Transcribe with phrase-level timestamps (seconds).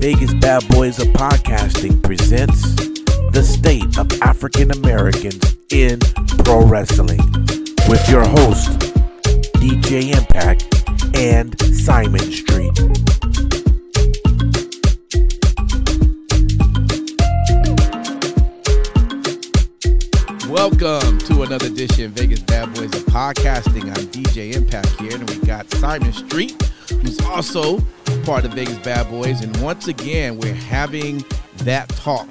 [0.00, 2.74] Vegas Bad Boyz of Podcasting presents
[3.32, 6.00] the state of African Americans in
[6.38, 7.20] pro wrestling
[7.86, 8.70] with your host,
[9.60, 10.64] DJ Impact
[11.18, 12.72] and Simon Street.
[20.48, 23.84] Welcome to another edition of Vegas Bad Boyz of Podcasting.
[23.84, 26.56] I'm DJ Impact here, and we got Simon Street,
[26.90, 27.80] who's also
[28.24, 29.42] part of Vegas Bad Boyz.
[29.42, 31.24] And once again, we're having
[31.58, 32.28] that talk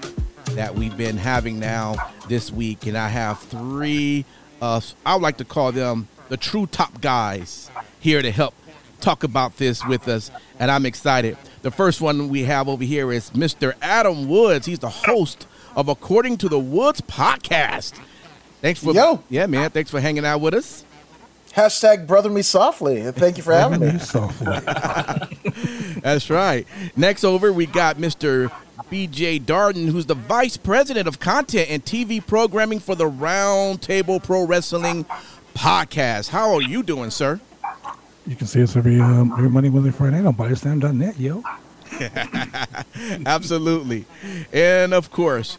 [0.52, 1.95] that we've been having now
[2.27, 2.85] this week.
[2.85, 4.26] And I have three,
[4.62, 8.54] uh, I would like to call them the true top guys here to help
[9.02, 10.32] talk about this with us.
[10.60, 11.38] And I'm excited.
[11.62, 13.73] The first one we have over here is Mr.
[13.82, 14.66] Adam Woods.
[14.66, 17.99] He's the host of According to the Woods podcast.
[18.62, 19.23] Thanks for Yo.
[19.30, 19.70] yeah, man.
[19.70, 20.84] Thanks for hanging out with us.
[21.53, 23.12] Hashtag brother me softly.
[23.12, 23.91] Thank you for having me.
[26.02, 26.67] That's right.
[26.95, 28.52] Next over, we got Mr.
[28.91, 34.20] BJ Darden, who's the vice president of content and TV programming for the Round Table
[34.20, 35.05] Pro Wrestling
[35.54, 36.29] podcast.
[36.29, 37.40] How are you doing, sir?
[38.26, 41.43] You can see us every um, every Monday, Wednesday, Friday night on BodySlam.net, yo.
[43.26, 44.05] Absolutely.
[44.54, 45.57] And of course,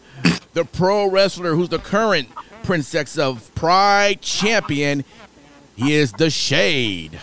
[0.52, 2.28] the pro wrestler who's the current
[2.62, 5.04] Princess of Pride champion.
[5.80, 7.18] He is the Shade.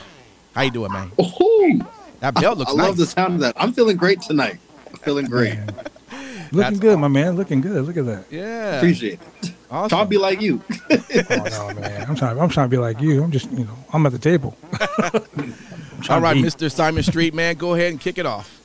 [0.53, 1.11] How you doing, man?
[1.21, 1.79] Ooh,
[2.21, 2.87] That belt looks I nice.
[2.87, 3.53] love the sound of that.
[3.57, 4.57] I'm feeling great tonight.
[4.89, 5.55] I'm feeling great.
[5.55, 5.65] Man.
[6.11, 7.35] That's- Looking good, my man.
[7.35, 7.85] Looking good.
[7.85, 8.25] Look at that.
[8.31, 8.77] Yeah.
[8.77, 9.53] Appreciate it.
[9.69, 9.89] Awesome.
[9.89, 10.61] Trying to be like you.
[11.29, 12.05] Oh no, man.
[12.09, 12.39] I'm trying.
[12.39, 13.21] I'm trying to be like you.
[13.23, 14.55] I'm just, you know, I'm at the table.
[16.09, 16.37] All right.
[16.37, 16.71] Mr.
[16.71, 18.56] Simon Street, man, go ahead and kick it off.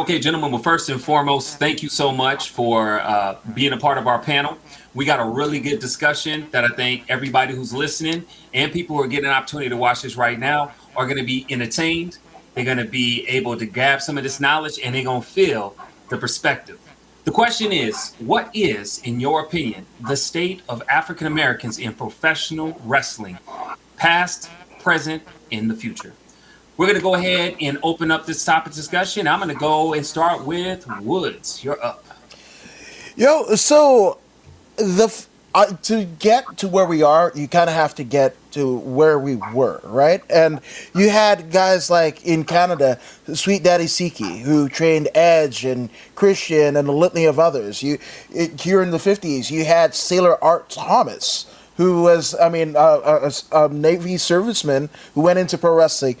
[0.00, 0.50] Okay, gentlemen.
[0.50, 4.18] Well, first and foremost, thank you so much for uh, being a part of our
[4.18, 4.56] panel.
[4.94, 9.02] We got a really good discussion that I think everybody who's listening and people who
[9.02, 12.16] are getting an opportunity to watch this right now are going to be entertained.
[12.54, 15.28] They're going to be able to grab some of this knowledge and they're going to
[15.28, 15.76] feel
[16.08, 16.80] the perspective.
[17.24, 22.80] The question is what is, in your opinion, the state of African Americans in professional
[22.86, 23.38] wrestling,
[23.98, 26.14] past, present, in the future?
[26.80, 29.28] We're going to go ahead and open up this topic discussion.
[29.28, 31.62] I'm going to go and start with Woods.
[31.62, 32.06] You're up.
[33.16, 34.16] Yo, so
[34.76, 38.78] the uh, to get to where we are, you kind of have to get to
[38.78, 40.22] where we were, right?
[40.30, 40.62] And
[40.94, 42.98] you had guys like in Canada,
[43.34, 47.82] Sweet Daddy Siki, who trained Edge and Christian and a litany of others.
[47.82, 47.98] You
[48.32, 51.44] it, here in the '50s, you had Sailor Art Thomas.
[51.80, 56.16] Who was, I mean, uh, a, a Navy serviceman who went into pro wrestling,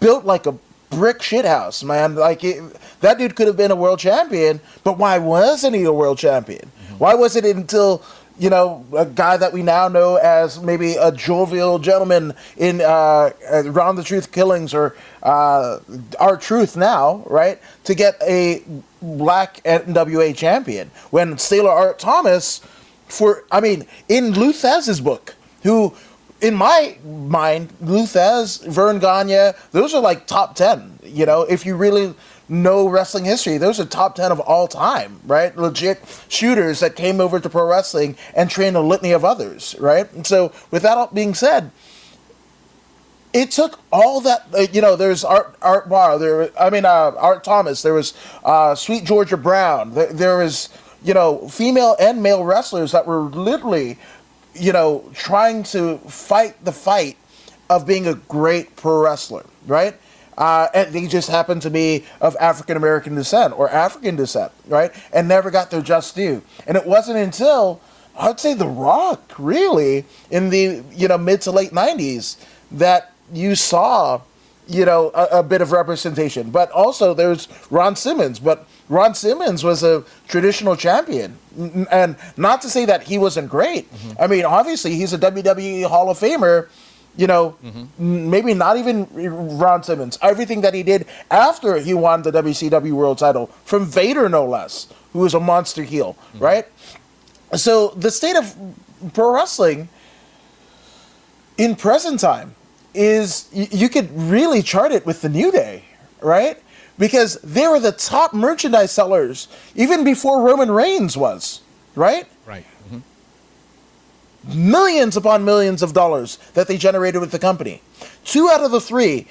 [0.00, 0.56] built like a
[0.90, 2.16] brick shithouse, man.
[2.16, 2.60] Like it,
[3.00, 6.72] that dude could have been a world champion, but why wasn't he a world champion?
[6.98, 8.02] Why was it until
[8.40, 13.30] you know a guy that we now know as maybe a jovial gentleman in uh,
[13.66, 15.78] Ron the Truth Killings or uh,
[16.18, 17.60] R-Truth now, right?
[17.84, 18.64] To get a
[19.00, 22.60] black NWA champion when Sailor Art Thomas,
[23.08, 25.94] for I mean, in Lou Thesz's book, who
[26.44, 30.98] in my mind, Luthez, Verne Gagne, those are like top 10.
[31.02, 32.14] You know, if you really
[32.50, 35.56] know wrestling history, those are top 10 of all time, right?
[35.56, 40.12] Legit shooters that came over to pro wrestling and trained a litany of others, right?
[40.12, 41.70] And so, with that all being said,
[43.32, 47.10] it took all that uh, you know there's art art bar there i mean uh,
[47.18, 48.14] art thomas there was
[48.44, 50.68] uh, sweet georgia brown there, there was
[51.04, 53.98] you know female and male wrestlers that were literally
[54.54, 57.16] you know trying to fight the fight
[57.70, 59.94] of being a great pro wrestler right
[60.36, 64.92] uh, and they just happened to be of African American descent or African descent, right?
[65.12, 66.42] And never got their just due.
[66.66, 67.80] And it wasn't until
[68.16, 72.36] I'd say The Rock, really, in the you know mid to late '90s,
[72.72, 74.20] that you saw,
[74.66, 76.50] you know, a, a bit of representation.
[76.50, 81.38] But also there's Ron Simmons, but Ron Simmons was a traditional champion,
[81.90, 83.90] and not to say that he wasn't great.
[83.92, 84.22] Mm-hmm.
[84.22, 86.68] I mean, obviously he's a WWE Hall of Famer.
[87.16, 87.84] You know, mm-hmm.
[88.00, 89.06] n- maybe not even
[89.56, 90.18] Ron Simmons.
[90.20, 94.88] Everything that he did after he won the WCW World Title from Vader, no less,
[95.12, 96.38] who was a monster heel, mm-hmm.
[96.40, 96.66] right?
[97.54, 98.56] So the state of
[99.12, 99.88] pro wrestling
[101.56, 102.56] in present time
[102.94, 105.84] is you could really chart it with the New Day,
[106.20, 106.60] right?
[106.98, 111.60] Because they were the top merchandise sellers even before Roman Reigns was,
[111.94, 112.26] right?
[112.46, 112.64] Right.
[112.86, 114.70] Mm-hmm.
[114.70, 117.82] Millions upon millions of dollars that they generated with the company.
[118.24, 119.26] Two out of the three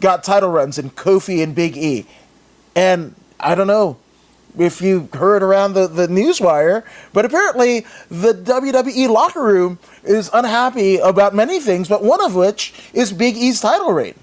[0.00, 2.06] got title runs in Kofi and Big E.
[2.76, 3.98] And I don't know
[4.58, 10.98] if you heard around the, the newswire, but apparently the WWE locker room is unhappy
[10.98, 14.14] about many things, but one of which is Big E's title reign.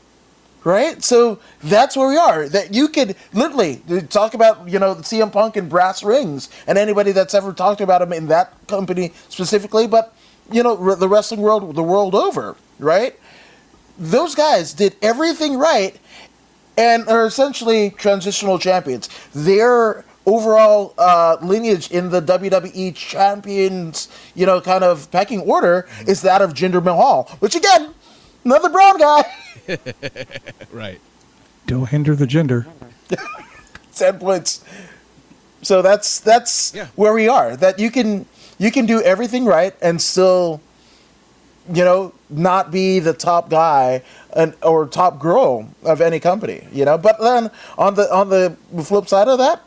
[0.63, 1.03] Right?
[1.03, 2.49] So that's where we are.
[2.49, 7.11] That you could literally talk about, you know, CM Punk and brass rings, and anybody
[7.11, 10.13] that's ever talked about him in that company specifically, but
[10.51, 13.15] you know, the wrestling world, the world over, right?
[13.97, 15.99] Those guys did everything right,
[16.77, 19.09] and are essentially transitional champions.
[19.33, 26.21] Their overall uh, lineage in the WWE champions, you know, kind of pecking order is
[26.21, 27.93] that of Jinder Mahal, which again,
[28.45, 29.23] another brown guy.
[30.71, 30.99] right.
[31.65, 32.67] Don't hinder the gender.
[33.95, 34.63] Ten points.
[35.61, 36.87] So that's that's Yeah.
[36.95, 37.55] where we are.
[37.55, 38.25] That you can
[38.57, 40.61] you can do everything right and still,
[41.71, 44.01] you know, not be the top guy
[44.33, 46.67] and or top girl of any company.
[46.71, 49.61] You know, but then on the on the flip side of that,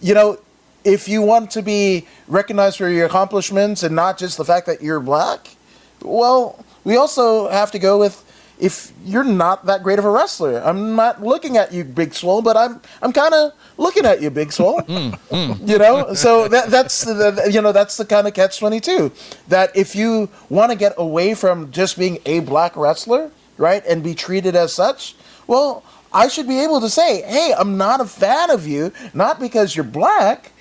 [0.00, 0.38] you know,
[0.84, 4.82] if you want to be recognized for your accomplishments and not just the fact that
[4.82, 5.56] you're black,
[6.02, 8.20] well, we also have to go with
[8.58, 10.58] if you're not that great of a wrestler.
[10.64, 14.30] I'm not looking at you, Big Swole, but I'm I'm kind of looking at you,
[14.30, 14.80] Big Swole.
[14.94, 15.68] Mm, mm.
[15.68, 19.10] You know, so that that's the you know that's the kind of catch twenty two
[19.48, 24.02] that if you want to get away from just being a black wrestler, right, and
[24.04, 25.16] be treated as such,
[25.46, 25.82] well.
[26.16, 29.74] I should be able to say, "Hey, I'm not a fan of you, not because
[29.74, 30.52] you're black.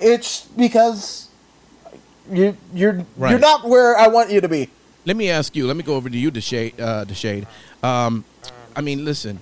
[0.00, 1.28] It's because
[2.32, 3.30] you you're Right.
[3.30, 4.70] you're not where I want you to be."
[5.08, 5.66] Let me ask you.
[5.66, 6.78] Let me go over to you, Da Shade.
[6.78, 7.46] Uh, Da Shade.
[7.82, 8.26] Um,
[8.76, 9.40] I mean, listen.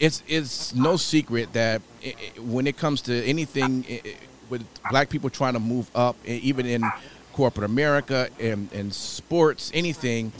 [0.00, 4.14] It's it's no secret that i i when it comes to anything i i
[4.50, 6.82] with black people trying to move up, even in
[7.32, 10.32] corporate America and, and sports, anything,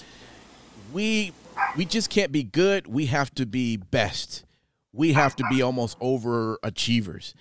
[0.92, 1.30] we
[1.76, 2.88] we just can't be good.
[2.88, 4.44] We have to be best.
[4.92, 7.34] We have to be almost overachievers.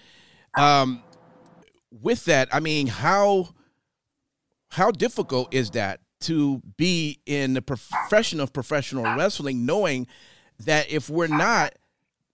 [0.56, 1.02] Um,
[1.90, 3.50] with that, I mean, how
[4.70, 10.08] how difficult is that to be in the profession of professional wrestling, knowing
[10.60, 11.74] that if we're not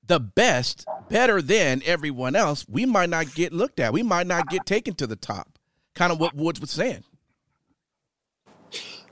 [0.06, 3.94] the best, better than everyone else, we might not get looked at.
[3.94, 5.58] We might not get taken to the top.
[5.96, 7.04] Kind of what Woods was saying.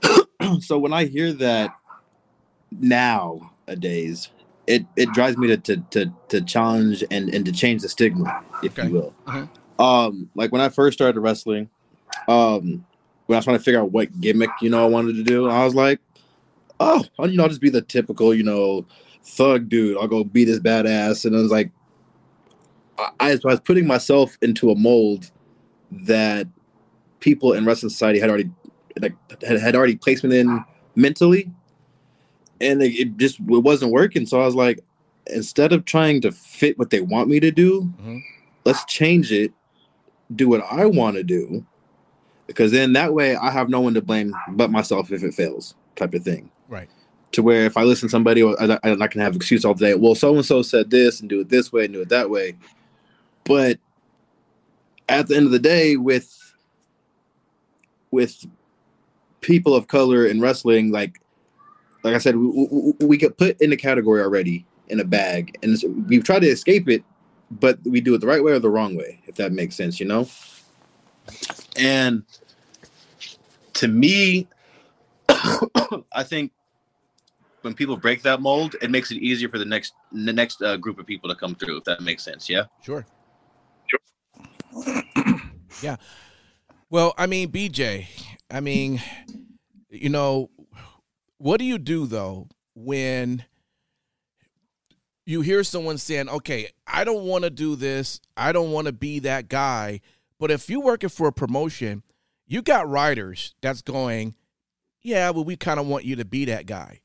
[0.60, 1.72] so when I hear that
[2.70, 4.28] nowadays,
[4.66, 8.42] it it drives me to to to, to challenge and and to change the stigma,
[8.62, 8.88] if Okay.
[8.88, 9.14] you will.
[9.26, 9.48] Mhm.
[9.78, 11.70] Um, like when I first started wrestling,
[12.26, 12.84] um,
[13.28, 15.48] when I was trying to figure out what gimmick you know I wanted to do,
[15.50, 16.00] I was like,
[16.80, 18.86] oh, you know, I'll just be the typical, you know,
[19.22, 19.98] thug dude.
[19.98, 21.70] I'll go be this badass, and I was like,
[22.98, 25.30] I, I was putting myself into a mold
[25.92, 26.46] that
[27.20, 28.50] people in wrestling society had already
[29.00, 29.14] like
[29.46, 30.64] had, had already placed me in
[30.96, 31.50] mentally
[32.60, 34.80] and it, it just it wasn't working so i was like
[35.28, 38.22] instead of trying to fit what they want me to do Mhm.
[38.64, 39.52] let's change it
[40.34, 41.64] do what i want to do
[42.48, 45.76] because then that way i have no one to blame but myself if it fails
[45.94, 46.50] type of thing.
[46.68, 46.88] Right.
[47.32, 49.94] to where if i listen to somebody I, I, I can have excuse all day
[49.94, 52.30] well so and so said this and do it this way and do it that
[52.30, 52.56] way.
[53.44, 53.78] But
[55.08, 56.34] at the end of the day with
[58.10, 58.44] with
[59.40, 61.20] people of color in wrestling like
[62.02, 65.58] like i said we, we, we get put in a category already in a bag.
[65.62, 65.76] And
[66.08, 67.04] we've tried to escape it
[67.50, 69.98] but we do it the right way or the wrong way if that makes sense
[69.98, 70.28] you know
[71.78, 72.22] and
[73.72, 74.46] to me
[76.12, 76.52] i think
[77.62, 80.76] when people break that mold it makes it easier for the next the next uh,
[80.76, 83.04] group of people to come through if that makes sense yeah Sure.
[85.82, 85.96] yeah.
[86.90, 88.06] Well, I mean, BJ,
[88.50, 89.02] I mean,
[89.90, 90.50] you know,
[91.38, 93.44] what do you do though when
[95.26, 98.92] you hear someone saying, okay, I don't want to do this, I don't want to
[98.92, 100.00] be that guy,
[100.38, 102.02] but if you're working for a promotion,
[102.46, 104.34] you got writers that's going,
[105.02, 107.00] yeah, well, we kind of want you to be that guy.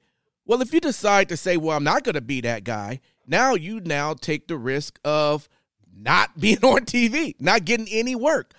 [0.46, 3.54] Well, if you decide to say, well, I'm not going to be that guy, now
[3.54, 5.48] you now take the risk of
[5.96, 8.54] not being on TV, not getting any work.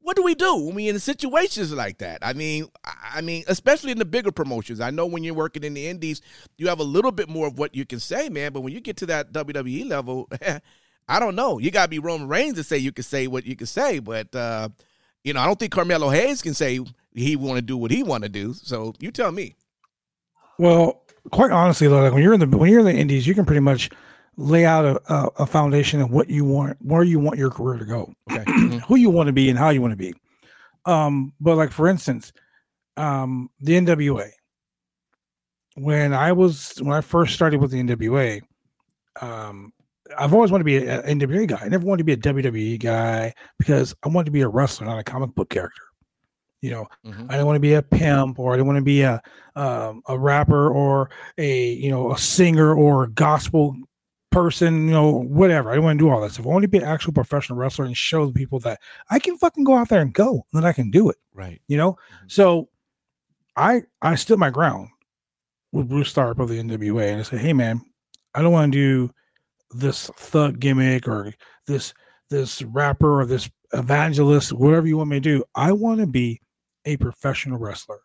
[0.00, 2.20] What do we do when we in situations like that?
[2.22, 4.80] I mean, I mean, especially in the bigger promotions.
[4.80, 6.22] I know when you're working in the indies,
[6.58, 8.52] you have a little bit more of what you can say, man.
[8.52, 10.30] But when you get to that WWE level,
[11.08, 11.58] I don't know.
[11.58, 13.98] You gotta be Roman Reigns to say you can say what you can say.
[14.00, 14.68] But uh,
[15.24, 16.80] you know, I don't think Carmelo Hayes can say
[17.14, 18.52] he want to do what he want to do.
[18.54, 19.54] So you tell me.
[20.58, 23.34] Well, quite honestly, though, like when you're in the when you're in the indies, you
[23.34, 23.90] can pretty much
[24.36, 27.78] lay out a, a, a foundation of what you want, where you want your career
[27.78, 28.44] to go, Okay.
[28.46, 28.80] Mhm.
[28.82, 30.12] who you want to be, and how you want to be.
[30.84, 32.32] Um, but like for instance,
[32.96, 34.30] um, the NWA.
[35.74, 38.40] When I was when I first started with the NWA,
[39.20, 39.72] um,
[40.18, 41.58] I've always wanted to be an NWA guy.
[41.62, 44.86] I never wanted to be a WWE guy because I wanted to be a wrestler,
[44.86, 45.82] not a comic book character.
[46.62, 47.26] You know, Mhm.
[47.28, 49.20] I didn't want to be a pimp or I didn't want to be a
[49.54, 53.76] um, a rapper or a you know a singer or a gospel
[54.30, 54.86] person.
[54.86, 55.70] You know, whatever.
[55.70, 56.46] I didn't want to do all that stuff.
[56.46, 58.80] I want to be an actual professional wrestler and show the people that
[59.10, 61.16] I can fucking go out there and go, and that I can do it.
[61.34, 61.60] Right.
[61.68, 62.32] You know, Mhm.
[62.32, 62.68] so
[63.56, 64.88] I I stood my ground
[65.72, 67.80] with Bruce Tharpe of the NWA, and I said, "Hey, man,
[68.34, 69.14] I don't want to do
[69.78, 71.34] this thug gimmick or
[71.66, 71.94] this
[72.28, 75.44] this rapper or this evangelist, whatever you want me to do.
[75.54, 76.40] I want to be
[76.84, 78.00] a professional wrestler."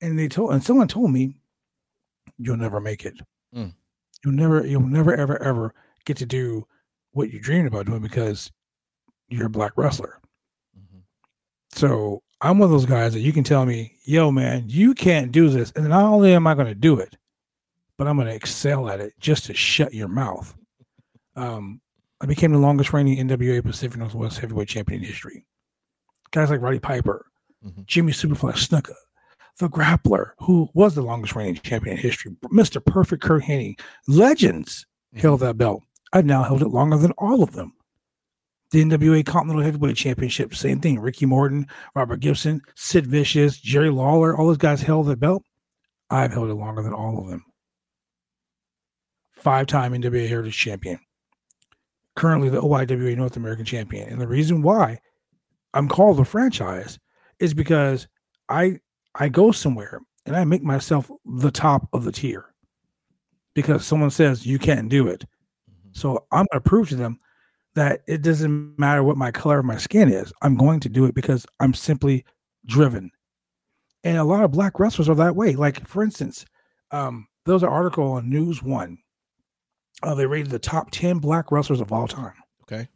[0.00, 1.36] And they told, and someone told me,
[2.38, 3.18] "You'll never make it.
[3.54, 3.74] Mm.
[4.24, 6.66] You'll never, you'll never, ever, ever get to do
[7.12, 8.50] what you dreamed about doing because
[9.28, 10.20] you're a black wrestler."
[10.76, 11.02] Mhm.
[11.72, 15.30] So I'm one of those guys that you can tell me, yo, man, you can't
[15.30, 15.70] do this.
[15.76, 17.16] And not only am I going to do it,
[17.96, 20.56] but I'm going to excel at it just to shut your mouth.
[21.36, 21.80] Um,
[22.20, 25.44] I became the longest reigning NWA Pacific Northwest heavyweight champion in history.
[26.30, 27.26] Guys like Roddy Piper,
[27.64, 27.86] Mhm.
[27.86, 28.94] Jimmy Superfly Snuka,
[29.58, 32.84] the grappler, who was the longest reigning champion in history, Mr.
[32.84, 35.82] Perfect Curt Hennig, legends held that belt.
[36.12, 37.72] I've now held it longer than all of them
[38.72, 40.98] the NWA Continental Heavyweight Championship, same thing.
[40.98, 45.44] Ricky Morton, Robert Gibson, Sid Vicious, Jerry Lawler, all those guys held the belt.
[46.08, 47.44] I've held it longer than all of them.
[49.32, 50.98] Five time NWA Heritage Champion.
[52.16, 54.08] Currently the OIWA North American Champion.
[54.08, 54.98] And the reason why
[55.74, 56.98] I'm called a franchise
[57.38, 58.06] is because
[58.48, 58.78] I
[59.14, 62.54] I go somewhere and I make myself the top of the tier
[63.54, 65.24] because someone says you can't do it.
[65.70, 65.96] Mhm.
[65.96, 67.18] So I'm going to prove to them
[67.74, 70.32] that it doesn't matter what my color of my skin is.
[70.42, 72.24] I'm going to do it because I'm simply
[72.66, 73.10] driven.
[74.04, 75.54] And a lot of black wrestlers are that way.
[75.54, 76.44] Like, for instance,
[76.90, 78.98] um, there was an article on News One.
[80.02, 82.34] Uh, they rated the top 10 black wrestlers of all time.
[82.62, 82.88] Okay.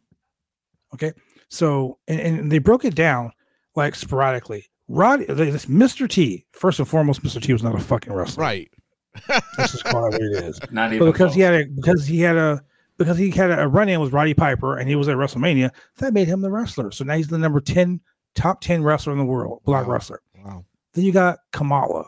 [0.93, 1.13] Okay.
[1.49, 3.31] So, and, and they broke it down
[3.75, 4.65] like sporadically.
[4.89, 6.07] Roddy, this Mr.
[6.09, 7.41] T, first and foremost, Mr.
[7.41, 8.41] T was not a fucking wrestler.
[8.43, 8.69] Right.
[9.57, 10.59] Let's just call it what it is.
[10.71, 12.63] Not But even because he had a because he had a
[12.99, 16.13] because he had a run in with Roddy Piper and he was at WrestleMania, that
[16.13, 16.91] made him the wrestler.
[16.91, 17.99] So now he's the number 10
[18.35, 19.93] top 10 wrestler in the world, black Wow.
[19.93, 20.21] wrestler.
[20.45, 20.65] Wow.
[20.93, 22.05] Then you got Kamala.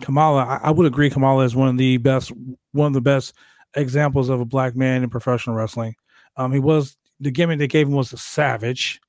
[0.00, 2.30] Kamala, I, I would agree Kamala is one of the best
[2.72, 3.34] one of the best
[3.76, 5.94] examples of a black man in professional wrestling.
[6.36, 9.00] Um he was the gimmick they gave him was a savage.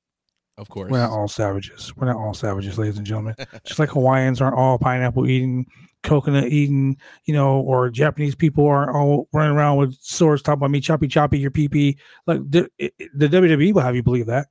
[0.58, 0.90] Of course.
[0.90, 1.96] We're not all savages.
[1.96, 3.36] We're not all savages, ladies and gentlemen.
[3.66, 5.68] Just like Hawaiians aren't all pineapple eating,
[6.02, 10.72] coconut eating, you know, or Japanese people aren't all running around with swords talking about
[10.72, 11.98] me choppy choppy your pee pee.
[12.26, 14.48] Like the, it- the WWE will have you believe that.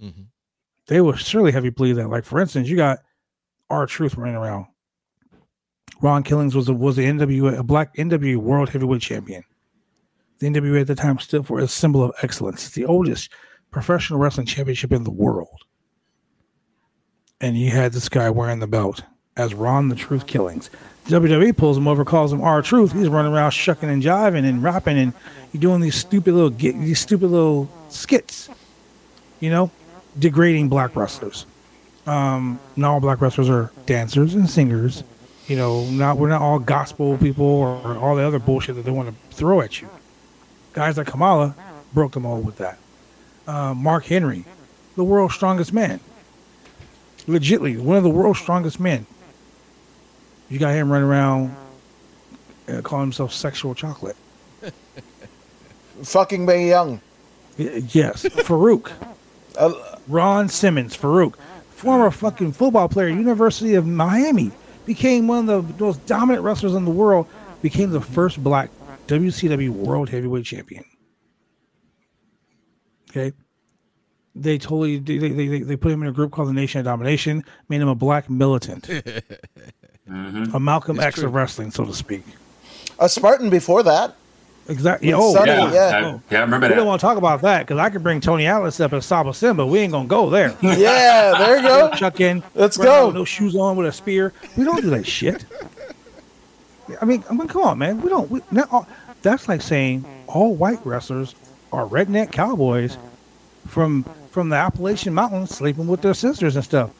[0.00, 0.26] Mhm.
[0.86, 2.08] They will surely have you believe that.
[2.08, 2.98] Like for instance, you got
[3.68, 4.66] R-Truth running around.
[6.00, 9.42] Ron Killings was a was the NWA a black NWA World Heavyweight Champion.
[10.38, 12.66] The NWA at the time stood for a symbol of excellence.
[12.66, 13.30] It's the oldest
[13.70, 15.62] professional wrestling championship in the world.
[17.40, 19.02] And you had this guy wearing the belt
[19.36, 20.70] as Ron the Truth Killings.
[21.06, 22.92] WWE pulls him over, calls him R Truth.
[22.92, 25.12] He's running around shucking and jiving and rapping and
[25.52, 28.50] you're doing these stupid little these stupid little skits,
[29.40, 29.70] you know,
[30.18, 31.46] degrading black wrestlers.
[32.06, 35.02] Um, not all black wrestlers are dancers and singers.
[35.48, 38.90] You know, not we're not all gospel people or all the other bullshit that they
[38.90, 39.88] want to throw at you.
[40.72, 41.54] Guys like Kamala
[41.94, 42.78] broke them all with that.
[43.46, 44.44] Uh, Mark Henry,
[44.96, 46.00] the world's strongest man.
[47.28, 49.06] Legitly, one of the world's strongest men.
[50.48, 51.56] You got him running around
[52.68, 54.16] uh, calling himself sexual chocolate.
[56.02, 57.00] Fucking Mae Young.
[57.58, 58.90] Y- Yes, Faarooq.
[59.58, 59.72] Uh,
[60.06, 61.34] Ron Simmons, Faarooq,
[61.70, 64.50] former fucking football player, University of Miami,
[64.86, 67.26] became one of the most dominant wrestlers in the world,
[67.62, 68.70] became the first black
[69.08, 70.84] WCW World Heavyweight Champion.
[73.10, 73.32] Okay.
[74.34, 76.84] They totally they, they, they, they put him in a group called the Nation of
[76.84, 78.84] Domination, made him a black militant,
[80.08, 80.54] Mhm.
[80.54, 81.26] a Malcolm It's X true.
[81.26, 82.22] of wrestling, so to speak.
[83.00, 84.14] a Spartan before that.
[84.68, 85.08] Exactly.
[85.08, 86.06] With Oh, Sonny, Yeah, yeah.
[86.16, 88.20] I, yeah, I remember we don't want to talk about that because I could bring
[88.20, 89.64] Tony Atlas up as Saba Simba.
[89.66, 90.56] We ain't gonna go there.
[90.62, 91.90] Yeah, there you go.
[91.94, 92.42] Chuck in.
[92.54, 93.10] Let's go.
[93.10, 94.32] No shoes on with a spear.
[94.56, 95.44] We don't do that shit.
[97.00, 98.00] I mean, I mean, come on, man.
[98.00, 98.30] We don't.
[98.30, 101.34] We, not all, uh, that's like saying all white wrestlers
[101.72, 102.96] are redneck cowboys
[103.66, 106.90] from from the Appalachian Mountains sleeping with their sisters and stuff.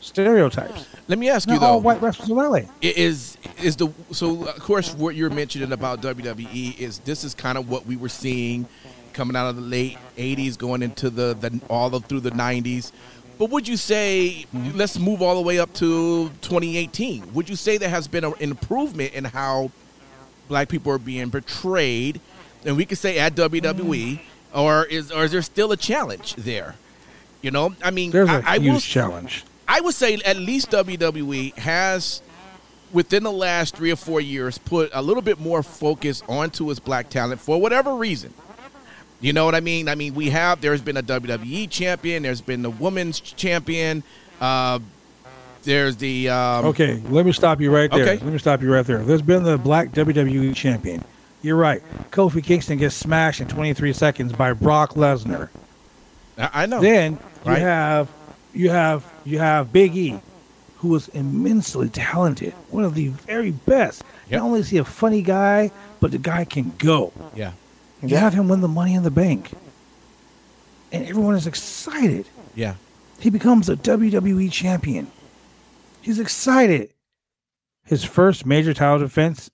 [0.00, 0.86] Stereotypes.
[1.08, 1.66] Let me ask you though.
[1.66, 2.68] all white wrestlers are that way.
[2.82, 7.58] Is is the so of course what you're mentioning about WWE is this is kind
[7.58, 8.66] of what we were seeing
[9.12, 12.92] coming out of the late 80s going into the, the all of through the 90s
[13.38, 17.76] but would you say let's move all the way up to 2018 would you say
[17.76, 19.70] there has been an improvement in how
[20.50, 22.20] black people are being portrayed?
[22.66, 24.58] And we could say at WWE mm-hmm.
[24.58, 26.74] or is or is there still a challenge there?
[27.40, 29.44] You know I mean There's I a I huge will challenge.
[29.66, 32.20] I would say at least WWE has
[32.92, 36.80] within the last three or four years put a little bit more focus onto its
[36.80, 38.32] black talent for whatever reason.
[39.20, 39.88] You know what I mean?
[39.88, 44.02] I mean, we have there's been a WWE champion, there's been the women's champion,
[44.40, 44.78] uh,
[45.62, 48.02] there's the um, Okay, let me stop you right there.
[48.02, 48.24] Okay.
[48.24, 48.98] Let me stop you right there.
[49.04, 51.04] There's been the black WWE champion.
[51.42, 51.82] You're right.
[52.10, 55.48] Kofi Kingston gets smashed in 23 seconds by Brock Lesnar.
[56.38, 56.80] I I know.
[56.80, 57.58] Then you Right.
[57.60, 58.08] have
[58.54, 60.18] you have you have Big E,
[60.80, 64.02] who was immensely talented, one of the very best.
[64.28, 64.40] Yep.
[64.40, 65.70] Not only is he a funny guy,
[66.00, 67.12] but the guy can go.
[67.34, 67.52] yeah,
[68.02, 69.50] You have him win the Money in the Bank,
[70.92, 72.26] and everyone is excited.
[72.54, 72.74] yeah.
[73.18, 75.08] He becomes a WWE champion.
[76.00, 76.94] He's excited.
[77.84, 79.50] His first major title defense,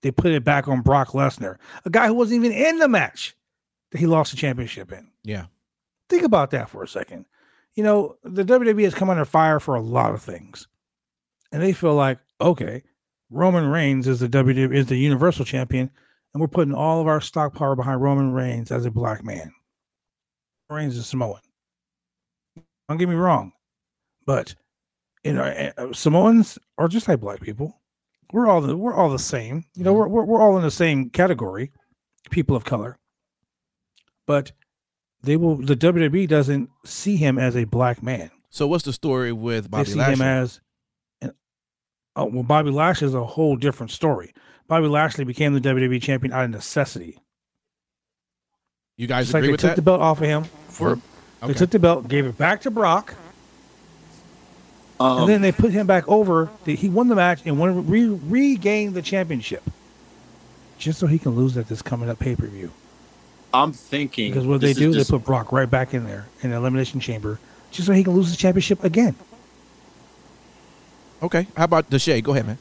[0.00, 3.36] they put it back on Brock Lesnar, a guy who wasn't even in the match
[3.90, 5.08] that he lost the championship in.
[5.22, 5.46] Yeah.
[6.08, 7.26] Think about that for a second.
[7.74, 10.68] You know, the WWE has come under fire for a lot of things.
[11.52, 12.82] And they feel like, okay,
[13.30, 15.90] Roman Reigns is the WWE is the universal champion,
[16.32, 19.52] and we're putting all of our stock power behind Roman Reigns as a black man.
[20.70, 21.40] Reigns is Samoan.
[22.88, 23.52] Don't get me wrong,
[24.26, 24.54] but
[25.24, 27.80] you know, eh, uh, Samoans are just like black people.
[28.32, 29.64] We're all the, we're all the same.
[29.74, 31.72] You know, we're, we're we're all in the same category,
[32.30, 32.98] people of color.
[34.26, 34.52] But
[35.24, 35.56] they will.
[35.56, 38.30] The WWE doesn't see him as a black man.
[38.50, 40.14] So what's the story with Bobby they see Lashley?
[40.14, 40.60] him as.
[41.22, 41.32] An,
[42.16, 44.32] oh well, Bobby Lashley is a whole different story.
[44.68, 47.18] Bobby Lashley became the WWE champion out of necessity.
[48.96, 49.36] you guys agree with that?
[49.40, 49.76] Like they with took that?
[49.76, 50.44] the belt off of him.
[50.68, 50.92] For
[51.42, 51.52] Okay.
[51.52, 53.14] they took the belt, gave it back to Brock,
[54.98, 56.48] Um, and then they put him back over.
[56.64, 59.62] He won the match and won, re, regained the championship,
[60.78, 62.70] just so he can lose at this coming up pay per view.
[63.54, 66.50] I'm thinking Because what they do, just- they put Brock right back in there in
[66.50, 67.38] the elimination chamber,
[67.70, 69.14] just so he can lose the championship again.
[71.22, 71.46] Okay.
[71.56, 72.22] How about Deshae?
[72.22, 72.58] Go ahead, man.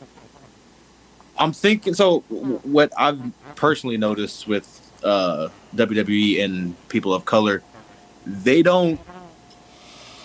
[1.37, 1.95] I'm thinking.
[1.95, 3.19] So what I've
[3.55, 7.63] personally noticed with uh, WWE and people of color,
[8.25, 8.99] they don't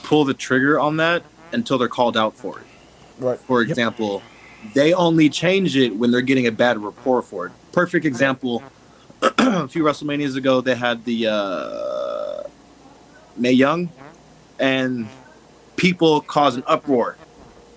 [0.02, 2.66] pull the trigger on that until they're called out for it.
[3.18, 3.38] Right.
[3.38, 4.22] For example,
[4.74, 7.52] they only change it when they're getting a bad report for it.
[7.72, 8.62] Perfect example.
[9.22, 12.42] a few WrestleManias ago, they had the uh,
[13.36, 13.90] Mae Young,
[14.58, 15.08] and
[15.76, 17.16] people caused an uproar.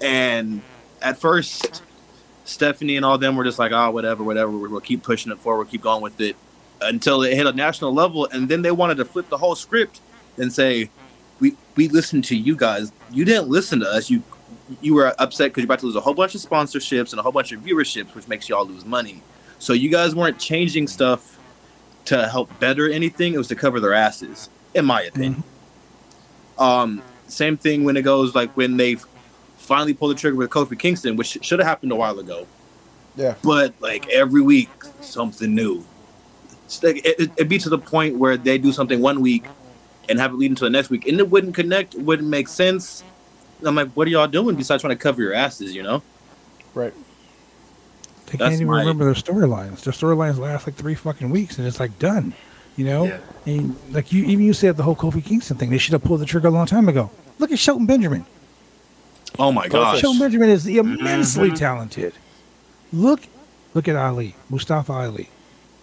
[0.01, 0.61] And
[1.01, 1.83] at first,
[2.45, 4.51] Stephanie and all them were just like, oh, whatever, whatever.
[4.51, 6.35] We'll keep pushing it forward, keep going with it
[6.81, 8.27] until it hit a national level.
[8.31, 10.01] And then they wanted to flip the whole script
[10.37, 10.89] and say,
[11.39, 12.91] we we listened to you guys.
[13.11, 14.09] You didn't listen to us.
[14.09, 14.23] You
[14.81, 17.23] you were upset because you're about to lose a whole bunch of sponsorships and a
[17.23, 19.21] whole bunch of viewerships, which makes y'all lose money.
[19.61, 21.37] So you guys weren't changing stuff
[22.05, 23.35] to help better anything.
[23.35, 25.43] It was to cover their asses, in my opinion.
[26.57, 28.95] Um, same thing when it goes like when they
[29.57, 32.47] finally pulled the trigger with Kofi Kingston, which should have happened a while ago.
[33.15, 33.35] Yeah.
[33.43, 35.85] But like every week, something new.
[36.81, 39.45] Like, it, it, it'd be to the point where they do something one week
[40.09, 43.03] and have it lead into the next week, and it wouldn't connect, wouldn't make sense.
[43.59, 45.75] And I'm like, what are y'all doing besides trying to cover your asses?
[45.75, 46.01] You know?
[46.73, 46.95] Right.
[48.31, 49.83] They That's can't even my- remember their storylines.
[49.83, 52.33] Their storylines last like three fucking weeks, and it's like done.
[52.77, 53.19] You know, Yeah.
[53.45, 55.69] and like you, even you said the whole Kofi Kingston thing.
[55.69, 57.11] They should have pulled the trigger a long time ago.
[57.39, 58.25] Look at Shelton Benjamin.
[59.37, 59.99] Oh my gosh!
[59.99, 60.99] Shelton Benjamin is mm-hmm.
[60.99, 62.13] immensely talented.
[62.93, 63.21] Look,
[63.73, 65.29] look at Ali, Mustafa Ali.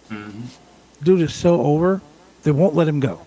[0.09, 0.41] Mm-hmm.
[1.03, 2.01] Dude is so over,
[2.43, 3.21] they won't let him go.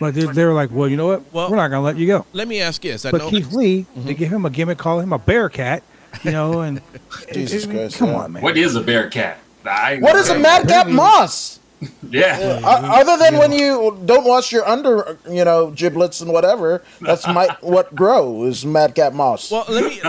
[0.00, 1.32] Like they're, they're like, well, you know what?
[1.32, 2.26] Well- We're not gonna let you go.
[2.32, 3.06] Let me ask you: this.
[3.06, 4.12] I But know Keith Lee, they mm-hmm.
[4.12, 5.82] give him a gimmick, call him a bear cat,
[6.24, 6.80] you know, and
[7.32, 8.16] Jesus I mean, Christ, come yeah.
[8.18, 8.42] on, man.
[8.42, 9.38] What is a bear cat?
[9.64, 10.40] I ain't What gonna is a say.
[10.40, 11.60] madcap moss?
[12.08, 12.60] Yeah.
[12.64, 17.26] Uh, other than when you don't wash your under, you know, giblets and whatever, that's
[17.26, 19.50] my what grow is madcap moss.
[19.50, 20.00] Well, let me.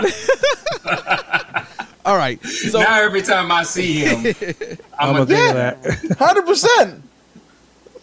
[2.06, 2.42] All right.
[2.42, 4.34] So now every time I see him,
[4.98, 6.16] I'm I'm gonna a, think that.
[6.18, 7.02] Hundred percent.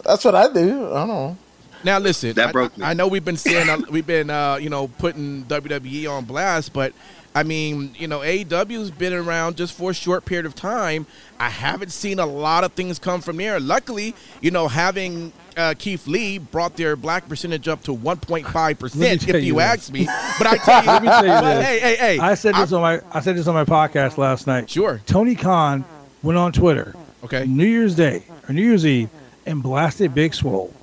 [0.04, 0.86] That's what I do.
[0.92, 1.36] I don't know.
[1.82, 2.34] now listen.
[2.34, 2.84] That I- broke me.
[2.84, 6.72] I, know we've been saying uh, we've been uh, you know putting WWE on blast,
[6.72, 6.92] but
[7.36, 11.06] I mean you know AEW's been around just for a short period of time.
[11.38, 13.60] I haven't seen a lot of things come from there.
[13.60, 15.32] Luckily, you know having.
[15.58, 19.90] Uh, Keith Lee brought their black percentage up to 1.5 percent, if you you ask
[19.90, 20.04] me.
[20.36, 21.66] But I tell you, Let me tell you this.
[21.66, 24.18] hey, hey, hey, I said this I'm- on my I said this on my podcast
[24.18, 24.68] last night.
[24.68, 25.00] Sure.
[25.06, 25.84] Tony Khan
[26.22, 26.94] went on Twitter
[27.24, 27.46] Okay.
[27.46, 29.08] New Year's Day or New Year's Eve
[29.46, 30.74] and blasted Big Swole.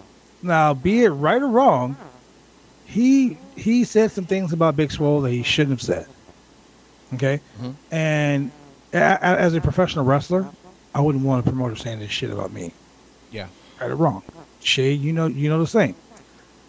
[0.41, 1.95] Now, be it right or wrong,
[2.85, 6.07] he he said some things about Big Swole that he shouldn't have said.
[7.15, 7.73] Okay, Mhm.
[7.91, 8.51] and
[8.93, 10.47] a, a- as a professional wrestler,
[10.95, 12.71] I wouldn't want a promoter saying this shit about me.
[13.31, 13.47] Yeah.
[13.81, 14.23] Right or wrong,
[14.61, 15.95] Shay, you know you know the same.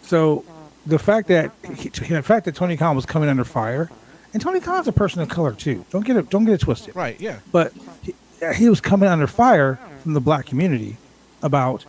[0.01, 0.43] So
[0.85, 3.89] the fact that he, the fact that Tony Khan was coming under fire,
[4.33, 5.85] and Tony Khan's a person of color too.
[5.91, 6.29] Don't get it.
[6.29, 6.95] Don't get it twisted.
[6.95, 7.19] Right.
[7.19, 7.39] Yeah.
[7.51, 8.13] But he,
[8.55, 10.97] he was coming under fire from the black community
[11.41, 11.83] about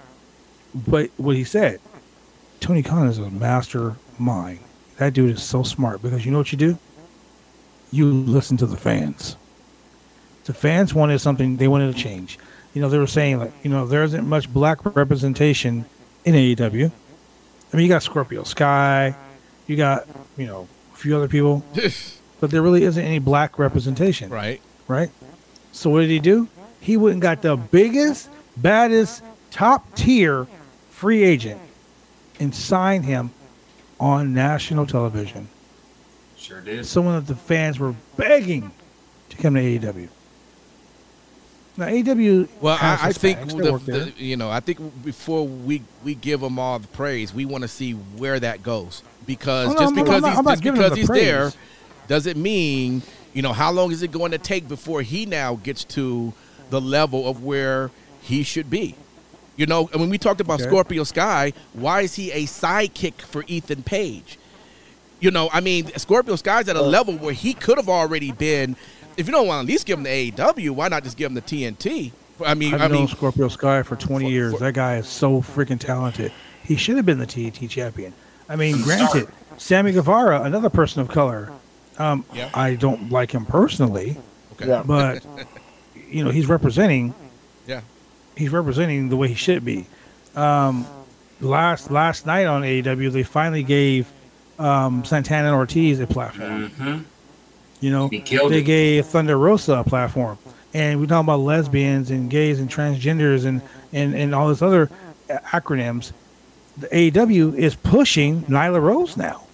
[0.86, 1.80] what what he said.
[2.60, 4.60] Tony Khan is a mastermind.
[4.98, 6.78] That dude is so smart because you know what you do?
[7.96, 9.36] You listen to the fans.
[10.44, 12.38] The fans wanted something, they wanted a change.
[12.74, 15.86] You know, they were saying, like, you know, there isn't much black representation
[16.26, 16.92] in AEW.
[17.72, 19.16] I mean, you got Scorpio Sky,
[19.66, 20.06] you got,
[20.36, 21.64] you know, a few other people,
[22.40, 24.28] but there really isn't any black representation.
[24.28, 24.60] right.
[24.88, 25.10] Right?
[25.72, 26.48] So what did he do?
[26.80, 28.28] He went and got the biggest,
[28.58, 30.46] baddest, top tier
[30.90, 31.60] free agent
[32.38, 33.30] and signed him
[33.98, 35.48] on national television.
[36.46, 36.86] Sure did.
[36.86, 38.70] Someone that the fans were begging
[39.30, 40.08] to come to AEW.
[41.76, 42.48] Now AEW.
[42.60, 46.40] Well, has I, I think the, the, you know I think before we we give
[46.42, 49.94] him all the praise, we want to see where that goes because Oh, just I'm
[49.94, 51.52] because I'm he's not just giving him because the he's there
[52.06, 53.02] doesn't mean
[53.34, 56.32] you know how long is it going to take before he now gets to
[56.70, 57.90] the level of where
[58.22, 58.94] he should be.
[59.56, 60.68] You know, and when we talked about Okay.
[60.68, 64.38] Scorpio Sky, why is he a sidekick for Ethan Page?
[65.20, 68.76] You know, I mean, Scorpio Sky's at a level where he could have already been.
[69.16, 71.28] If you don't want to at least give him the AEW, why not just give
[71.30, 72.12] him the TNT?
[72.44, 74.52] I mean, I've I known mean, Scorpio Sky for 20 for- years.
[74.52, 76.32] for- that guy is so freaking talented.
[76.64, 78.12] He should have been the TNT champion.
[78.48, 81.50] I mean, granted, Sammy Guevara, another person of color.
[81.98, 82.50] Um, Yeah.
[82.52, 84.18] I don't like him personally,
[84.52, 84.68] okay.
[84.68, 84.82] Yeah.
[84.84, 85.24] but
[86.10, 87.14] you know, he's representing.
[87.66, 87.80] Yeah.
[88.36, 89.86] He's representing the way he should be.
[90.34, 90.86] Um,
[91.40, 94.06] last last night on AEW, they finally gave
[94.58, 96.68] um, Santana and Ortiz a platform.
[96.70, 96.98] hmm
[97.80, 98.18] You know, they
[98.58, 98.62] it.
[98.62, 100.38] gave Thunder Rosa a platform,
[100.74, 103.60] and we're talking about lesbians and gays and transgenders and
[103.92, 104.90] and and all this other
[105.28, 106.12] acronyms.
[106.78, 109.44] The AEW is pushing Nyla Rose now.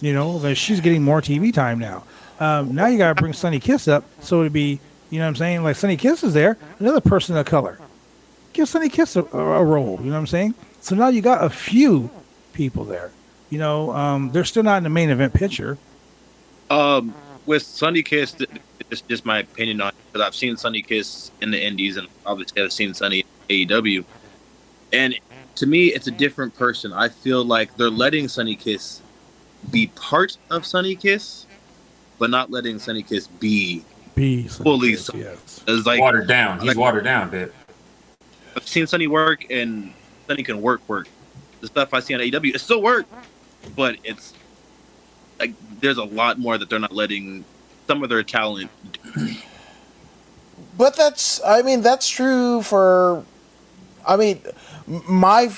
[0.00, 2.04] You know that she's getting more TV time now.
[2.40, 5.28] Um, now you got to bring Sunny Kiss up, so it'd be you know what
[5.30, 7.78] I'm saying like Sunny Kiss is there, another person of color.
[8.52, 9.98] Give Sunny Kiss a, a role.
[10.00, 10.54] You know what I'm saying?
[10.80, 12.10] So now you got a few
[12.54, 13.10] people there.
[13.50, 15.76] You know, um, they're still not in the main event picture.
[16.70, 17.14] Um,
[17.46, 18.34] with Sunny Kiss,
[18.90, 22.62] it's just my opinion on because I've seen Sunny Kiss in the Indies, and obviously
[22.62, 24.04] I've seen Sunny in AEW.
[24.92, 25.14] And
[25.56, 26.92] to me, it's a different person.
[26.92, 29.02] I feel like they're letting Sunny Kiss
[29.70, 31.46] be part of Sunny Kiss,
[32.18, 33.84] but not letting Sunny Kiss be.
[34.14, 35.60] Be Fully Kiss, so- yes.
[35.66, 36.60] It's like watered down.
[36.60, 37.54] He's like- watered down, a bit.
[38.56, 39.92] I've seen Sunny work, and
[40.28, 41.08] Sunny can work work.
[41.64, 43.06] The stuff I see on AEW, it still work,
[43.74, 44.34] but it's
[45.38, 47.46] like there's a lot more that they're not letting
[47.86, 48.70] some of their talent
[50.76, 53.24] But that's, I mean, that's true for,
[54.06, 54.42] I mean,
[54.86, 55.52] my,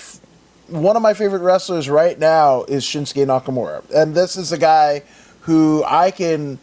[0.68, 3.88] one of my favorite wrestlers right now is Shinsuke Nakamura.
[3.94, 5.02] And this is a guy
[5.40, 6.58] who I can,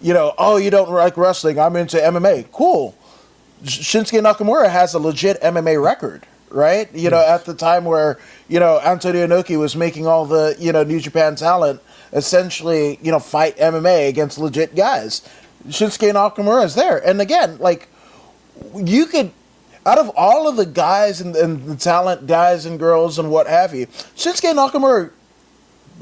[0.00, 2.50] you know, oh, you don't like wrestling, I'm into MMA.
[2.50, 2.96] Cool.
[3.64, 6.92] Shinsuke Nakamura has a legit MMA record, right?
[6.94, 10.72] You know, at the time where, you know, Antonio Inoki was making all the, you
[10.72, 11.80] know, New Japan talent
[12.12, 15.28] essentially, you know, fight MMA against legit guys.
[15.68, 16.98] Shinsuke Nakamura is there.
[17.06, 17.88] And again, like,
[18.74, 19.30] you could
[19.86, 23.46] out of all of the guys and, and the talent guys and girls and what
[23.46, 25.10] have you, Shinsuke Nakamura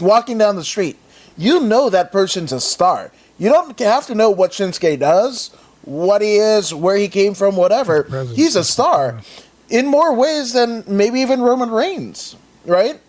[0.00, 0.96] walking down the street,
[1.38, 3.12] you know that person's a star.
[3.38, 5.50] You don't have to know what Shinsuke does,
[5.82, 8.04] what he is, where he came from, whatever.
[8.34, 9.20] He's a star
[9.68, 13.00] in more ways than maybe even Roman Reigns, right?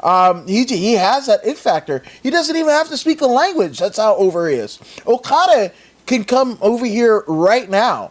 [0.00, 2.02] Um, he he has that it factor.
[2.22, 3.78] He doesn't even have to speak the language.
[3.78, 4.78] That's how over he is.
[5.06, 5.72] Okada
[6.06, 8.10] can come over here right now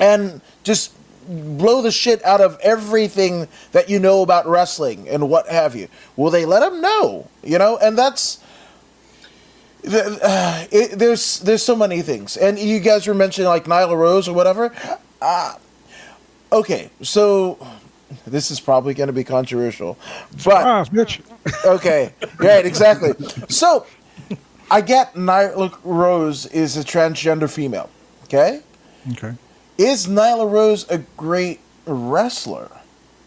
[0.00, 0.92] and just
[1.28, 5.88] blow the shit out of everything that you know about wrestling and what have you.
[6.16, 7.28] Will they let him know?
[7.42, 8.38] You know, and that's
[9.86, 12.36] uh, it, there's there's so many things.
[12.36, 14.72] And you guys were mentioning like Nyla Rose or whatever.
[15.20, 15.56] Uh,
[16.54, 17.58] okay, so
[18.26, 19.98] this is probably going to be controversial,
[20.44, 21.20] but Ah, bitch.
[21.64, 23.12] okay, right, exactly.
[23.48, 23.86] So
[24.70, 27.90] I get Nyla Rose is a transgender female.
[28.24, 28.60] Okay,
[29.12, 29.34] Okay.
[29.78, 32.70] is Nyla Rose a great wrestler?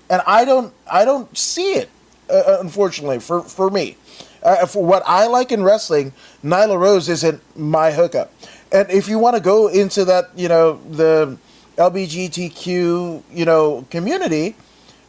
[0.09, 1.89] And I don't, I don't see it.
[2.29, 3.95] Uh, unfortunately, for for me,
[4.43, 6.13] uh, for what I like in wrestling,
[6.43, 8.31] Nyla Rose isn't my hookup.
[8.71, 11.37] And if you want to go into that, you know, the
[11.77, 14.55] LBGTQ, you know, community,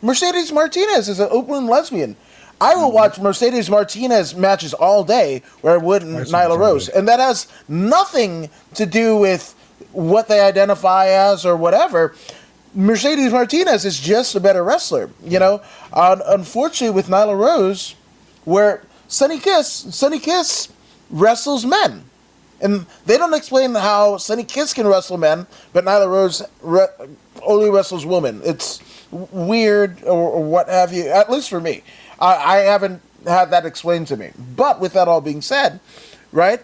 [0.02, 2.16] Mercedes Martinez is an open lesbian.
[2.60, 6.88] I will watch Mercedes Martinez matches all day where I wouldn't Nyla Rose.
[6.88, 9.54] And that has nothing to do with
[9.92, 12.14] what they identify as or whatever.
[12.74, 15.10] Mercedes Martinez is just a better wrestler.
[15.24, 17.94] You know, uh, unfortunately with Nyla Rose,
[18.44, 20.68] where Sunny Kiss, Sunny Kiss
[21.10, 22.04] wrestles men.
[22.60, 26.88] And they don't explain how Sunny Kiss can wrestle men, but Nyla Rose re-
[27.42, 28.40] only wrestles women.
[28.44, 31.82] It's weird or, or, what have you, at least for me.
[32.18, 34.32] I, I haven't had that explained to me.
[34.56, 35.80] But with that all being said,
[36.32, 36.60] right,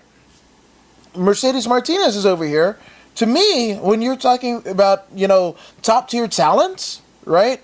[1.15, 2.79] Mercedes Martinez is over here.
[3.17, 7.61] To me, when you're talking about, you know, top tier talents, right,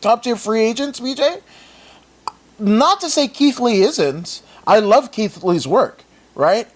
[0.00, 1.42] top tier free agents, BJ,
[2.58, 4.42] not to say Keith Lee isn't.
[4.66, 6.66] I love Keith Lee's work, right?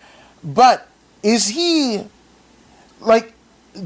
[0.44, 0.87] But
[1.22, 2.04] is he
[3.00, 3.34] like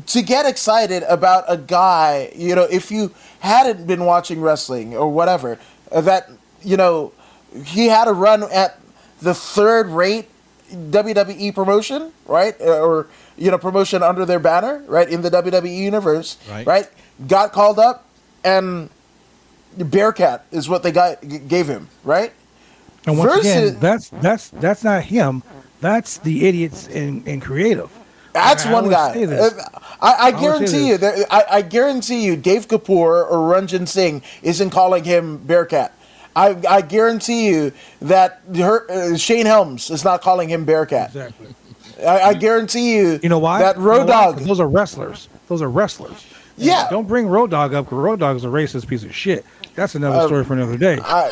[0.07, 5.11] to get excited about a guy, you know, if you hadn't been watching wrestling or
[5.11, 5.59] whatever,
[5.91, 6.31] that,
[6.63, 7.13] you know,
[7.65, 8.79] he had a run at
[9.21, 10.29] the third rate
[10.73, 12.59] WWE promotion, right?
[12.61, 15.09] Uh, or, you know, promotion under their banner, right?
[15.09, 16.67] In the WWE universe, right?
[16.67, 16.91] right?
[17.27, 18.07] Got called up
[18.45, 18.89] and
[19.77, 22.33] Bearcat is what they got gave him, right?
[23.07, 25.43] And once Versus, again, that's that's that's not him.
[25.83, 27.91] That's the idiots in, in creative.
[28.33, 29.25] That's I one guy.
[29.25, 29.51] Uh,
[30.01, 34.71] I, I, guarantee you that I, I, guarantee you Dave Kapoor or Ranjin Singh isn't
[34.71, 35.93] calling him Bearcat.
[36.35, 41.09] I, I guarantee you that her, uh, Shane Helms is not calling him Bearcat.
[41.09, 41.49] Exactly.
[42.01, 43.21] I, I guarantee you.
[43.23, 43.59] You know why?
[43.59, 44.39] That Road you know Dog.
[44.39, 45.29] Those are wrestlers.
[45.49, 46.25] Those are wrestlers.
[46.57, 46.89] And yeah.
[46.91, 49.45] Don't bring Road Dog up because Road Dog is a racist piece of shit.
[49.75, 50.99] That's another uh, story for another day.
[51.01, 51.31] I,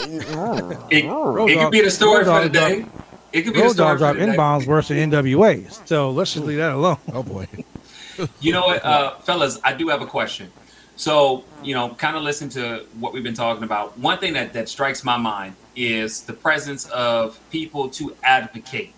[0.90, 2.84] it, it could be the story for the day.
[3.32, 5.86] It could be Road Dog drop in bombs worse than NWA.
[5.86, 6.98] So let's just leave that alone.
[7.12, 7.46] Oh boy.
[8.40, 9.60] you know what, uh, fellas?
[9.62, 10.50] I do have a question.
[10.96, 13.98] So you know, kind of listen to what we've been talking about.
[13.98, 18.92] One thing that that strikes my mind is the presence of people to advocate,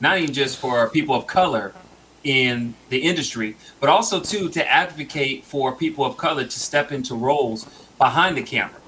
[0.00, 1.72] not even just for people of color
[2.24, 7.14] in the industry, but also too to advocate for people of color to step into
[7.14, 7.64] roles
[7.98, 8.80] behind the camera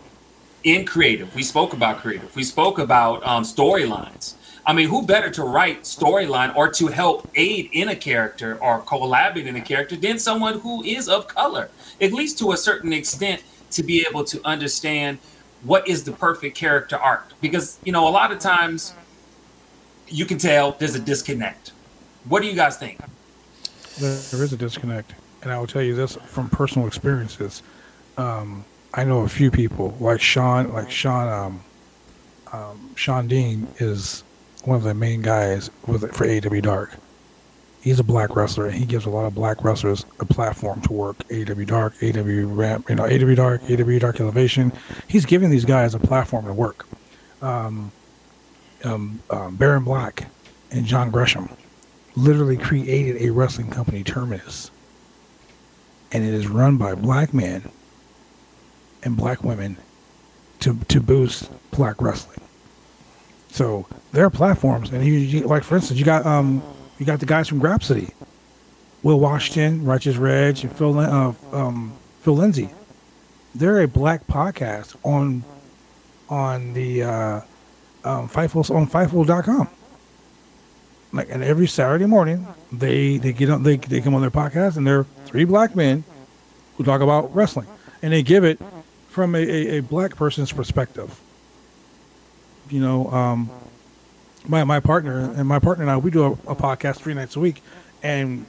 [0.64, 1.34] in creative.
[1.34, 2.34] We spoke about creative.
[2.34, 4.34] We spoke about um, storylines.
[4.68, 8.81] I mean, who better to write storyline or to help aid in a character or
[8.81, 11.70] collaborate in a character than someone who is of color,
[12.02, 15.20] at least to a certain extent, to be able to understand
[15.62, 17.33] what is the perfect character arc.
[17.40, 18.92] Because you know, a lot of times
[20.07, 21.72] you can tell there's a disconnect.
[22.28, 23.00] What do you guys think?
[23.98, 27.62] There is a disconnect, and I will tell you this from personal experiences.
[28.18, 31.64] Um, I know a few people like Sean, like Sean, um,
[32.52, 34.24] um, Shawn Dean is
[34.68, 36.94] one of the main guys with for AEW Dark.
[37.81, 40.92] He's a black wrestler, and he gives a lot of black wrestlers a platform to
[40.92, 41.16] work.
[41.28, 44.72] AEW Dark, AEW Ramp, you know, AEW Dark, AEW Dark Elevation.
[45.07, 46.87] He's giving these guys a platform to work.
[47.40, 47.92] Um,
[48.85, 50.28] um, um, Baron Black
[50.70, 51.48] and John Gresham
[52.14, 54.70] literally created a wrestling company, Terminus,
[56.12, 57.70] and it is run by black men
[59.02, 59.78] and black women
[60.61, 62.40] to to boost black wrestling.
[63.50, 66.62] So there are platforms, and you, like for instance, you got um
[66.98, 68.12] you got the guys from Grapsody,
[69.02, 72.70] Will Washington, Righteous Reg, and Phil uh, um, Phil Lindsay.
[73.54, 75.44] They're a black podcast on
[76.28, 77.40] on the uh,
[78.04, 79.68] um, Fightful on Fightful.com.
[81.12, 84.76] Like, and every Saturday morning, they they get on they they come on their podcast,
[84.76, 86.04] and they're three black men
[86.76, 87.66] who talk about wrestling,
[88.02, 88.60] and they give it
[89.08, 91.18] from a, a, a black person's perspective.
[92.70, 93.50] You know, um,
[94.46, 97.37] my my partner and my partner and I we do a, a podcast three nights
[97.37, 97.62] a week,
[98.03, 98.46] and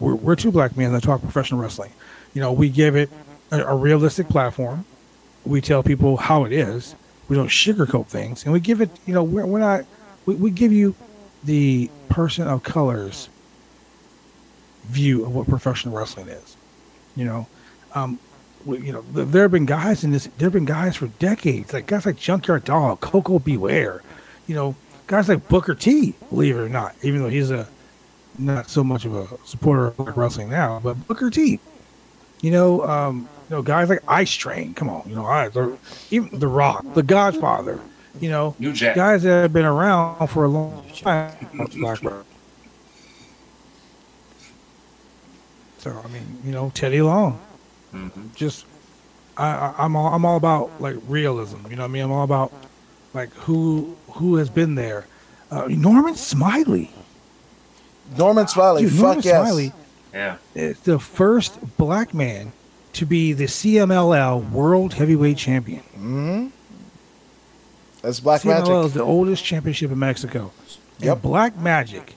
[0.00, 1.92] we're, we're, two black men that talk professional wrestling.
[2.34, 3.10] You know, we give it
[3.50, 4.84] a, a realistic platform.
[5.44, 6.94] We tell people how it is.
[7.28, 8.90] We don't sugarcoat things, and we give it.
[9.06, 9.84] You know, we're, we're not.
[10.26, 10.94] We, we give you
[11.44, 13.28] the person of color's
[14.84, 16.56] view of what professional wrestling is.
[17.16, 17.46] You know,
[17.94, 18.18] um,
[18.66, 20.28] you know, there have been guys in this.
[20.38, 23.56] There have been guys for decades, like guys like Junkyard Dog, Koko B.
[23.56, 24.02] Ware.
[24.46, 26.14] You know, guys like Booker T.
[26.30, 27.66] Believe it or not, even though he's a
[28.38, 31.60] not so much of a supporter of wrestling now, but Booker T.
[32.40, 34.74] You know, um, you know, guys like Ice Train.
[34.74, 35.50] Come on, you know, I,
[36.10, 37.80] even The Rock, The Godfather.
[38.20, 41.32] You know, guys that have been around for a long time.
[45.78, 47.40] so I mean, you know, Teddy Long.
[47.92, 48.28] Mm-hmm.
[48.36, 48.66] Just,
[49.36, 51.58] I, I, am all I'm all about like realism.
[51.68, 52.02] You know what I mean?
[52.04, 52.52] I'm all about
[53.14, 55.06] like who who has been there.
[55.50, 56.90] Uh, Norman Smiley.
[58.16, 58.82] Norman Smiley.
[58.82, 59.42] Dude, Norman yes.
[59.42, 59.72] Smiley.
[60.12, 60.36] Yeah.
[60.54, 62.52] Is the first black man
[62.94, 65.80] to be the CMLL World Heavyweight Champion.
[65.96, 66.46] Mm-hmm.
[68.02, 68.86] That's Black CMLL Magic.
[68.86, 70.52] is the oldest championship in Mexico.
[71.00, 71.12] Yep.
[71.14, 72.14] And Black Magic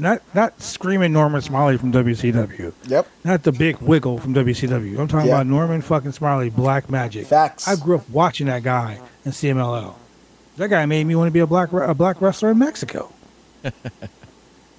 [0.00, 3.06] not not screaming Norman Smiley from WCW, Yep.
[3.24, 4.98] not the big wiggle from WCW.
[4.98, 5.34] I'm talking Yeah.
[5.36, 7.26] about Norman fucking Smiley, Black Magic.
[7.26, 7.66] Facts.
[7.66, 9.94] I grew up watching that guy in CMLL.
[10.58, 13.12] That guy made me want to be a black a black wrestler in Mexico.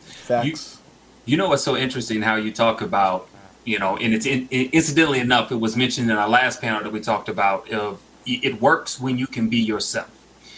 [0.04, 0.78] Facts.
[1.24, 2.22] You know what's so interesting?
[2.22, 3.30] How you talk about,
[3.64, 6.92] you know, and it's in, incidentally enough, it was mentioned in our last panel that
[6.92, 7.72] we talked about.
[7.72, 10.12] Of it works when you can be yourself,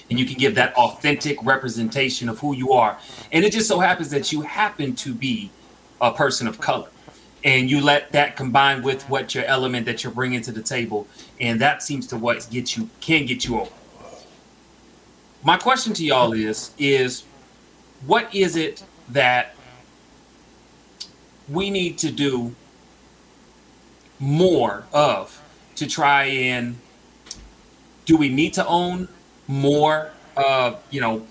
[0.09, 2.97] and you can give that authentic representation of who you are.
[3.31, 5.51] And it just so happens that you happen to be
[6.01, 6.89] a person of color,
[7.43, 11.05] and you let that combine with what your element that you're bringing to the table,
[11.39, 13.71] and that seems to what gets you can get you over.
[15.43, 17.23] My question to y'all is: is
[18.05, 19.55] what is it that
[21.49, 22.55] we need to do
[24.19, 25.41] more of
[25.75, 26.77] to try and
[28.05, 29.07] do we need to own
[29.47, 31.25] more uh you know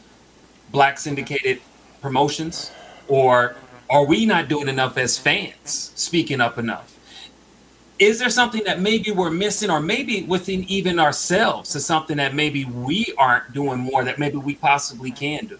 [0.73, 1.61] black syndicated
[2.03, 2.73] promotions?
[3.07, 3.57] Or
[3.89, 6.90] are we not doing enough as fans speaking up enough
[8.01, 12.35] is there something that maybe we're missing or maybe within even ourselves is something that
[12.35, 15.59] maybe we aren't doing more that maybe we possibly can do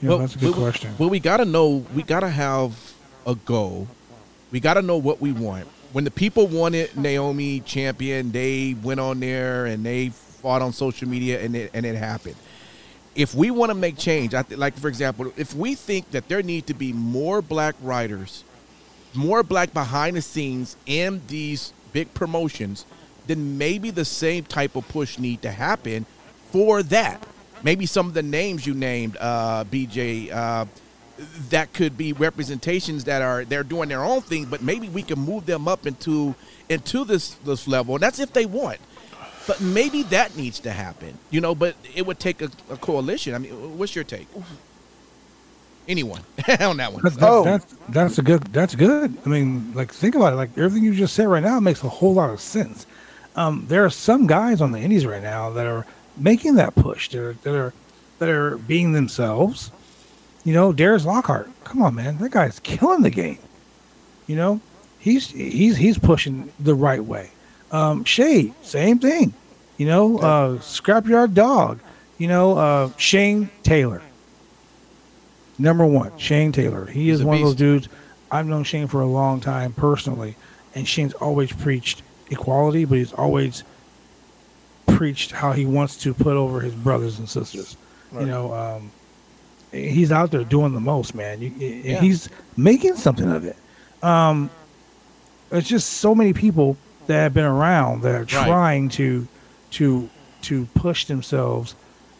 [0.00, 0.94] Yeah, that's a good question.
[0.98, 1.84] Well, we gotta know.
[1.94, 2.94] We gotta have
[3.26, 3.86] a goal.
[4.50, 5.68] We gotta know what we want.
[5.92, 11.06] When the people wanted Naomi champion, they went on there and they fought on social
[11.06, 12.36] media, and it and it happened.
[13.14, 16.28] If we want to make change, I th- like for example, if we think that
[16.28, 18.44] there need to be more black writers,
[19.14, 22.84] more black behind the scenes in these big promotions,
[23.26, 26.06] then maybe the same type of push need to happen
[26.50, 27.26] for that.
[27.62, 30.64] Maybe some of the names you named, uh, BJ, uh,
[31.50, 35.18] that could be representations that are they're doing their own thing, but maybe we can
[35.18, 36.34] move them up into
[36.68, 38.78] into this this level, and that's if they want.
[39.46, 41.54] But maybe that needs to happen, you know.
[41.54, 43.34] But it would take a, a coalition.
[43.34, 44.28] I mean, what's your take?
[45.90, 46.20] Anyone
[46.60, 47.02] on that one?
[47.02, 47.42] That's, that, Oh.
[47.44, 48.42] that's that's a good.
[48.52, 49.16] That's good.
[49.26, 50.36] I mean, like think about it.
[50.36, 52.86] Like everything you just said right now makes a whole lot of sense.
[53.34, 55.84] Um, there are some guys on the Indies right now that are
[56.16, 57.08] making that push.
[57.08, 57.72] They're that are
[58.20, 59.72] that are being themselves.
[60.44, 61.50] You know, Darius Lockhart.
[61.64, 63.38] Come on, man, that guy's killing the game.
[64.28, 64.60] You know,
[65.00, 67.30] he's he's he's pushing the right way.
[67.72, 69.34] Um, Shade, same thing.
[69.76, 71.80] You know, uh, Scrapyard Dog.
[72.18, 74.02] You know, uh, Shane Taylor.
[75.60, 76.86] Number one, Shane Taylor.
[76.86, 77.88] He He's is one of those dudes.
[78.30, 80.36] I've known Shane for a long time personally,
[80.74, 83.64] and Shane's always preached equality, but he's always
[84.86, 87.76] preached how he wants to put over his brothers and sisters.
[88.12, 88.90] You know, um,
[89.72, 91.40] he's out there doing the most, man.
[91.40, 92.00] You, Yeah.
[92.00, 93.56] He's making something of it.
[94.02, 94.50] Um,
[95.52, 99.26] it's just so many people that have been around that are trying to
[99.72, 100.08] to
[100.42, 101.74] to push themselves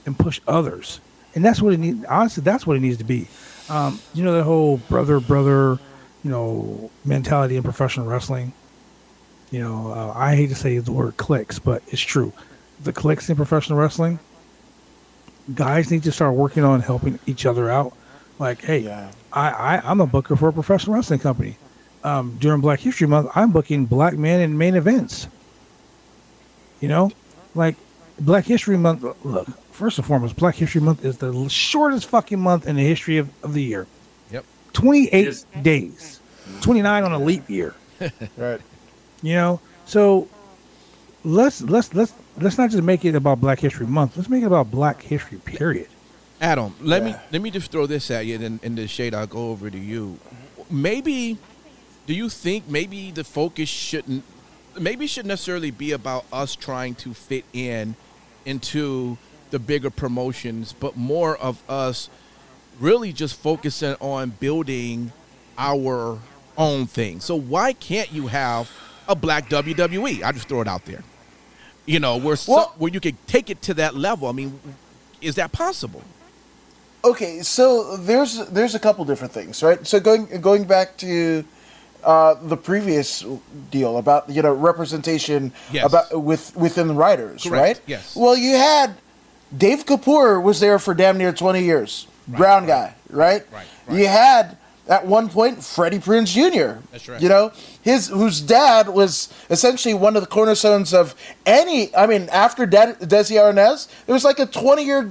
[0.06, 1.00] and push others,
[1.34, 2.04] and that's what it needs.
[2.06, 3.28] Honestly, that's what it needs to be.
[3.68, 5.78] Um, you know, the whole brother brother,
[6.24, 8.52] you know, mentality in professional wrestling.
[9.50, 12.32] You know, uh, I hate to say the word clicks, but it's true.
[12.82, 14.18] The clicks in professional wrestling,
[15.54, 17.96] guys need to start working on helping each other out.
[18.38, 19.10] Like, hey, Yeah.
[19.32, 21.56] I, I I'm a booker for a professional wrestling company.
[22.02, 25.28] Um, during Black History Month, I'm booking black men in main events.
[26.80, 27.10] You know,
[27.54, 27.76] like
[28.18, 29.04] Black History Month.
[29.24, 29.48] Look,
[29.80, 33.30] first and foremost, Black History Month is the shortest fucking month in the history of,
[33.42, 33.86] of the year.
[34.30, 34.44] Yep.
[34.74, 35.46] 28 Yes.
[35.62, 36.20] days,
[36.60, 37.74] 29 on a leap year.
[38.36, 38.60] Right.
[39.22, 40.28] You know, so
[41.24, 44.16] let's let's let's let's not just make it about Black History Month.
[44.16, 45.38] Let's make it about Black History.
[45.38, 45.88] Period.
[46.40, 49.26] Adam, let me let me just throw this at you, and in the shade, I'll
[49.26, 50.18] go over to you.
[50.70, 51.36] Maybe,
[52.06, 54.24] do you think maybe the focus shouldn't,
[54.78, 57.96] maybe shouldn't necessarily be about us trying to fit in
[58.46, 59.18] into
[59.50, 62.08] the bigger promotions, but more of us
[62.78, 65.12] really just focusing on building
[65.58, 66.18] our
[66.56, 67.20] own thing.
[67.20, 68.70] So why can't you have
[69.08, 70.22] a black WWE?
[70.22, 71.02] I just throw it out there.
[71.86, 74.28] You know, where so, Well- where you could take it to that level.
[74.28, 74.60] I mean,
[75.20, 76.02] is that possible?
[77.02, 79.86] Okay, so there's there's a couple different things, right?
[79.86, 81.44] So going going back to
[82.04, 83.24] uh, the previous
[83.70, 85.86] deal about you know representation Yes.
[85.86, 87.80] about with within the writers, Correct, right?
[87.86, 88.14] yes.
[88.14, 88.94] Well, you had
[89.56, 93.44] Dave Kapoor was there for damn near twenty years, brown guy, right?
[93.52, 93.98] Right, right.
[93.98, 94.56] You had
[94.88, 96.80] at one point Freddie Prinze Jr.
[96.92, 97.20] That's right.
[97.20, 97.52] You know
[97.82, 101.14] his whose dad was essentially one of the cornerstones of
[101.46, 101.94] any.
[101.96, 105.10] I mean, after De- Desi Arnaz, there was like a twenty year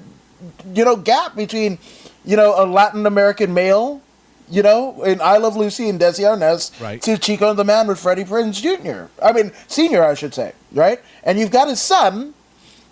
[0.73, 1.77] you know gap between
[2.23, 4.01] you know a Latin American male,
[4.49, 7.01] you know, in I Love Lucy and Desi Arnaz Right.
[7.01, 9.11] to Chico and the Man with Freddie Prinze Jr.
[9.21, 11.01] I mean, senior, I should say, right?
[11.25, 12.33] And you've got his son.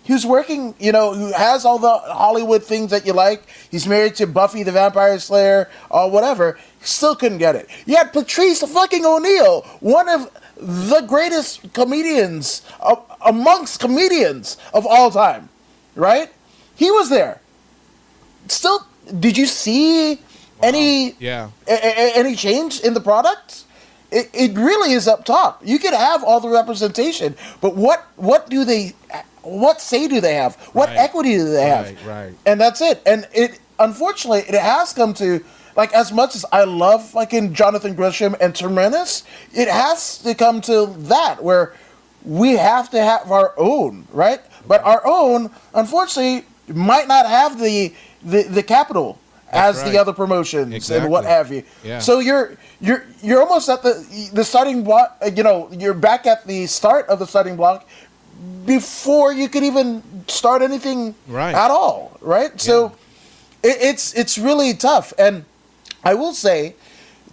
[0.08, 3.44] Who's working, you know, who has all the Hollywood things that you like.
[3.70, 6.58] He's married to Buffy the Vampire Slayer or whatever.
[6.80, 7.68] Still couldn't get it.
[7.86, 15.10] You had Patrice fucking O'Neill, one of the greatest comedians uh, amongst comedians of all
[15.12, 15.48] time,
[15.94, 16.32] right?
[16.74, 17.40] He was there.
[18.48, 18.86] Still,
[19.20, 20.20] did you see
[20.62, 21.50] any Yeah.
[21.68, 23.64] a- a- any change in the product?
[24.10, 25.60] It, it really is up top.
[25.62, 28.94] You could have all the representation, but what what do they
[29.48, 30.56] what say do they have?
[30.72, 30.98] What Right.
[30.98, 31.86] equity do they have?
[31.86, 32.34] Right, right.
[32.46, 33.00] And that's it.
[33.06, 35.44] And it unfortunately it has come to
[35.76, 39.22] like as much as I love fucking Jonathan Gresham and Terminus,
[39.54, 41.72] it has to come to that where
[42.24, 44.40] we have to have our own, right?
[44.66, 47.94] But our own, unfortunately, might not have the
[48.24, 49.18] the, the capital
[49.50, 49.92] as right.
[49.92, 51.62] the other promotions and what have you.
[51.82, 52.00] Yeah.
[52.00, 55.16] So you're you're you're almost at the the starting block.
[55.34, 57.88] You know, you're back at the start of the starting block
[58.64, 61.54] before you could even start anything Right.
[61.54, 62.16] at all.
[62.20, 62.60] Right.
[62.60, 62.92] So
[63.62, 65.44] it, it's it's really tough, and
[66.04, 66.74] I will say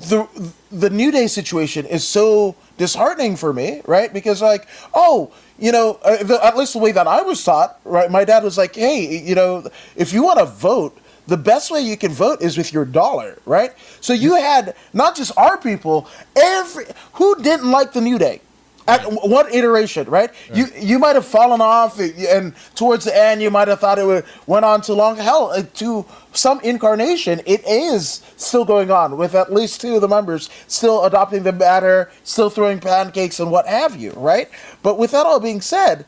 [0.09, 0.27] the
[0.71, 4.11] the New Day situation is so disheartening for me, right?
[4.11, 7.79] Because like, oh, you know, uh, the, at least the way that I was taught,
[7.85, 8.11] right?
[8.11, 10.97] My dad was like, hey, you know, if you want to vote,
[11.27, 13.71] the best way you can vote is with your dollar, right?
[14.01, 18.41] So you had not just our people, every who didn't like the New Day.
[18.87, 20.29] At what iteration, right?
[20.53, 24.25] You you might have fallen off, and towards the end, you might have thought it
[24.45, 25.17] went on too long.
[25.17, 30.07] Hell, to some incarnation, it is still going on with at least two of the
[30.07, 34.49] members still adopting the batter, still throwing pancakes and what have you, right?
[34.83, 36.05] But with that all being said,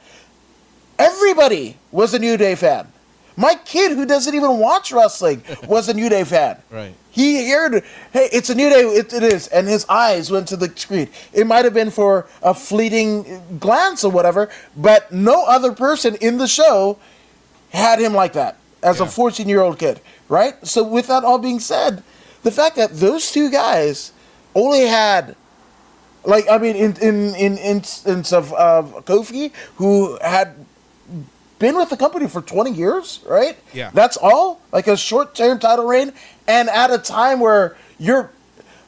[1.00, 2.88] everybody was a New Day fan.
[3.38, 6.58] My kid, who doesn't even watch wrestling, was a New Day fan.
[6.72, 6.94] Right.
[7.12, 7.84] He heard,
[8.14, 8.82] hey, it's a new day.
[8.82, 9.48] It, it is.
[9.48, 11.10] And his eyes went to the screen.
[11.34, 16.38] It might have been for a fleeting glance or whatever, but no other person in
[16.38, 17.00] the show
[17.72, 20.54] had him like that as a 14 year old kid, right?
[20.68, 22.04] So, with that all being said,
[22.44, 24.12] the fact that those two guys
[24.54, 25.36] only had
[26.24, 30.54] like I mean, in in in instance of of Kofi, who had
[31.60, 33.58] been with the company for twenty years, right?
[33.74, 33.92] Yeah.
[33.94, 34.62] that's all.
[34.72, 36.14] Like a short term title reign,
[36.48, 38.32] and at a time where you're,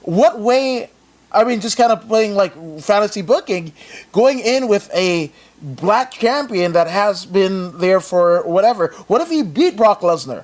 [0.01, 0.89] what way?
[1.31, 3.73] I mean, just kind of playing like fantasy booking,
[4.11, 8.87] going in with a black champion that has been there for whatever.
[9.07, 10.43] What if he beat Brock Lesnar?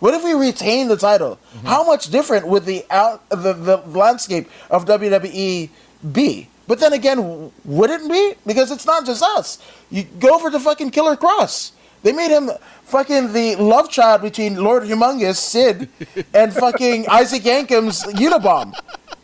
[0.00, 1.38] What if we retain the title?
[1.56, 1.66] Mm-hmm.
[1.66, 5.70] How much different would the out the, the landscape of WWE
[6.12, 6.48] be?
[6.68, 8.34] But then again, w- would it be?
[8.46, 9.58] Because it's not just us.
[9.90, 11.72] You go for the fucking Killer Kross.
[12.02, 12.50] They made him
[12.84, 15.88] fucking the love child between Lord Humongous Sid
[16.34, 18.72] and fucking Isaac Yankem's Unabom.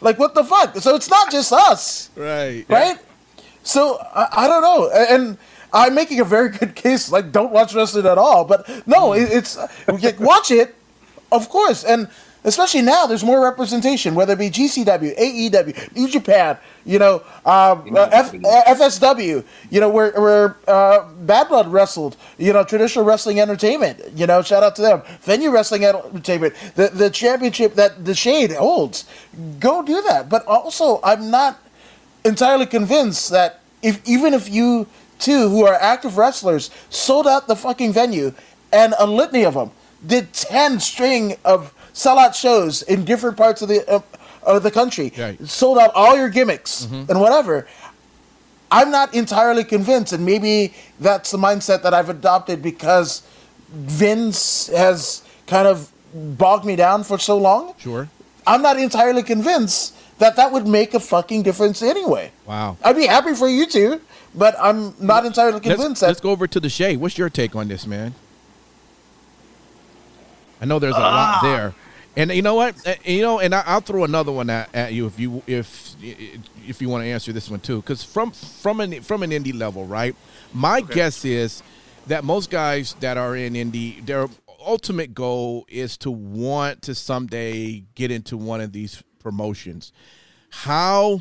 [0.01, 0.77] Like what the fuck?
[0.79, 2.65] So it's not just us Right.
[2.69, 2.99] right?
[3.63, 5.39] So I, I don't know, and
[5.73, 7.11] I'm making a very good case.
[7.11, 8.45] Like, don't watch wrestling at all.
[8.45, 9.21] But no, hmm.
[9.21, 9.57] it, it's
[9.89, 10.75] like, watch it,
[11.33, 12.09] of course, and
[12.45, 17.81] especially now, there's more representation, whether it be GCW, AEW, New Japan, you know, uh,
[18.13, 24.01] F, FSW, you know, where where uh, Bad Blood wrestled, you know, traditional wrestling entertainment,
[24.15, 28.53] you know, shout out to them, Venue Wrestling Entertainment, the the championship that the Shade
[28.53, 29.07] holds,
[29.59, 30.29] go do that.
[30.29, 31.59] But also, I'm not
[32.25, 34.87] entirely convinced that if even if you
[35.19, 38.35] two who are active wrestlers sold out the fucking venue
[38.73, 39.71] and a litany of them
[40.07, 44.01] did 10 string of sellout shows in different parts of the uh,
[44.43, 45.41] of the country Right.
[45.49, 47.67] sold out all your gimmicks and whatever
[48.71, 53.23] i'm not entirely convinced and maybe that's the mindset that i've adopted because
[53.71, 58.09] vince has kind of bogged me down for so long Sure.
[58.47, 62.31] I'm not entirely convinced that that would make a fucking difference anyway.
[62.47, 62.77] Wow.
[62.85, 64.01] I'd be happy for you two,
[64.35, 66.95] but I'm not entirely Let's, convinced let's go over to the Shay.
[66.97, 68.15] What's your take on this, man?
[70.61, 71.75] I know there's a lot there,
[72.17, 72.87] and you know what?
[72.87, 75.97] Uh, You know, and I, I'll throw another one at, at you if you if
[76.67, 79.57] if you want to answer this one too, because from from an from an indie
[79.59, 80.15] level, right?
[80.53, 81.63] My guess is
[82.07, 84.29] that most guys that are in indie, their
[84.65, 89.93] ultimate goal is to want to someday get into one of these promotions.
[90.51, 91.21] How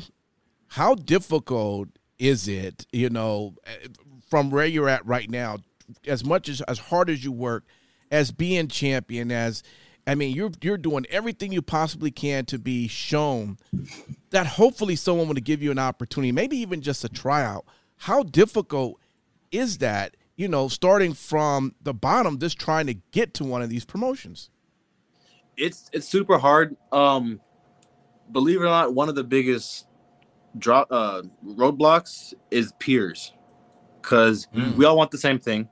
[0.68, 1.88] how difficult
[2.18, 3.54] is it you know
[4.30, 5.58] from where you're at right now
[6.06, 7.64] as much as as hard as you work
[8.10, 9.62] as being champion as
[10.06, 13.58] i mean you're you're doing everything you possibly can to be shown
[14.30, 17.64] that hopefully someone would give you an opportunity maybe even just a tryout
[17.98, 19.00] how difficult
[19.50, 23.68] is that you know starting from the bottom just trying to get to one of
[23.68, 24.50] these promotions
[25.56, 26.76] it's it's super hard.
[26.92, 27.40] Um,
[28.30, 29.86] believe it or not, one of the biggest
[30.58, 33.32] drop uh, roadblocks is peers,
[34.00, 35.68] because we all want the same thing.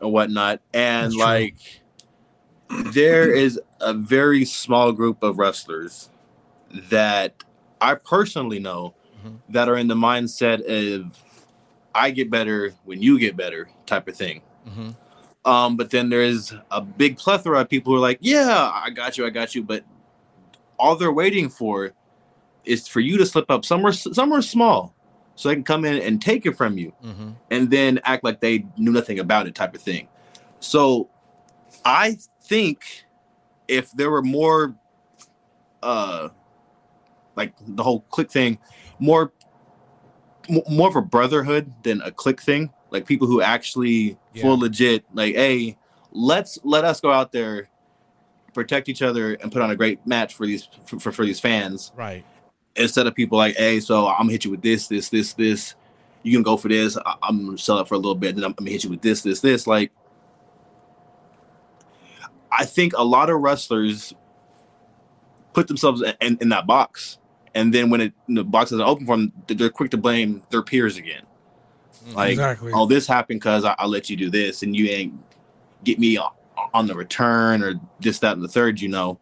[0.00, 1.22] and whatnot, and That's true.
[2.68, 6.10] There is a very small group of wrestlers
[6.90, 7.34] that
[7.80, 8.94] I personally know
[9.24, 9.38] Mhm.
[9.50, 11.22] that are in the mindset of
[11.94, 14.42] I get better when you get better type of thing.
[14.68, 14.94] Mhm.
[15.44, 19.16] Um, but then there's a big plethora of people who are like, yeah, I got
[19.16, 19.62] you, I got you.
[19.62, 19.84] But
[20.78, 21.92] all they're waiting for
[22.64, 24.94] is for you to slip up somewhere, somewhere small,
[25.34, 27.34] so they can come in and take it from you, Mhm.
[27.50, 30.06] and then act like they knew nothing about it, type of thing.
[30.60, 31.08] So,
[31.84, 32.18] I
[32.48, 33.04] think
[33.68, 34.74] if there were more,
[35.82, 36.28] uh,
[37.36, 38.58] like the whole click thing,
[38.98, 39.32] more,
[40.48, 44.42] m- more of a brotherhood than a click thing, like people who actually Yeah.
[44.42, 45.76] full legit, like, hey,
[46.12, 47.68] let's let us go out there
[48.54, 51.38] protect each other and put on a great match for these for, for, for these
[51.38, 52.24] fans Right.
[52.74, 55.74] instead of people like hey so i'm gonna hit you with this this this this
[56.24, 58.38] you can go for this I- i'm gonna sell it for a little bit and
[58.38, 59.92] then i'm gonna hit you with this this this like
[62.58, 64.14] i think a lot of wrestlers
[65.58, 67.18] put themselves in, in that box.
[67.54, 70.62] And then when it the box doesn't open for them they're quick to blame their
[70.62, 71.22] peers again.
[72.12, 72.72] Like exactly.
[72.72, 75.14] oh this happened because I, I let you do this and you ain't
[75.82, 76.30] get me o-
[76.72, 79.18] on the return or this that and the third you know?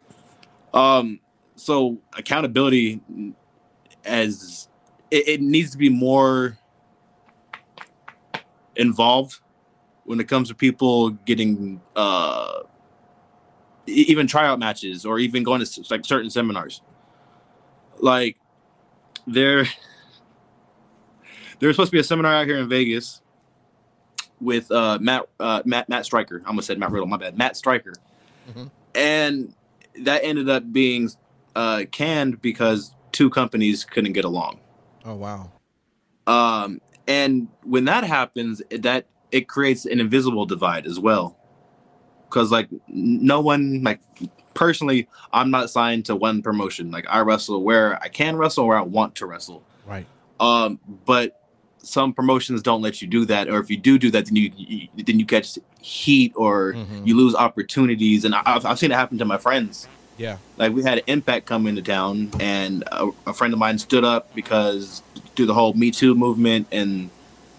[0.75, 1.21] Um
[1.55, 3.01] so accountability
[4.05, 4.69] as
[5.11, 6.59] it, it needs to be more
[8.75, 9.41] involved
[10.05, 12.61] when it comes to people getting uh
[13.87, 16.81] even tryout matches or even going to like certain seminars
[18.01, 18.37] like
[19.27, 19.67] there
[21.59, 23.23] there's supposed to be a seminar out here in Vegas
[24.41, 26.43] with uh, Matt uh, Matt Matt Striker.
[26.45, 27.07] I almost said Matt Riddle.
[27.07, 27.39] My bad.
[27.39, 27.95] Matt Striker,
[28.51, 28.71] Mhm.
[28.95, 29.55] and
[30.03, 31.11] that ended up being
[31.55, 34.61] uh, canned because two companies couldn't get along.
[35.07, 35.51] Oh wow.
[36.27, 41.39] Um, and when that happens, that it creates an invisible divide as well.
[42.37, 43.99] Because like no one like
[44.53, 46.91] personally, I'm not signed to one promotion.
[46.91, 49.63] Like I wrestle where I can wrestle, where I want to wrestle.
[49.87, 50.05] Right.
[50.39, 51.41] Um, but
[51.79, 54.53] some promotions don't let you do that, or if you do do that, then you,
[54.55, 57.07] you then you catch heat or Mhm.
[57.07, 58.27] you lose opportunities.
[58.27, 59.89] And I've, I've seen it happen to my friends.
[60.19, 60.37] Yeah.
[60.59, 64.05] Like we had an impact come into town, and a, a friend of mine stood
[64.05, 65.03] up because
[65.37, 67.09] through the whole Me Too movement and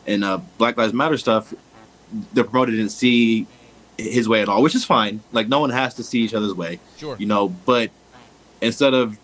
[0.05, 1.51] and uh, Black Lives Matter stuff,
[2.33, 3.47] the promoter didn't see
[3.97, 5.21] his way at all, which is fine.
[5.31, 7.15] Like no one has to see each other's way, Sure.
[7.19, 7.49] you know.
[7.49, 7.91] But
[8.61, 9.17] instead of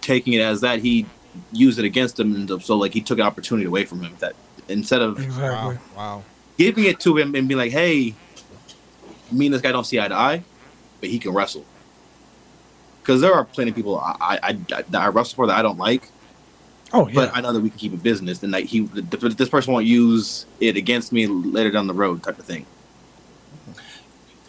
[0.00, 1.06] taking it as that, he
[1.52, 4.14] used it against him, and so like he took an opportunity away from him.
[4.20, 4.34] That
[4.68, 5.46] instead of exactly.
[5.46, 5.78] Wow.
[5.96, 6.24] Wow.
[6.58, 8.14] giving it to him and being like, "Hey,
[9.30, 10.42] me and this guy don't see eye to eye,
[11.00, 11.64] but he can wrestle."
[13.02, 15.62] Because there are plenty of people I, I, I that I wrestle for that I
[15.62, 16.08] don't like,
[16.92, 17.14] Oh yeah.
[17.14, 19.86] but I know that we can keep it business, and like he, this person won't
[19.86, 22.64] use it against me later down the road, type of thing.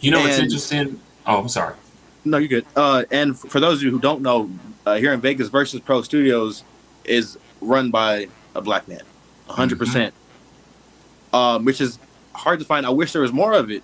[0.04, 1.00] You know, it's And- interesting.
[1.26, 1.74] Oh, I'm sorry.
[2.24, 2.66] No, you're good.
[2.76, 4.50] Uh, and for those of you who don't know,
[4.86, 6.62] uh, here in Vegas, Versus Pro Studios
[7.04, 9.02] is run by a black man,
[9.48, 10.14] 100%, percent
[11.32, 11.98] um, which is
[12.34, 12.86] hard to find.
[12.86, 13.82] I wish there was more of it,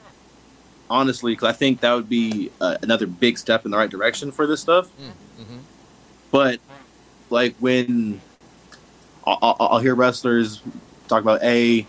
[0.89, 4.31] honestly, because I think that would be uh, another big step in the right direction
[4.33, 4.89] for this stuff.
[4.99, 5.59] Mm-hmm.
[6.31, 6.61] But
[7.31, 8.21] like when
[9.27, 10.62] I'll, I'll, I'll hear wrestlers
[11.09, 11.87] talk about, "Hey,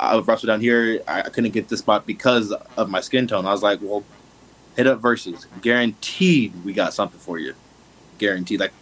[0.00, 1.02] I wrestled down here.
[1.06, 4.04] I, I couldn't get this spot because of my skin tone." I was like, "Well,
[4.76, 5.46] hit up versus.
[5.60, 7.54] Guaranteed, we got something for you.
[8.18, 8.60] Guaranteed.
[8.60, 8.72] Like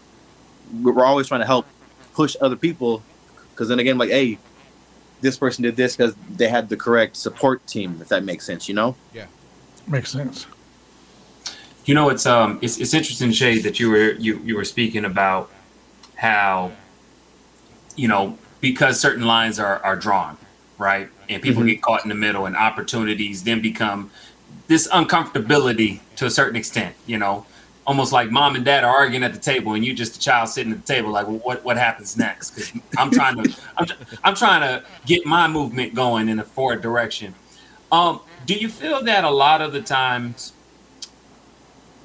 [0.82, 1.66] we're we're always trying to help
[2.14, 3.02] push other people
[3.50, 4.38] because then again, like, hey,
[5.20, 7.98] this person did this because they had the correct support team.
[8.00, 9.26] If that makes sense, you know." Yeah,
[9.86, 10.46] makes sense.
[11.84, 15.06] You know, it's um, it's it's interesting, Shay, that you were you you were speaking
[15.06, 15.50] about
[16.16, 16.72] how,
[17.96, 20.36] you know, because certain lines are are drawn,
[20.79, 21.66] right, and people Mhm.
[21.66, 24.11] get caught in the middle, and opportunities then become
[24.68, 26.95] this uncomfortability to a certain extent.
[27.07, 27.47] You know,
[27.87, 30.49] almost like mom and dad are arguing at the table, and you just the child
[30.49, 32.51] sitting at the table, like, well, what what happens next?
[32.51, 33.87] Because I'm trying to I'm,
[34.24, 37.35] I'm trying to get my movement going in a forward direction.
[37.91, 40.53] Um, do you feel that a lot of the times,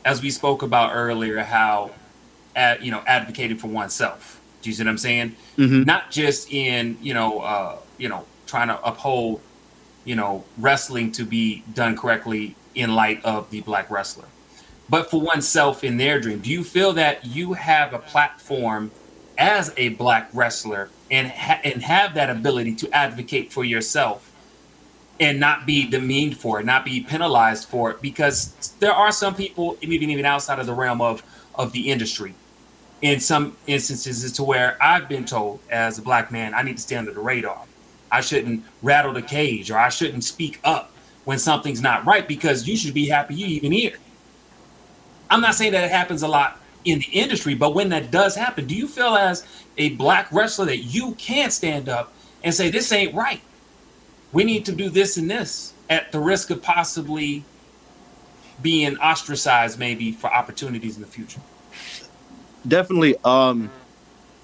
[0.06, 1.92] as we spoke about earlier, how,
[2.56, 4.40] ad, you know, advocating for oneself?
[4.62, 5.36] Do you see what I'm saying?
[5.58, 5.84] Mm-hmm.
[5.84, 9.41] Not just in you know, uh, you know, trying to uphold,
[10.06, 14.28] you know, wrestling to be done correctly in light of the black wrestler,
[14.88, 16.38] but for oneself in their dream.
[16.38, 18.91] Do you feel that you have a platform
[19.39, 24.30] as a black wrestler and ha- and have that ability to advocate for yourself?
[25.20, 29.36] and not be demeaned for it, not be penalized for it, because there are some
[29.36, 31.22] people, even even outside of the realm of
[31.54, 32.34] of the industry,
[33.01, 36.78] in some instances, as to where I've been told as a black man, I need
[36.78, 37.62] to stay under the radar.
[38.14, 40.91] I shouldn't rattle the cage, or I shouldn't speak up
[41.26, 43.97] when something's not right because you should be happy you even here.
[45.32, 48.36] I'm not saying that it happens a lot in the industry, but when that does
[48.36, 49.47] happen, do you feel as
[49.80, 53.41] a black wrestler that you can stand up and say, This ain't right?
[54.32, 57.43] We need to do this and this at the risk of possibly
[58.61, 61.41] being ostracized, maybe for opportunities in the future?
[62.68, 63.16] Definitely.
[63.26, 63.72] Um,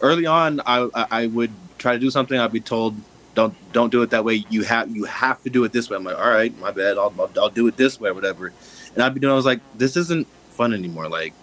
[0.02, 2.38] early on, I I would try to do something.
[2.38, 2.96] I'd be told,
[3.36, 4.46] "Don't don't do it that way.
[4.50, 6.98] You have you have to do it this way." I'm like, "All right, my bad.
[6.98, 8.54] I'll I'll, I'll do it this way, or whatever."
[8.94, 9.32] And I'd be doing.
[9.32, 11.08] I was like, "This isn't fun anymore.
[11.08, 11.34] Like,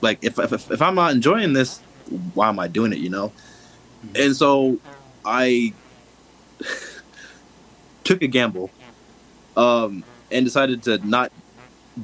[0.00, 1.78] like if if, if I'm not enjoying this,
[2.34, 2.98] why am I doing it?
[2.98, 3.32] You know?"
[4.14, 4.78] And so
[5.24, 5.72] I
[8.04, 8.70] took a gamble,
[9.56, 11.32] um, and decided to not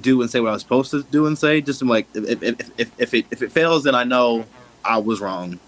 [0.01, 1.61] do and say what I was supposed to do and say.
[1.61, 4.47] Just to like, if if, if, if it if it fails, then I know
[4.85, 5.59] I was wrong.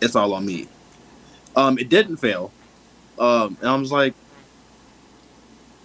[0.00, 0.68] It's all on me.
[1.54, 2.50] Um, it didn't fail,
[3.18, 4.14] um, and I was like,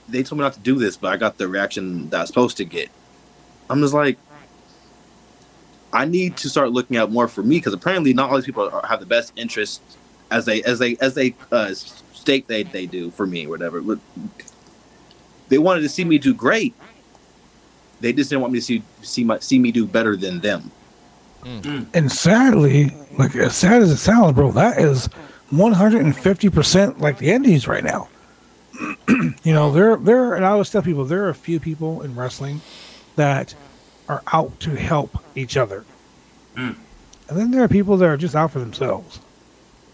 [0.07, 2.29] they told me not to do this, but I got the reaction that I was
[2.29, 2.89] supposed to get.
[3.69, 4.17] I'm just like,
[5.91, 8.69] I need to start looking out more for me because apparently not all these people
[8.69, 9.81] are, have the best interest
[10.31, 13.81] as they as they as they uh, state they they do for me, or whatever.
[13.81, 13.99] But
[15.49, 16.73] they wanted to see me do great.
[17.99, 20.71] They just didn't want me to see see my see me do better than them.
[21.93, 25.09] And sadly, like as sad as it sounds, bro, that is
[25.51, 28.09] 150% like the Indies right now.
[29.07, 32.15] you know, there there and I always tell people there are a few people in
[32.15, 32.61] wrestling
[33.15, 33.55] that
[34.07, 35.85] are out to help each other.
[36.55, 36.75] Mm.
[37.29, 39.19] And then there are people that are just out for themselves.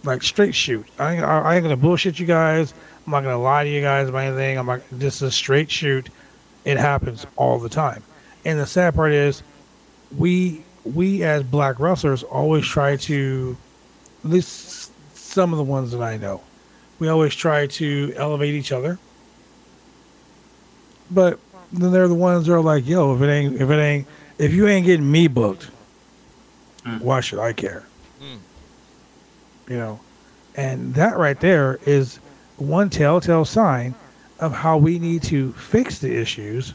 [0.03, 0.85] Like straight shoot.
[0.99, 2.73] I ain't, I ain't gonna bullshit you guys.
[3.05, 4.57] I'm not gonna lie to you guys about anything.
[4.57, 6.09] I'm not this is a straight shoot.
[6.65, 8.03] It happens all the time.
[8.45, 9.43] And the sad part is
[10.17, 13.55] we we as black wrestlers always try to
[14.23, 14.49] at least
[15.34, 16.41] some of the ones that I know.
[16.99, 18.97] We always try to elevate each other.
[21.11, 21.39] But
[21.71, 24.07] then they're the ones that are like, yo, if it ain't if it ain't
[24.38, 25.69] if you ain't getting me booked,
[26.86, 26.99] Mm.
[26.99, 27.84] why should I care?
[28.21, 28.38] Mm.
[29.69, 29.99] You know?
[30.55, 32.17] And that right there is
[32.57, 33.95] one telltale sign
[34.39, 36.73] of how we need to fix the issues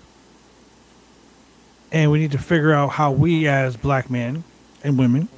[1.92, 4.44] and we need to figure out how we as black men
[4.82, 5.28] and women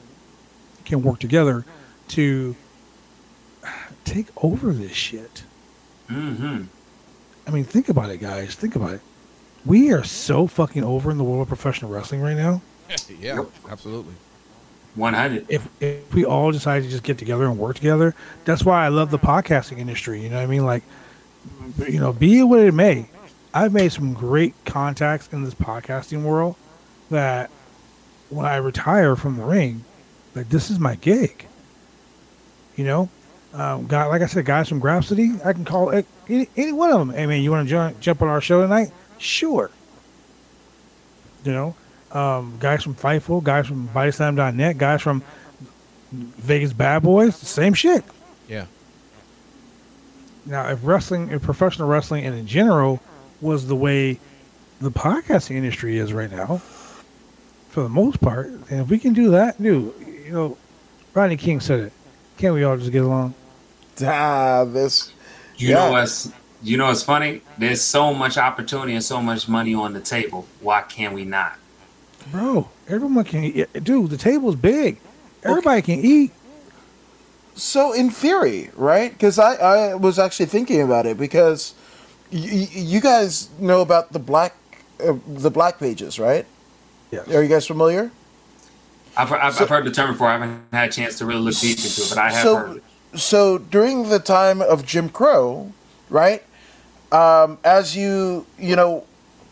[0.84, 1.64] can work together
[2.08, 2.54] to
[4.10, 5.44] take over this shit.
[6.08, 6.64] Mm-hmm.
[7.46, 8.54] I mean, think about it, guys.
[8.54, 9.00] Think about it.
[9.64, 12.62] We are so fucking over in the world of professional wrestling right now.
[13.20, 13.46] yeah, Yep.
[13.70, 14.14] absolutely.
[14.96, 15.46] 100.
[15.48, 18.88] If if we all decide to just get together and work together, that's why I
[18.88, 20.20] love the podcasting industry.
[20.22, 20.64] You know what I mean?
[20.66, 20.82] Like,
[21.88, 23.08] you know, be it what it may,
[23.54, 26.56] I've made some great contacts in this podcasting world
[27.10, 27.50] that
[28.30, 29.84] when I retire from the ring,
[30.34, 31.46] like this is my gig.
[32.76, 33.08] You know,
[33.52, 36.98] um, guy, like I said, guys from Grapsody, I can call any, any one of
[36.98, 37.10] them.
[37.10, 38.92] Hey man, you want to jump jump on our show tonight?
[39.18, 39.70] Sure.
[41.44, 41.74] You know,
[42.12, 45.22] um, guys from Fightful, guys from BodySlam.net, guys from
[46.12, 48.04] Vegas Bad Boyz, same shit.
[48.48, 48.66] Yeah.
[50.46, 53.00] Now, if wrestling, if professional wrestling, and in general,
[53.40, 54.18] was the way
[54.80, 56.58] the podcasting industry is right now,
[57.68, 59.94] for the most part, and if we can do that, dude,
[60.24, 60.56] you know,
[61.14, 61.92] Rodney King said it.
[62.36, 63.34] Can't we all just get along?
[64.02, 65.12] Ah, this.
[65.56, 65.74] You Yeah.
[65.86, 66.30] know what's
[66.62, 67.40] you know what's funny?
[67.58, 70.46] There's so much opportunity and so much money on the table.
[70.60, 71.54] Why can't we not?
[72.30, 73.72] Bro, everyone can eat.
[73.84, 74.98] Dude, the table's big.
[75.42, 76.32] Everybody can eat.
[77.54, 79.10] So in theory, right?
[79.12, 81.74] Because I, I was actually thinking about it because
[82.32, 84.54] y- y- you guys know about the black
[85.06, 86.46] uh, the black pages, right?
[87.10, 87.26] Yes.
[87.28, 88.10] Are you guys familiar?
[89.16, 90.28] I've, I've, So- I've heard the term before.
[90.28, 92.56] I haven't had a chance to really look deep into it, but I have so,
[92.56, 92.84] heard it.
[93.14, 95.72] So during the time of Jim Crow,
[96.08, 96.42] right?
[97.10, 99.04] Um, as you you know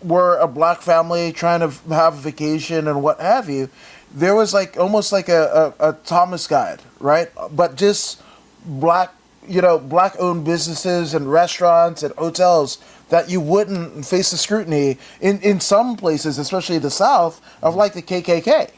[0.03, 3.69] were a black family trying to have a vacation and what have you,
[4.15, 7.29] there was like almost like a, a, a Thomas guide, right?
[7.51, 8.23] But just
[8.65, 9.13] black
[9.49, 12.79] you know black owned businesses and restaurants and hotels
[13.09, 17.95] that you wouldn't face the scrutiny in in some places, especially the South, of like
[17.95, 18.71] the KKK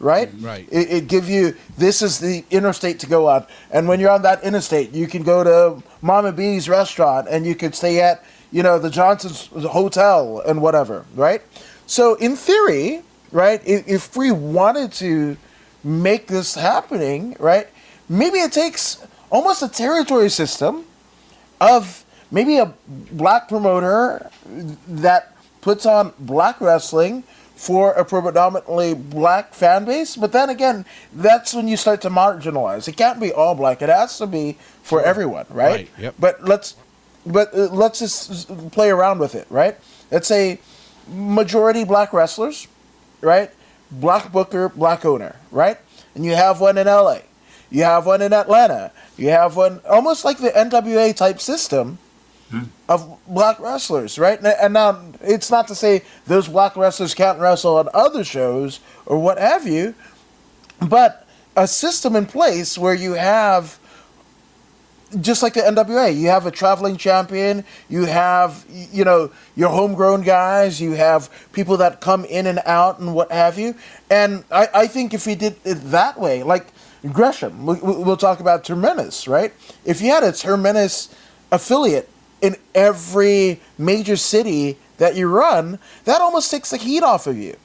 [0.00, 0.30] right?
[0.30, 0.68] Mm, right.
[0.70, 4.22] It, it give you this is the interstate to go on, and when you're on
[4.22, 8.62] that interstate, you can go to Mama B's restaurant, and you could stay at you
[8.62, 11.42] know the Johnson's hotel and whatever, right?
[11.86, 15.36] So in theory, right, if, if we wanted to
[15.82, 17.68] make this happening, right,
[18.08, 20.84] maybe it takes almost a territory system
[21.60, 24.30] of maybe a black promoter
[24.86, 27.24] that puts on black wrestling
[27.58, 30.14] for a predominantly black fan base.
[30.14, 32.86] But then again, that's when you start to marginalize.
[32.86, 33.82] It can't be all black.
[33.82, 35.70] It has to be for everyone, right?
[35.70, 36.14] Right, yep.
[36.20, 36.76] But let's
[37.26, 39.76] but uh, let's just play around with it, right?
[40.12, 40.60] Let's say
[41.08, 42.68] majority black wrestlers,
[43.20, 43.50] right?
[43.90, 45.78] Black booker, black owner, right?
[46.14, 47.18] And you have one in LA,
[47.70, 51.98] you have one in Atlanta, you have one almost like the NWA type system
[52.50, 52.64] Mm-hmm.
[52.88, 54.42] of black wrestlers, right?
[54.42, 59.18] And- now it's not to say those black wrestlers can't wrestle on other shows or
[59.18, 59.94] what have you,
[60.80, 61.26] but
[61.56, 63.78] a system in place where you have
[65.20, 70.22] just like the NWA, you have a traveling champion, you have you know your homegrown
[70.22, 73.74] guys, you have people that come in and out and what have you.
[74.10, 76.72] And I, I think if we did it that way, like
[77.12, 79.52] Gresham, we, we'll talk about Terminus, right?
[79.84, 81.14] If you had a Terminus
[81.50, 82.08] affiliate
[82.40, 87.56] in every major city that you run, that almost takes the heat off of you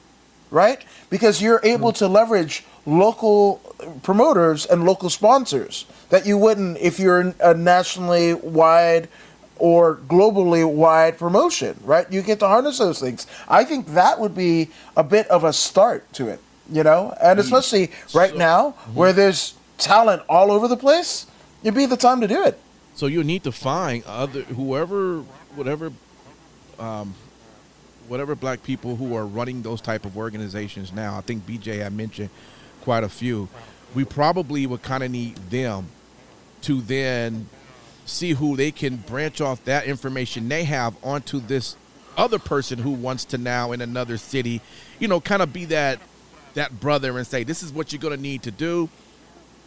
[0.54, 0.84] right?
[1.10, 1.96] Because you're able hmm.
[1.96, 3.56] to leverage local
[4.02, 9.08] promoters and local sponsors that you wouldn't if you're a nationally wide
[9.56, 12.10] or globally wide promotion, right?
[12.10, 13.26] You get to harness those things.
[13.48, 17.16] I think that would be a bit of a start to it, you know?
[17.20, 17.44] And hmm.
[17.44, 18.94] especially right now hmm.
[18.94, 21.26] where there's talent all over the place,
[21.62, 22.60] it'd be the time to do it.
[22.94, 25.20] So you need to find other whoever,
[25.56, 25.92] whatever,
[26.78, 27.14] um,
[28.06, 31.16] whatever black people who are running those type of organizations now.
[31.16, 32.30] I think BJ had mentioned
[32.82, 33.48] quite a few.
[33.94, 35.88] We probably would kind of need them
[36.62, 37.48] to then
[38.06, 41.76] see who they can branch off that information they have onto this
[42.16, 44.60] other person who wants to now in another city,
[45.00, 45.98] you know, kind of be that
[46.54, 48.88] that brother and say, "This is what you're going to need to do."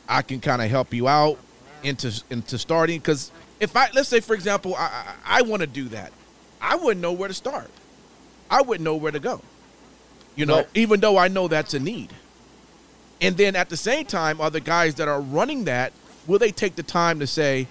[0.08, 1.38] I can kind of help you out
[1.84, 5.68] into into starting because if I let's say for example I I, I want to
[5.68, 6.12] do that,
[6.62, 7.70] I wouldn't know where to start.
[8.50, 9.42] I wouldn't know where to go.
[10.36, 10.68] You know, Right.
[10.76, 12.10] even though I know that's a need.
[13.20, 15.92] And then at the same time, are the guys that are running that
[16.28, 17.68] will they take the time to say,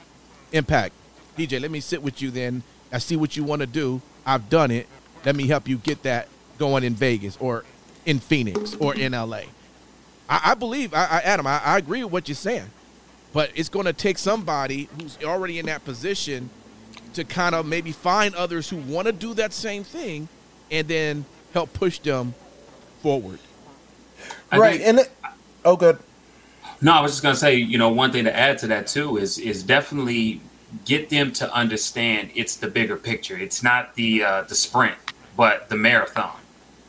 [0.53, 0.93] Impact,
[1.39, 2.63] DJ, let me sit with you then.
[2.93, 4.01] I see what you want to do.
[4.25, 4.87] I've done it.
[5.25, 6.29] Let me help you get that
[6.59, 7.65] going in Vegas or
[8.05, 9.43] in Phoenix or in LA.
[10.29, 12.71] I, I believe, I, I, Adam, I, I agree with what you're saying,
[13.37, 16.49] but it's going to take somebody who's already in that position
[17.13, 20.27] to kind of maybe find others who want to do that same thing
[20.71, 21.23] and then
[21.53, 22.33] help push them
[23.03, 23.39] forward.
[24.51, 24.77] I right.
[24.79, 25.13] think- and it,
[25.67, 25.99] oh, good.
[26.81, 29.19] No, I was just gonna say, you know, one thing to add to that too
[29.19, 30.41] is is definitely
[30.87, 33.37] get them to understand it's the bigger picture.
[33.37, 34.97] It's not the uh, the sprint,
[35.37, 36.37] but the marathon.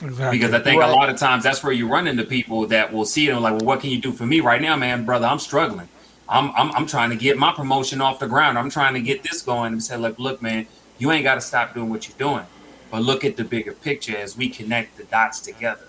[0.02, 0.38] Exactly.
[0.38, 0.89] Because I think Right.
[0.89, 3.41] a lot of times that's where you run into people that will see it and
[3.41, 5.26] like, well, what can you do for me right now, man, brother?
[5.26, 5.89] I'm struggling.
[6.30, 8.57] I'm I'm, I'm trying to get my promotion off the ground.
[8.57, 10.67] I'm trying to get this going and say, like, look, man,
[10.97, 12.45] you ain't got to stop doing what you're doing,
[12.91, 15.84] but look at the bigger picture as we connect the dots together.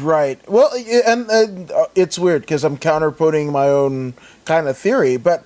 [0.00, 0.38] Right.
[0.48, 4.14] Well, and, and uh, it's weird because I'm counterpointing my own
[4.44, 5.44] kind of theory, but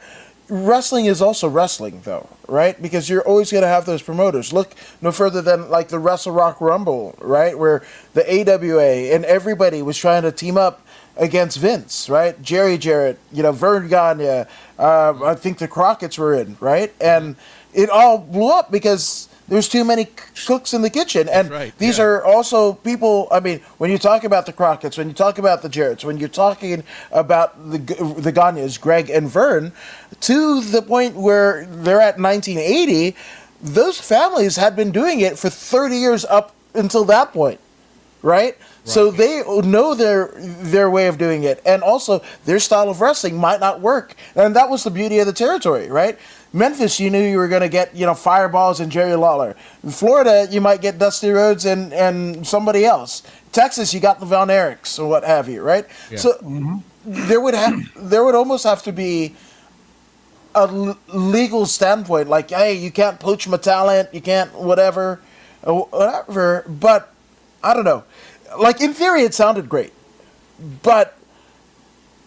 [0.49, 2.81] wrestling is also wrestling, though, right?
[2.81, 4.53] Because you're always going to have those promoters.
[4.53, 7.59] Look no further than like the Wrestle Rock Rumble, right?
[7.59, 10.86] Where the AWA and everybody was trying to team up
[11.17, 12.41] against Vince, right?
[12.43, 14.45] Jerry Jarrett, you know, Verne Gagne,
[14.79, 16.93] uh, I think the Crockett's were in, right?
[17.01, 17.37] And
[17.73, 20.09] it all blew up because there's too many
[20.47, 21.29] cooks in the kitchen.
[21.29, 22.05] And right, these yeah.
[22.05, 23.29] are also people.
[23.31, 26.19] I mean, when you talk about the Crockett's, when you talk about the Jarretts, when
[26.19, 27.79] you're talking about the
[28.19, 29.73] the Gagnes, Greg and Vern,
[30.21, 33.17] to the point where they're at 1980,
[33.63, 37.61] those families had been doing it for 30 years up until that point,
[38.27, 38.59] right?
[38.85, 43.37] So they know their their way of doing it, and also their style of wrestling
[43.37, 46.19] might not work, and that was the beauty of the territory, right?
[46.53, 49.57] Memphis, you knew you were going to get you know fireballs and Jerry Lawler.
[49.83, 53.23] In Florida, you might get Dusty Rhodes and and somebody else.
[53.53, 55.87] Texas, you got the Von Erichs or what have you, right?
[56.11, 56.19] Yeah.
[56.19, 56.79] So mm-hmm.
[57.29, 57.75] there would have
[58.11, 59.35] there would almost have to be
[60.55, 65.21] a l- legal standpoint, like hey, you can't poach my talent, you can't whatever,
[65.63, 66.65] whatever.
[66.69, 67.13] But
[67.63, 68.05] I don't know.
[68.59, 69.93] Like in theory, it sounded great,
[70.83, 71.19] but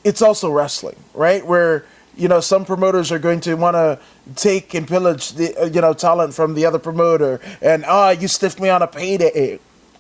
[0.04, 1.46] it's also wrestling, right?
[1.46, 4.00] Where you know some promoters are going to want to
[4.36, 8.28] take and pillage the uh, you know talent from the other promoter, and ah, you
[8.28, 9.60] stiffed me on a payday,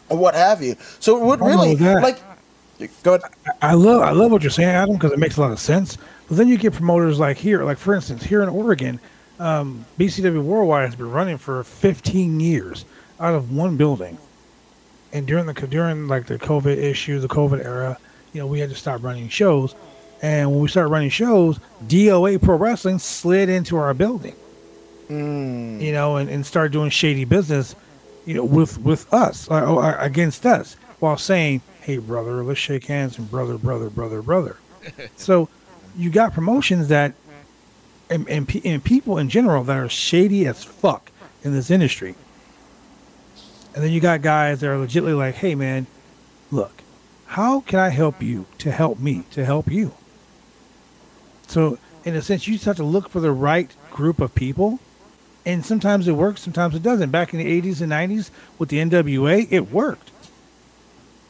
[0.09, 0.75] or what have you.
[0.99, 2.19] So it would I don't know really like.
[3.03, 3.30] Go ahead.
[3.61, 5.97] I love I love what you're saying, Adam, because it makes a lot of sense.
[6.27, 8.99] But then you get promoters like here, like for instance, here in Oregon,
[9.39, 12.86] um, BCW Worldwide has been running for 15 years
[13.19, 14.17] out of one building.
[15.12, 17.97] And during the during like the COVID issue, the COVID era,
[18.34, 19.76] you know, we had to stop running shows.
[20.22, 24.36] And when we started running shows, DOA Pro Wrestling slid into our building.
[25.82, 27.76] You know, and, and started doing shady business,
[28.26, 32.86] you know, with with us, uh, uh, against us, while saying, "Hey, brother, let's shake
[32.86, 34.57] hands and brother, brother, brother, brother."
[35.16, 35.49] so,
[35.97, 37.14] you got promotions that
[38.10, 41.12] and, and, and people in general that are shady as fuck
[41.43, 42.16] in this industry.
[43.74, 45.88] And then you got guys that are legitimately like, hey, man,
[46.51, 46.82] look,
[47.28, 49.93] how can I help you to help me to help you?
[51.47, 54.80] So, in a sense, you just have to look for the right group of people.
[55.45, 57.11] And sometimes it works, sometimes it doesn't.
[57.11, 60.11] Back in the 80s and 90s with the NWA, it worked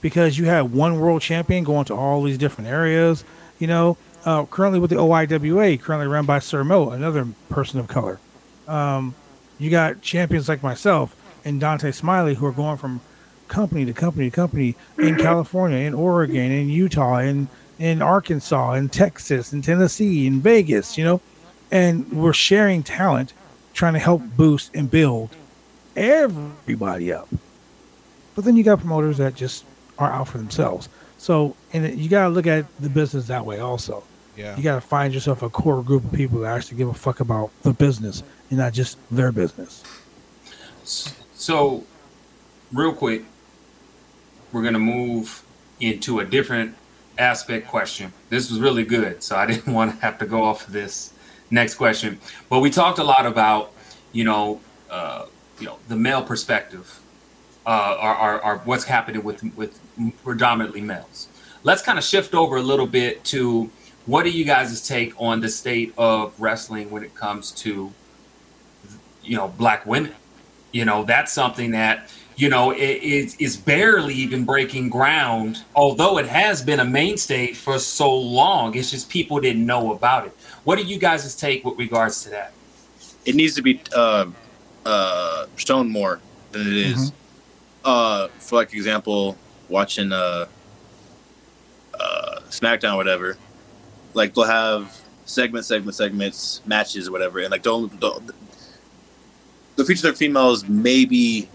[0.01, 3.23] because you had one world champion going to all these different areas.
[3.59, 7.87] You know, uh, currently with the OIWA, currently run by Sir Mo, another person of
[7.87, 8.19] color.
[8.67, 9.15] Um,
[9.57, 11.15] you got champions like myself
[11.49, 13.01] and Dante Smiley who are going from
[13.47, 18.89] company to company to company in California, in Oregon, in Utah, in in Arkansas, in
[18.89, 21.21] Texas, in Tennessee, in Vegas, you know,
[21.71, 23.33] and we're sharing talent,
[23.73, 25.29] trying to help boost and build
[25.95, 27.29] everybody up.
[28.35, 29.65] But then you got promoters that just
[29.97, 30.89] are out for themselves.
[31.17, 34.03] So, and you got to look at the business that way also.
[34.37, 34.55] Yeah.
[34.55, 37.19] You got to find yourself a core group of people that actually give a fuck
[37.19, 39.83] about the business and not just their business.
[41.39, 41.85] So,
[42.73, 43.23] real quick,
[44.51, 45.41] we're going to move
[45.79, 46.75] into a different
[47.17, 48.11] aspect question.
[48.27, 51.13] This was really good, so I didn't want to have to go off of this
[51.49, 52.19] next question.
[52.49, 53.71] But we talked a lot about,
[54.11, 54.59] you know,
[54.89, 55.27] uh,
[55.61, 56.99] you know, the male perspective,
[57.65, 59.79] uh, or, what's happening with with
[60.25, 61.29] predominantly males.
[61.63, 63.69] Let's kind of shift over a little bit to
[64.05, 67.93] what are you guys' take on the state of wrestling when it comes to,
[69.23, 70.13] you know, black women?
[70.71, 72.09] You know, that's something that
[72.39, 77.51] you know, it, it is barely even breaking ground, although it has been a mainstay
[77.51, 78.75] for so long.
[78.75, 80.37] It's just people didn't know about it.
[80.63, 82.53] What do you guys' take with regards to that?
[83.25, 84.27] It needs to be uh,
[84.85, 86.21] uh, shown more
[86.53, 87.11] than it is.
[87.83, 90.45] Uh, for like example, watching uh,
[91.99, 93.37] uh, SmackDown, or whatever,
[94.13, 98.31] like they'll have segment, segment, segments, matches, or whatever, and like don't, don't
[99.79, 101.49] the feature their females maybe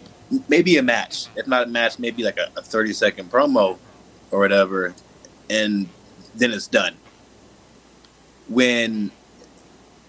[0.48, 1.26] maybe a match.
[1.36, 3.78] If not a match, maybe like a, a 30 second promo
[4.30, 4.94] or whatever,
[5.50, 5.88] and
[6.34, 6.96] then it's done.
[8.48, 9.10] When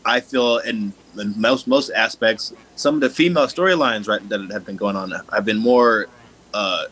[0.06, 4.66] I feel in, in most most aspects, some of the female storylines right that have
[4.66, 6.08] been going on have been more
[6.54, 6.86] uh,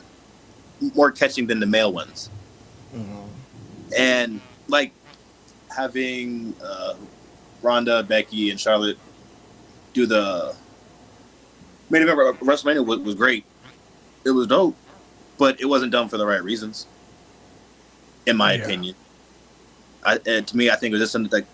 [0.93, 2.29] more catching than the male ones,
[3.97, 4.91] and like
[5.73, 6.95] having uh,
[7.61, 8.97] Ronda, Becky, and Charlotte
[9.93, 10.55] do the
[11.93, 13.45] main event of WrestleMania was, was great.
[14.25, 14.75] It was dope,
[15.37, 16.87] but it wasn't done for the right reasons,
[18.25, 18.63] in my Yeah.
[18.63, 18.95] opinion.
[20.05, 21.45] I, to me, I think it was just something like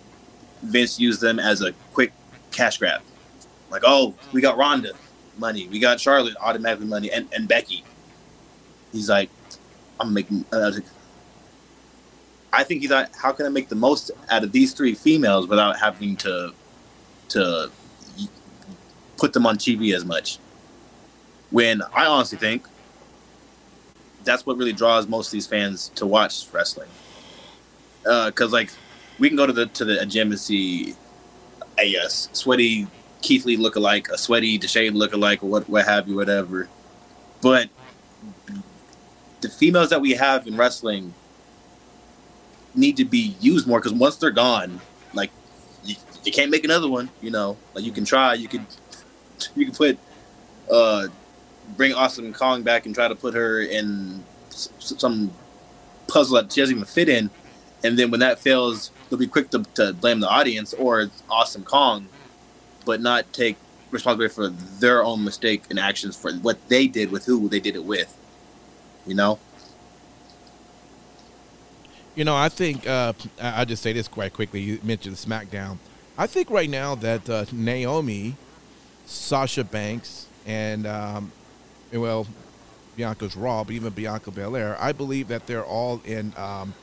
[0.64, 2.12] Vince used them as a quick
[2.52, 3.02] cash grab.
[3.70, 4.94] Like, oh, we got Ronda
[5.38, 7.84] money, we got Charlotte automatically money, and, and Becky.
[8.92, 9.30] He's like,
[10.00, 10.46] I'm making.
[10.52, 10.84] Uh, like-
[12.52, 15.48] I think he thought, how can I make the most out of these three females
[15.48, 16.54] without having to
[17.30, 17.70] to
[19.20, 20.40] put them on TV as much.
[21.52, 22.66] When I honestly think
[24.24, 26.90] that's what really draws most of these fans to watch wrestling.
[28.04, 28.72] Because like
[29.18, 30.96] we can go to the to the gym and see
[31.78, 32.88] a uh, sweaty
[33.22, 36.70] Keith Lee lookalike, a sweaty Da Shade lookalike, or what what have you, whatever.
[37.42, 37.70] But
[39.42, 41.14] the females that we have in wrestling
[42.76, 44.80] need to be used more because once they're gone,
[45.14, 45.32] like
[45.84, 47.10] you, you can't make another one.
[47.22, 48.66] You know, like you can try, you could
[49.56, 49.98] you can put
[50.72, 51.08] uh
[51.78, 55.32] bring Awesome Kong back and try to put her in s- some
[56.08, 57.30] puzzle that she doesn't even fit in,
[57.84, 61.64] and then when that fails, they'll be quick to, to blame the audience or Awesome
[61.64, 62.08] Kong,
[62.86, 63.58] but not take
[63.92, 67.76] responsibility for their own mistake and actions for what they did with who they did
[67.76, 68.16] it with.
[69.06, 69.40] You know,
[72.16, 74.60] You know, I think uh, I'll just say this quite quickly.
[74.60, 75.78] You mentioned SmackDown.
[76.18, 78.36] I think right now that uh, Naomi,
[79.10, 81.32] Sasha Banks, and um,
[81.92, 82.28] and, well,
[82.96, 86.34] Bianca's Raw, but even Bianca Belair, I believe that they're all in.
[86.38, 86.74] Um,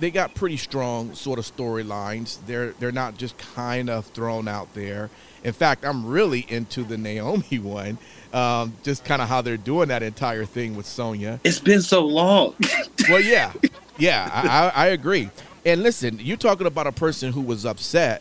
[0.00, 2.38] they got pretty strong sort of storylines.
[2.46, 5.10] They're they're not just kind of thrown out there.
[5.44, 7.98] In fact, I'm really into the Naomi one.
[8.32, 11.40] Um, just kind of how they're doing that entire thing with Sonya.
[11.44, 12.54] it's been so long.
[13.08, 13.52] Well, yeah,
[13.98, 14.48] yeah, I,
[14.82, 15.30] I, I agree.
[15.64, 18.20] And listen, you're talking about a person who was upset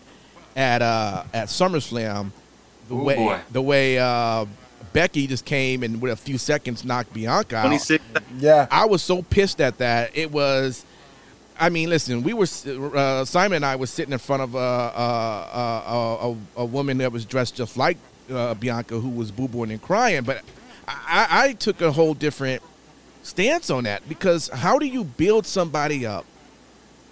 [0.55, 2.31] at uh, at SummerSlam,
[2.87, 3.39] the Ooh, way boy.
[3.51, 4.45] the way uh,
[4.93, 7.89] Becky just came and with a few seconds knocked Bianca out.
[8.37, 8.67] Yeah.
[8.71, 10.11] I was so pissed at that.
[10.15, 10.85] It was.
[11.57, 12.23] I mean, listen.
[12.23, 12.47] We were
[12.95, 16.97] uh, Simon and I was sitting in front of a a, a, a, a woman
[16.99, 17.97] that was dressed just like
[18.29, 20.23] uh, Bianca, who was boo booing and crying.
[20.23, 20.43] But
[20.87, 22.61] I, I took a whole different
[23.23, 26.25] stance on that because how do you build somebody up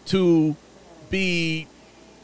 [0.05, 0.55] to
[1.09, 1.67] be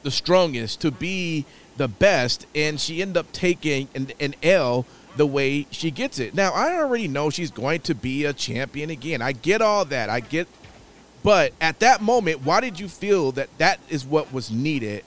[0.04, 1.46] the strongest, to be
[1.80, 6.36] the best, and she ended up taking an, an L the way she gets it.
[6.36, 9.22] Now I already know she's going to be a champion again.
[9.24, 10.10] I get all that.
[10.10, 10.48] I get,
[11.24, 15.04] but at that moment, why did you feel that that is what was needed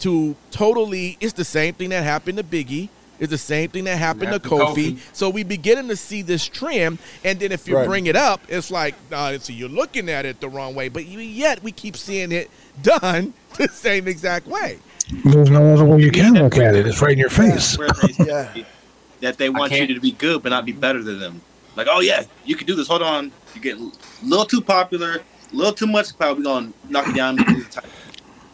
[0.00, 1.16] to totally?
[1.20, 2.88] It's the same thing that happened to Biggie.
[3.18, 4.48] It's the same thing that happened to Happened to
[4.80, 4.92] Kofi.
[4.94, 4.98] Kofi.
[5.14, 7.86] So we beginning to see this trend, and then if you Right.
[7.86, 10.88] bring it up, it's like, uh, so you're looking at it the wrong way.
[10.88, 12.50] But yet we keep seeing it
[12.82, 14.78] done the same exact way.
[15.24, 16.86] There's no other way you can look at it.
[16.86, 17.76] It's right in your face.
[17.76, 18.54] They Yeah.
[19.20, 21.40] that they want you to be good but not be better than them.
[21.76, 22.88] Like, oh yeah, you can do this.
[22.88, 23.90] Hold on, you get a
[24.22, 25.16] little too popular,
[25.52, 26.34] a little too much power.
[26.34, 27.38] We're gonna knock you down.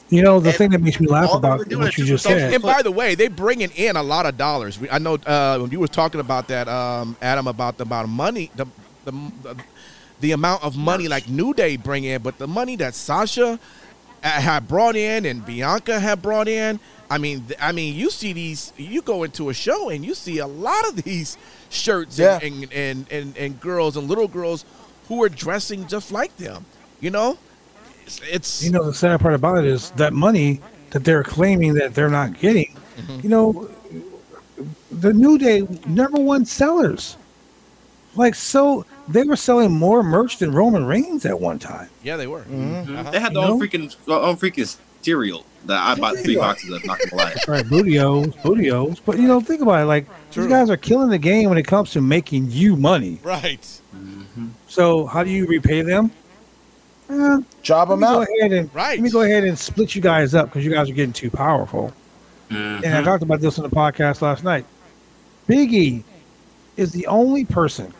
[0.09, 2.05] You know, the And thing that makes me laugh about were doing what is you
[2.05, 2.55] just just social- said.
[2.55, 4.79] And by the way, they bringing in a lot of dollars.
[4.91, 8.11] I know uh, when you were talking about that, um, Adam, about the amount of
[8.11, 8.67] money, the,
[9.05, 9.57] the the
[10.21, 13.59] the amount of money like New Day bring in, but the money that Sasha
[14.29, 16.81] had brought in and Bianca had brought in.
[17.09, 18.73] I mean, I mean, you see these.
[18.77, 21.39] You go into a show and you see a lot of these
[21.71, 22.39] shirts Yeah.
[22.43, 24.65] and, and, and and and girls and little girls
[25.09, 26.65] who are dressing just like them.
[27.01, 27.39] You know,
[28.05, 30.61] it's, it's You know, the sad part about it is that money
[30.91, 32.75] that they're claiming that they're not getting.
[32.97, 33.21] Mm-hmm.
[33.23, 33.71] You know,
[34.91, 37.17] the New Day number one sellers.
[38.17, 41.89] Like so, they were selling more merch than Roman Reigns at one time.
[42.03, 42.43] yeah, they were.
[42.43, 42.97] Mm-hmm.
[42.97, 43.11] Uh-huh.
[43.11, 43.65] They had You own know?
[43.67, 46.85] freaking their own freaking cereal that I bought three boxes of.
[46.85, 47.35] Not gonna lie.
[47.49, 49.01] Right, Booty-O's, Booty-O's.
[49.01, 49.87] But you know, think about it.
[49.87, 50.45] Like True.
[50.45, 53.21] these guys are killing the game when it comes to making you money.
[53.23, 53.65] Right.
[54.69, 56.11] So how do you repay them?
[57.09, 58.27] Eh, Job them me go out.
[58.41, 58.99] ahead and Right.
[58.99, 61.31] let me go ahead and split you guys up because you guys are getting too
[61.31, 61.93] powerful.
[62.51, 62.85] Mhm.
[62.85, 64.65] And I talked about this on the podcast last night.
[65.49, 66.03] Biggie
[66.77, 67.93] is the only person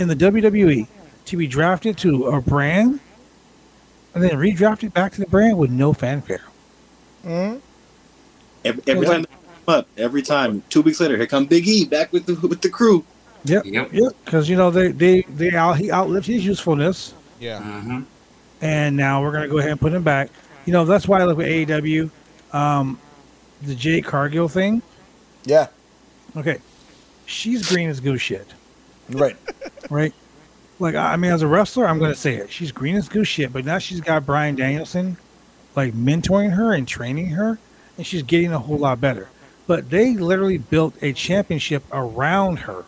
[0.00, 0.86] in the WWE
[1.26, 2.98] to be drafted to a brand
[4.14, 6.42] and then redrafted back to the brand with no fanfare.
[7.24, 7.60] Mhm.
[8.64, 9.26] Every, every time
[9.68, 10.62] up, every time.
[10.70, 13.04] Two weeks later, here come Big E back with the with the crew.
[13.44, 13.64] Yep.
[13.66, 13.92] Yep.
[13.92, 14.12] Yep.
[14.24, 17.60] Because you know they they they out he outlived his usefulness, Yeah.
[17.60, 18.04] Mhm.
[18.62, 20.30] and now we're gonna go ahead and put him back.
[20.64, 22.10] You know that's why I look at AEW,
[22.52, 22.98] um,
[23.62, 24.80] the Jade Cargill thing.
[25.44, 25.66] Yeah.
[26.36, 26.58] Okay,
[27.26, 28.46] she's green as goose shit.
[29.14, 29.36] Right.
[29.90, 30.14] right?
[30.78, 32.50] Like I I mean, as a wrestler, I'm gonna say it.
[32.50, 35.16] She's green as goose shit, but now she's got Bryan Danielson,
[35.76, 37.58] like mentoring her and training her,
[37.96, 39.28] and she's getting a whole lot better.
[39.66, 42.84] But they literally built a championship around her.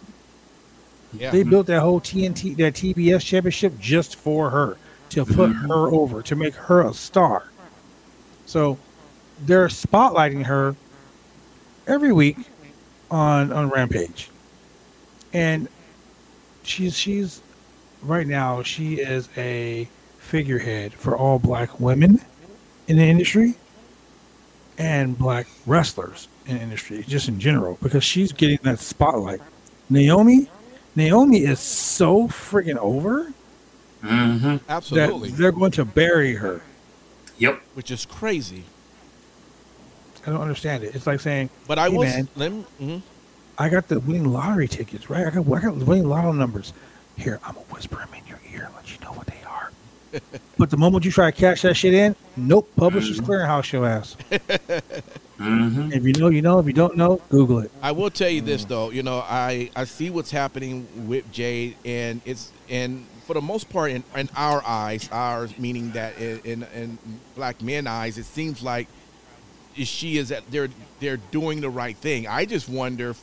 [1.12, 1.30] Yeah.
[1.30, 4.78] They built that whole TNT, that TBS championship just for her
[5.10, 5.68] to put mm-hmm.
[5.68, 7.50] her over, to make her a star.
[8.46, 8.78] So
[9.40, 10.74] they're spotlighting her
[11.86, 12.38] every week
[13.10, 14.30] on on Rampage,
[15.32, 15.68] and
[16.62, 17.40] she's she's
[18.02, 19.88] right now she is a
[20.18, 22.20] figurehead for all black women
[22.88, 23.54] in the industry
[24.78, 29.40] and black wrestlers in the industry just in general because she's getting that spotlight
[29.90, 30.48] naomi
[30.96, 33.32] naomi is so freaking over
[34.02, 34.60] Mhm.
[34.68, 35.30] Absolutely.
[35.30, 36.60] that they're going to bury her
[37.38, 37.60] Yep.
[37.74, 38.64] Which is crazy.
[40.26, 42.08] i don't understand it it's like saying But I Hey, was.
[42.08, 42.28] man.
[42.36, 43.02] Let me, mhm.
[43.58, 46.72] I got the winning lottery tickets right i got, I got the winning lotto numbers
[47.16, 49.70] here i'm gonna whisper them in your ear and let you know what they are
[50.58, 54.16] but the moment you try to cash that shit in nope publishers clearinghouse your ass
[55.40, 55.92] Mhm.
[55.92, 56.60] If you know, you know.
[56.60, 57.72] If you don't know, Google it.
[57.82, 58.46] I will tell you Mm.
[58.46, 58.90] this though.
[58.90, 63.68] You know, I I see what's happening with Jade, and it's and for the most
[63.68, 66.98] part, in, in our eyes, ours meaning that in, in in
[67.34, 68.86] black men eyes, it seems like
[69.74, 70.68] she is at they're
[71.00, 72.28] they're doing the right thing.
[72.28, 73.14] I just wonder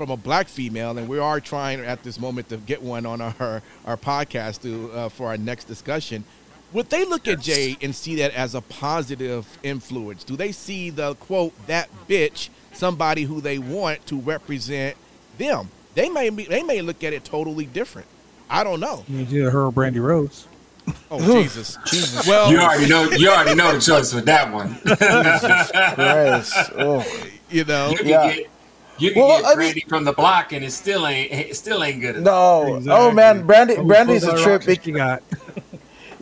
[0.00, 3.20] from a black female, and we are trying at this moment to get one on
[3.20, 6.24] our our podcast to uh, for our next discussion.
[6.72, 10.24] Would they look at Jay and see that as a positive influence?
[10.24, 14.96] Do they see the quote that bitch somebody who they want to represent
[15.36, 15.68] them?
[15.94, 18.08] They may be, they may look at it totally different.
[18.48, 19.04] I don't know.
[19.06, 20.48] You do her or Brandi Rhodes.
[21.10, 21.76] Oh Jesus!
[21.84, 22.26] Jesus.
[22.26, 23.02] Well, You already know.
[23.10, 24.76] You already know the choice with that one.
[25.94, 26.70] Christ.
[26.78, 27.04] Oh.
[27.50, 27.90] you know.
[27.90, 28.32] You can Yeah.
[28.32, 28.50] get,
[29.00, 31.32] you can Well, get I mean- from the block, and it still ain't.
[31.32, 32.16] It still ain't good.
[32.16, 32.24] enough.
[32.24, 32.76] No.
[32.76, 32.92] Exactly.
[33.06, 33.78] Oh man, Brandi.
[33.78, 34.66] Oh, Brandi's a trip.
[34.66, 35.22] rock you got.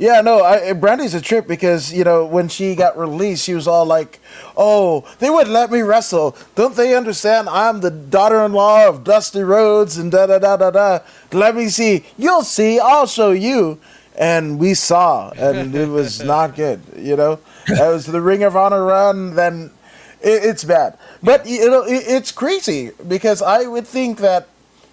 [0.01, 3.55] Yeah, no, I, eh, Brandi's a trip because you know when she got released, she
[3.55, 4.21] was all like,
[4.57, 6.37] "Oh, they wouldn't let me wrestle.
[6.55, 7.49] Don't they understand?
[7.49, 10.99] I'm the daughter-in-law of Dusty Rhodes and da da da da da.
[11.33, 12.05] Let me see.
[12.17, 12.79] You'll see.
[12.79, 13.81] I'll show you."
[14.17, 16.81] And we saw, and it was not good.
[16.97, 19.35] You know, that was the Ring of Honor run.
[19.35, 19.73] Then
[20.21, 24.49] it, it's bad, but you know it, it's crazy because I would think that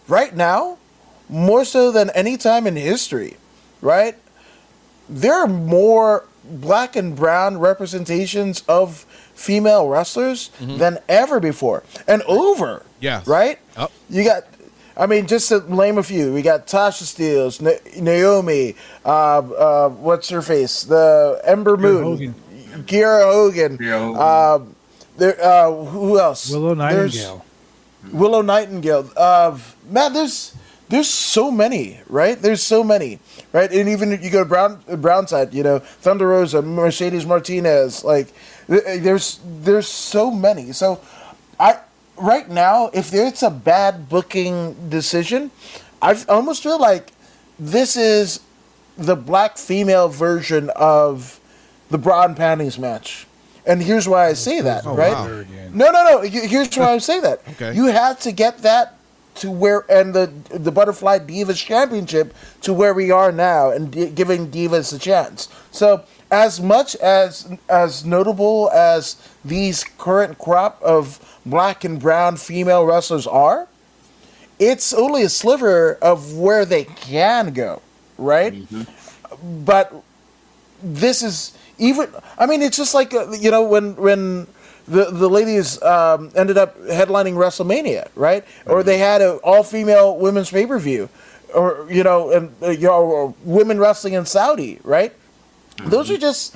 [0.08, 0.78] right now,
[1.30, 3.38] more so than any time in history,
[3.82, 4.16] right?
[5.08, 9.06] there are more black and brown representations of
[9.36, 12.84] female wrestlers than ever before and over.
[13.00, 13.22] Yeah.
[13.28, 13.60] Right?
[13.78, 13.92] Yep.
[14.10, 14.44] You got,
[14.98, 19.90] I mean, just to name a few, we got Tasha Steelz, Na- Naomi, uh, uh,
[19.90, 20.84] what's her face?
[20.84, 22.36] The Ember Moon, Hogan.
[22.86, 23.78] Kiera Hogan.
[23.78, 24.22] Kiera Hogan.
[24.22, 24.74] Uh,
[25.18, 26.50] there, uh, who else?
[26.52, 27.46] Willow There's- Nightingale.
[28.12, 29.10] Willow Nightingale.
[29.18, 29.58] Uh,
[29.90, 30.54] man, there's
[30.90, 32.40] there's so many, right?
[32.40, 33.18] There's so many,
[33.52, 33.72] right?
[33.72, 38.04] And even if you go to Brown Brown side, you know, Thunder Rosa, Mercedes Martinez,
[38.04, 38.28] like
[38.68, 40.72] there's there's so many.
[40.72, 41.02] So
[41.60, 41.80] I
[42.18, 45.50] right now, if it's a bad booking decision,
[46.02, 47.12] I almost feel like
[47.58, 48.40] this is
[48.98, 51.40] the black female version of
[51.90, 53.26] the bra and panties match.
[53.66, 55.12] And here's why I oh, say that, Oh, right?
[55.14, 55.44] wow.
[55.74, 56.22] No, no, no.
[56.22, 57.42] Here's why I say that.
[57.52, 57.74] Okay.
[57.76, 58.96] You have to get that
[59.36, 64.10] to where and the the Butterfly Divas Championship to where we are now, and di-
[64.10, 65.50] giving Divas a chance.
[65.72, 72.86] So, as much as as notable as these current crop of black and brown female
[72.86, 73.68] wrestlers are,
[74.60, 77.82] it's only a sliver of where they can go,
[78.18, 78.54] right?
[78.54, 79.66] Mm-hmm.
[79.66, 79.94] But
[80.82, 82.10] this is even.
[82.38, 84.48] I mean, it's just like uh, you know when when
[84.88, 88.46] the the ladies um, ended up headlining WrestleMania, right?
[88.66, 91.10] Or they had an all female women's pay per view,
[91.54, 95.14] or you know, and uh, you know, women wrestling in Saudi, right?
[95.84, 96.56] Those are just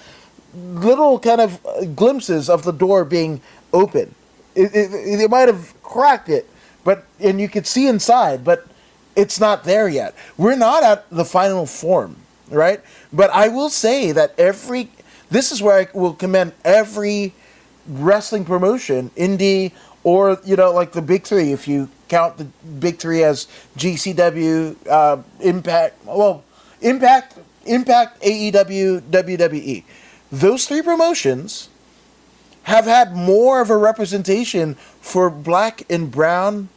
[0.56, 3.42] little kind of uh, glimpses of the door being
[3.74, 4.16] open.
[4.56, 6.50] It, it, they might have cracked it,
[6.84, 8.68] but and you could see inside, but
[9.16, 10.16] it's not there yet.
[10.38, 12.18] We're not at the final form,
[12.50, 12.82] right?
[13.12, 14.90] But I will say that every
[15.30, 17.34] this is where I will commend every
[17.88, 19.72] wrestling promotion, indie
[20.04, 24.76] or you know like the big three, if you count the big three as GCW,
[24.90, 26.44] uh, Impact, well,
[26.82, 29.84] Impact, Impact, AEW, WWE.
[30.32, 31.70] Those three promotions
[32.64, 36.70] have had more of a representation for black and brown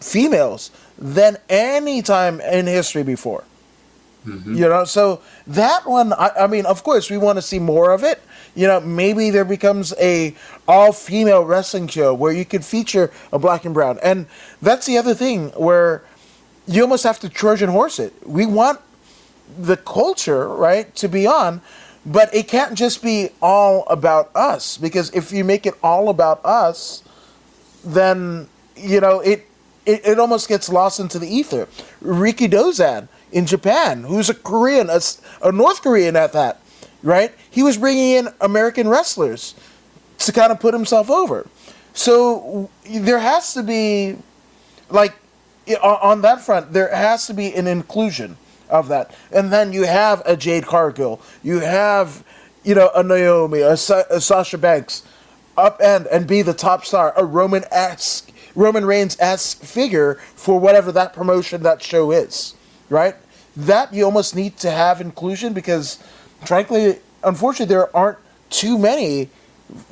[0.00, 3.44] females than any time in history before.
[4.28, 4.54] Mm-hmm.
[4.54, 7.90] You know, so that one, I, I mean, of course, we want to see more
[7.90, 8.20] of it.
[8.54, 10.34] You know, maybe there becomes a
[10.66, 14.26] all female wrestling show where you could feature a black and brown, and
[14.60, 16.02] that's the other thing where
[16.66, 18.12] you almost have to Trojan horse it.
[18.26, 18.80] We want
[19.58, 21.62] the culture right to be on,
[22.04, 26.44] but it can't just be all about us because if you make it all about
[26.44, 27.02] us,
[27.84, 29.46] then you know it
[29.86, 31.66] it, it almost gets lost into the ether.
[32.02, 36.60] Rikidozan in Japan, who's a Korean, a North Korean at that,
[37.02, 37.32] right?
[37.50, 39.54] He was bringing in American wrestlers
[40.18, 41.46] to kind of put himself over.
[41.92, 44.16] So there has to be,
[44.90, 45.14] like,
[45.68, 48.36] on on that front, there has to be an inclusion
[48.70, 49.14] of that.
[49.32, 52.24] And then you have a Jade Cargill, you have,
[52.64, 55.02] you know, a Naomi, a, Sa- a Sasha Banks,
[55.56, 60.58] up and and be the top star, a Roman esque Roman Reigns esque figure for
[60.58, 62.54] whatever that promotion that show is,
[62.88, 63.14] right?
[63.56, 65.98] That you almost need to have inclusion because,
[66.44, 68.18] frankly, unfortunately, there aren't
[68.50, 69.28] too many,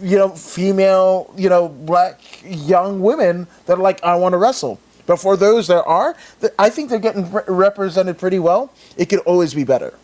[0.01, 4.81] you know, female, you know, black young women that are like, I want to wrestle.
[5.07, 6.17] But for those that are,
[6.59, 8.73] I think they're getting re- represented pretty well.
[8.97, 9.95] It could always be better.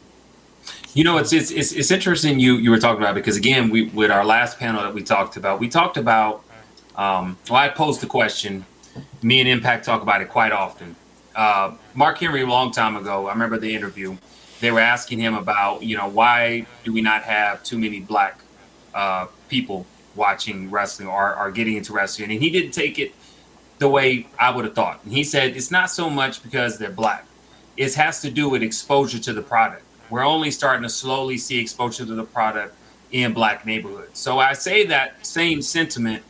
[0.95, 3.85] You know, it's, it's it's it's interesting you you were talking about because again, we
[3.89, 6.45] with our last panel that we talked about, we talked about.
[6.97, 8.67] Um, well, I posed the question.
[9.23, 10.95] Me and Impact talk about it quite often.
[11.35, 14.17] Uh, Mark Henry, a long time ago, I remember the interview.
[14.61, 18.41] They were asking him about, you know, why do we not have too many black
[18.95, 22.31] uh, people watching wrestling or, or getting into wrestling?
[22.31, 23.15] And he didn't take it
[23.79, 25.01] the way I would have thought.
[25.05, 27.27] And he said it's not so much because they're black.
[27.77, 29.83] It has to do with exposure to the product.
[30.11, 32.77] We're only starting to slowly see exposure to the product
[33.11, 34.19] in black neighborhoods.
[34.19, 36.23] So I say that same sentiment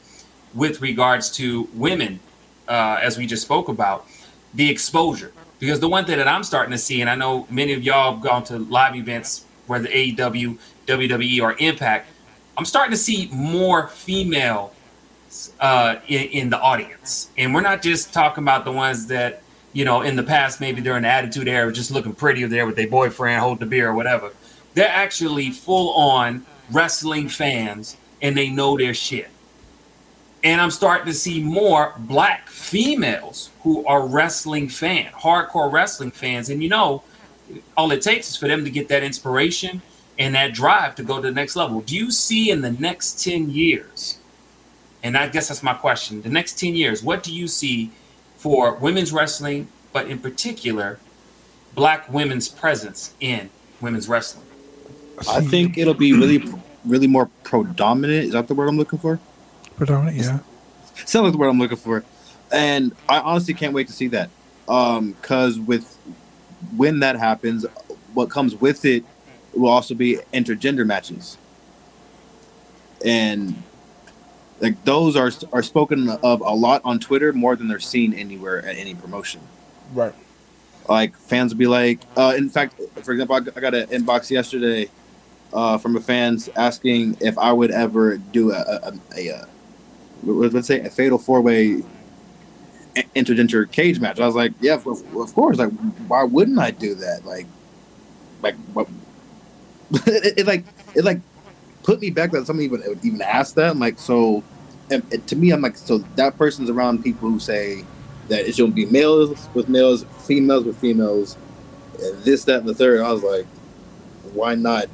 [0.54, 2.20] with regards to women,
[2.68, 4.06] uh, as we just spoke about,
[4.54, 5.32] the exposure.
[5.58, 8.14] Because the one thing that I'm starting to see, and I know many of y'all
[8.14, 12.08] have gone to live events, whether AEW, WWE, or Impact,
[12.56, 14.74] I'm starting to see more female
[15.60, 17.30] uh, in, in the audience.
[17.38, 19.42] And we're not just talking about the ones that,
[19.72, 22.66] you know, in the past, maybe they're in the attitude era, just looking pretty there
[22.66, 24.32] with their boyfriend, holding the beer or whatever.
[24.74, 29.28] They're actually full on wrestling fans and they know their shit.
[30.44, 36.50] And I'm starting to see more black females who are wrestling fan, hardcore wrestling fans.
[36.50, 37.04] And you know,
[37.76, 39.82] all it takes is for them to get that inspiration
[40.18, 41.80] and that drive to go to the next level.
[41.80, 44.18] Do you see in the next 10 years,
[45.02, 47.90] and I guess that's my question, the next 10 years, what do you see
[48.36, 50.98] for women's wrestling, but in particular,
[51.74, 53.48] black women's presence in
[53.80, 54.46] women's wrestling?
[55.28, 56.42] I think it'll be really,
[56.84, 58.26] really more predominant.
[58.26, 59.20] Is that the word I'm looking for?
[59.76, 60.16] Predominant.
[60.16, 60.38] Yeah,
[61.04, 62.04] Sounds like the word I'm looking for.
[62.50, 64.30] And I honestly can't wait to see that.
[64.68, 65.96] Um, cause with
[66.76, 67.66] when that happens,
[68.14, 69.04] what comes with it
[69.54, 71.36] will also be intergender matches.
[73.04, 73.60] And
[74.60, 78.64] like those are are spoken of a lot on Twitter more than they're seen anywhere
[78.64, 79.40] at any promotion.
[79.92, 80.14] Right.
[80.88, 83.86] Like fans will be like, uh, in fact, for example, I got- I got an
[83.88, 84.88] inbox yesterday
[85.52, 89.46] uh, from a fans asking if I would ever do a, a, a, a
[90.22, 91.82] let's say a fatal four way
[93.16, 94.20] intergender cage match.
[94.20, 95.56] I was like, yeah, of, of course.
[95.56, 95.70] Like,
[96.08, 97.24] why wouldn't I do that?
[97.24, 97.46] Like,
[98.42, 98.88] like what?
[100.06, 101.20] it, it like it like
[101.82, 103.70] put me back that someone even even ask that.
[103.70, 104.42] I'm like, so
[104.90, 107.84] and, and to me, I'm like, so that person's around people who say
[108.28, 111.36] that it shouldn't be males with males, females with females,
[112.24, 113.00] this, that, and the third.
[113.00, 113.46] I was like,
[114.34, 114.86] why not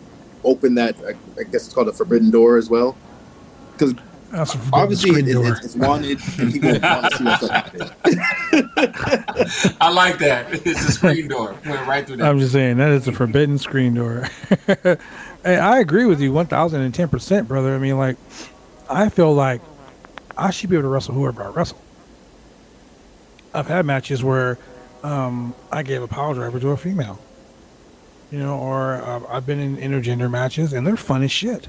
[0.45, 0.97] open that?
[1.05, 1.11] I,
[1.41, 2.97] I guess it's called a forbidden door as well,
[3.73, 3.95] because
[4.35, 7.71] obviously screen it, it's, it's wanted and people want to see what's up.
[9.81, 10.67] I like that.
[10.67, 11.57] It's a screen door.
[11.67, 12.29] Went right through that.
[12.29, 14.29] I'm just saying that is a forbidden screen door.
[14.67, 14.97] hey,
[15.45, 17.75] I agree with you 1010%, brother.
[17.75, 18.17] I mean, like,
[18.91, 19.63] I feel like
[20.37, 21.81] I should be able to wrestle whoever I wrestle.
[23.55, 24.59] I've had matches where
[25.03, 27.19] um, I gave a power driver to a female,
[28.31, 31.69] you know, or uh, I've been in intergender matches and they're fun as shit.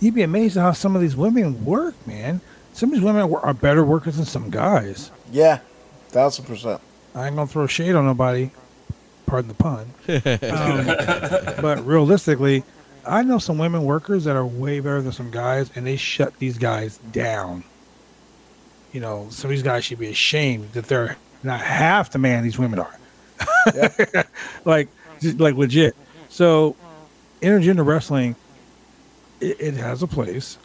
[0.00, 2.40] You'd be amazed at how some of these women work, man.
[2.72, 5.10] Some of these women are better workers than some guys.
[5.30, 5.60] Yeah.
[6.08, 6.80] Thousand percent.
[7.14, 8.50] I ain't gonna throw shade on nobody.
[9.26, 9.92] Pardon the pun.
[10.50, 12.64] Um, but realistically,
[13.06, 16.38] I know some women workers that are way better than some guys, and they shut
[16.38, 17.64] these guys down.
[18.92, 22.42] You know, some of these guys should be ashamed that they're not half the man
[22.42, 22.98] these women are.
[24.64, 24.88] like,
[25.20, 25.96] just like legit.
[26.28, 26.76] So,
[27.40, 28.34] intergender wrestling,
[29.40, 30.58] it, it has a place,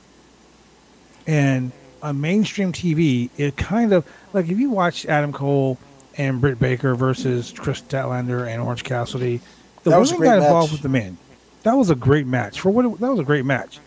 [1.28, 1.72] and
[2.04, 5.78] on mainstream TV, it kind of like if you watch Adam Cole
[6.18, 9.42] and Britt Baker versus Kris Statlander and Orange Cassidy,
[9.84, 10.72] the That was a women great got involved match.
[10.74, 11.18] with the men.
[11.64, 12.60] That was a great match.
[12.60, 13.80] For what it, that was a great match.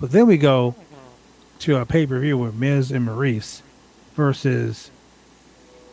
[0.00, 0.74] But then we go
[1.60, 3.62] to a pay per view with Miz and Maryse
[4.14, 4.90] versus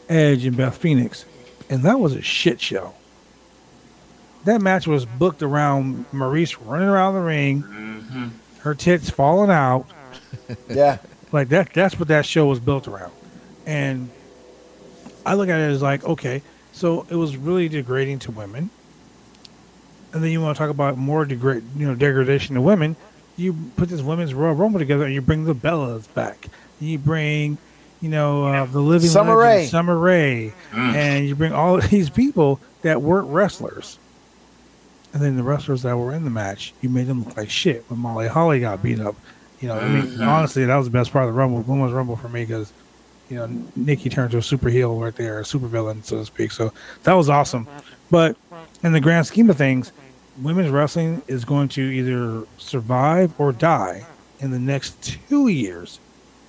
[0.09, 1.23] Edge and Beth Phoenix,
[1.69, 2.93] and that was a shit show.
[4.45, 8.29] That match was booked around Maryse running around the ring, Mhm.
[8.59, 9.85] Her tits falling out,
[10.69, 10.97] Yeah.
[11.31, 13.11] like that that's what that show was built around.
[13.65, 14.09] And
[15.25, 16.41] I look at it as like, okay,
[16.71, 18.69] so it was really degrading to women.
[20.13, 22.95] And then you want to talk about more degrade, you know, degradation to women.
[23.37, 26.47] You put this women's Royal Rumble together, and you bring the Bellas back.
[26.81, 27.57] You bring,
[28.01, 29.65] you know, uh, the living Summer legend, Rae.
[29.67, 30.93] Summer Rae, Mm.
[30.95, 33.99] and you bring all these people that weren't wrestlers.
[35.13, 37.83] And then the wrestlers that were in the match, you made them look like shit
[37.87, 39.15] when Molly Holly got beat up.
[39.59, 40.27] You know, I mean, Mhm.
[40.27, 42.71] honestly, that was the best part of the Rumble, Women's Rumble for me because,
[43.29, 46.25] you know, Nikki turned to a super heel right there, a super villain, so to
[46.25, 46.51] speak.
[46.51, 46.71] So
[47.03, 47.67] that was awesome.
[48.11, 48.37] But
[48.83, 49.91] in the grand scheme of things,
[50.41, 54.05] women's wrestling is going to either survive or die
[54.39, 55.99] in the next two years.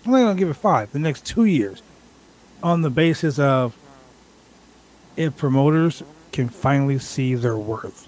[0.05, 1.83] I'm not going to give it five, the next two years,
[2.63, 3.75] on the basis of
[5.17, 8.07] if promoters can finally see their worth.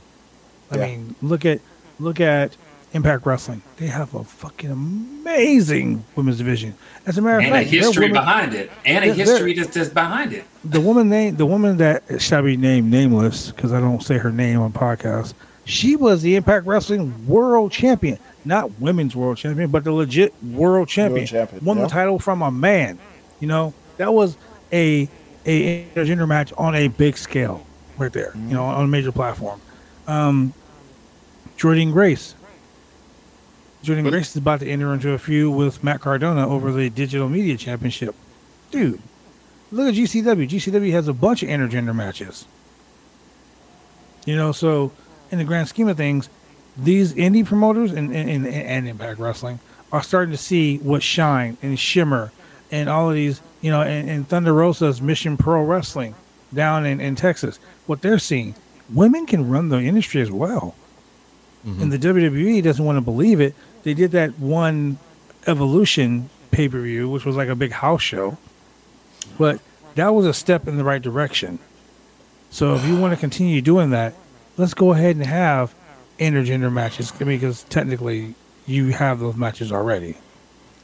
[0.72, 0.86] I Yeah.
[0.86, 1.60] mean, look at
[2.00, 2.56] look at
[2.94, 3.62] Impact Wrestling.
[3.76, 6.74] They have a fucking amazing women's division.
[7.06, 8.70] As a matter of And a fact, their history women- behind it.
[8.84, 10.44] And a history that's, that's behind it.
[10.64, 14.30] the woman name the woman that shall be named nameless because I don't say her
[14.32, 15.34] name on podcast.
[15.64, 20.88] She was the Impact Wrestling World Champion, not women's World Champion, but the legit World
[20.88, 21.24] Champion.
[21.26, 21.84] champion, Won yeah.
[21.84, 22.98] the title from a man.
[23.40, 24.36] You know that was
[24.72, 25.08] a
[25.46, 27.64] a intergender match on a big scale,
[27.96, 28.32] right there.
[28.34, 29.60] You know, on a major platform.
[30.06, 30.52] Um,
[31.62, 32.34] Jordynne Grace.
[33.84, 37.28] Jordynne Grace is about to enter into a feud with Matt Cardona over the Digital
[37.28, 38.16] Media Championship.
[38.72, 39.00] Dude,
[39.70, 40.48] look at GCW.
[40.48, 42.46] GCW has a bunch of intergender matches.
[44.26, 44.90] You know, so
[45.30, 46.28] in the grand scheme of things,
[46.76, 49.60] these indie promoters and, and, and, and Impact Wrestling
[49.92, 52.32] are starting to see what Shine and Shimmer
[52.72, 56.16] and all of these, you know, and, and Thunder Rosa's Mission Pro Wrestling
[56.52, 58.56] down in, in Texas, what they're seeing.
[58.92, 60.74] Women can run the industry as well.
[61.64, 63.54] And the WWE doesn't want to believe it.
[63.84, 64.98] They did that one
[65.46, 68.36] Evolution pay per view, which was like a big house show.
[69.38, 69.60] But
[69.94, 71.58] that was a step in the right direction.
[72.50, 74.14] So if you want to continue doing that,
[74.56, 75.74] let's go ahead and have
[76.18, 78.34] intergender matches because technically
[78.66, 80.16] you have those matches already.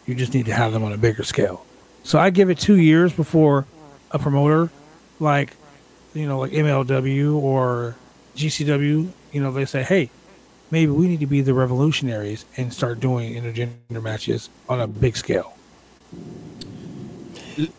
[0.06, 1.64] You just need to have them on a bigger scale.
[2.02, 3.66] So I give it two years before
[4.10, 4.70] a promoter
[5.20, 5.54] like,
[6.14, 7.96] you know, like MLW or
[8.34, 10.10] GCW, you know, they say, hey,
[10.70, 15.16] maybe we need to be the revolutionaries and start doing intergender matches on a big
[15.16, 15.54] scale.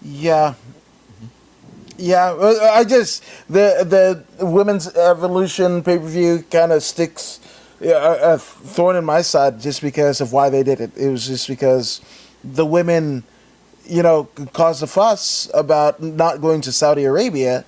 [0.01, 0.55] Yeah.
[1.97, 3.83] Yeah, uh, I just the
[4.39, 7.41] the women's evolution pay per view kind of sticks
[7.81, 10.91] a, a thorn in my side just because of why they did it.
[10.95, 11.99] It was just because
[12.41, 13.23] the women,
[13.85, 17.65] you know, caused a fuss about not going to Saudi Arabia,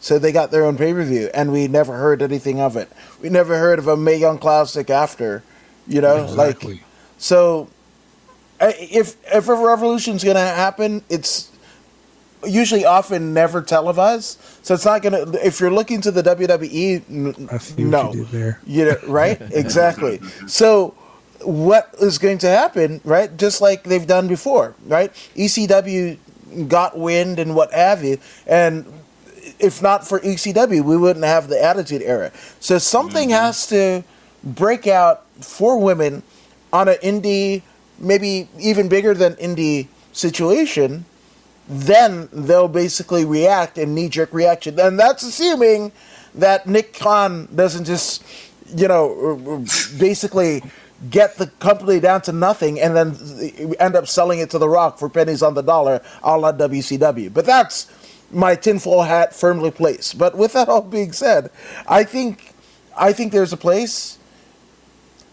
[0.00, 2.88] so they got their own pay per view, and we never heard anything of it.
[3.20, 5.42] We never heard of a Mae Young Classic after,
[5.86, 6.74] you know, Exactly.
[6.74, 6.82] like
[7.18, 7.68] so.
[8.60, 11.50] If if a revolution's gonna happen, it's
[12.44, 14.38] usually often never televised.
[14.62, 15.30] So it's not gonna.
[15.42, 18.60] If you're looking to the WWE, n- I see what no, you did there.
[18.66, 19.40] you know, right?
[19.52, 20.20] exactly.
[20.46, 20.90] So
[21.42, 23.34] what is going to happen, right?
[23.38, 25.10] Just like they've done before, right?
[25.36, 26.18] ECW
[26.68, 28.84] got wind and what have you, and
[29.60, 32.32] if not for ECW, we wouldn't have the Attitude Era.
[32.60, 33.44] So something mm-hmm.
[33.44, 34.02] has to
[34.42, 36.22] break out for women
[36.72, 37.62] on an indie,
[37.98, 41.04] maybe even bigger than indie situation.
[41.68, 45.92] Then they'll basically react in knee jerk reaction, and that's assuming
[46.34, 48.24] that Nick Khan doesn't just,
[48.74, 49.64] you know,
[49.98, 50.62] basically
[51.08, 53.16] get the company down to nothing and then
[53.78, 57.32] end up selling it to The Rock for pennies on the dollar, a la WCW.
[57.32, 57.90] But that's
[58.30, 60.18] my tinfoil hat firmly placed.
[60.18, 61.50] But with that all being said,
[61.86, 62.54] I think
[62.96, 64.18] I think there's a place.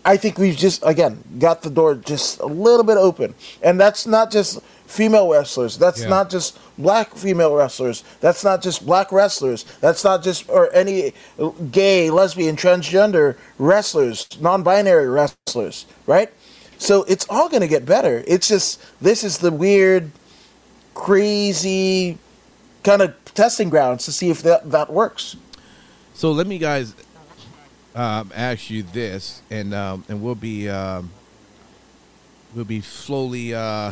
[0.05, 4.07] I think we've just again got the door just a little bit open, and that's
[4.07, 5.77] not just female wrestlers.
[5.77, 6.07] That's Yeah.
[6.07, 8.03] not just black female wrestlers.
[8.21, 9.65] That's not just black wrestlers.
[9.81, 11.13] That's not just or any
[11.71, 15.85] gay, lesbian, transgender wrestlers, non-binary wrestlers.
[16.05, 16.29] Right?
[16.77, 18.23] So it's all going to get better.
[18.27, 20.11] It's just this is the weird,
[20.93, 22.17] crazy
[22.87, 25.35] kind of testing grounds to see if that that works.
[26.13, 26.95] So let me guys
[27.93, 31.11] um, ask you this, and um, and we'll be um,
[32.55, 33.91] we'll be slowly uh,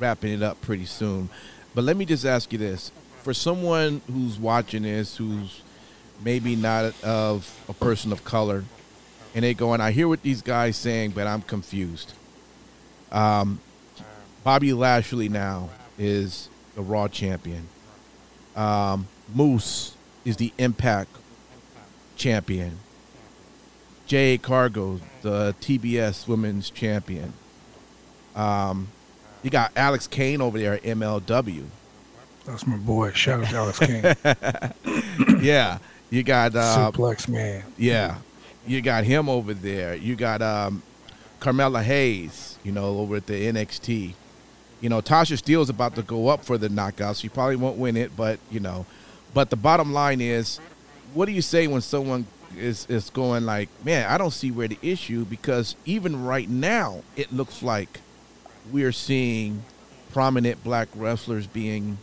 [0.00, 1.28] wrapping it up pretty soon.
[1.74, 2.90] But let me just ask you this:
[3.22, 5.60] for someone who's watching this, who's
[6.24, 8.64] maybe not of a person of color,
[9.34, 12.14] and they going, "I hear what these guys saying, but I'm confused."
[13.12, 13.60] Um,
[14.42, 15.68] Bobby Lashley now
[15.98, 17.68] is the Raw champion.
[18.56, 19.94] Um, Moose
[20.24, 21.10] is the Impact
[22.16, 22.78] champion.
[24.06, 27.32] Jade Cargill, the TBS Women's Champion.
[28.36, 28.88] Um,
[29.42, 31.64] you got Alex Kane over there at MLW.
[32.44, 33.12] That's my boy.
[33.12, 35.40] Shout out to Alex Kane.
[35.42, 35.78] yeah,
[36.10, 37.64] you got uh, Suplex man.
[37.78, 38.18] yeah,
[38.66, 39.94] you got him over there.
[39.94, 40.82] You got um,
[41.40, 44.14] Carmelo Hayes, you know, over at the NXT.
[44.84, 47.16] You know, Tasha Steele's about to go up for the knockout.
[47.16, 48.84] She probably won't win it, but you know,
[49.32, 50.58] but the bottom line is,
[51.14, 54.68] what do you say when someone is is going like, man, I don't see where
[54.68, 58.00] the issue because even right now it looks like
[58.70, 59.62] we're seeing
[60.12, 61.96] prominent black wrestlers being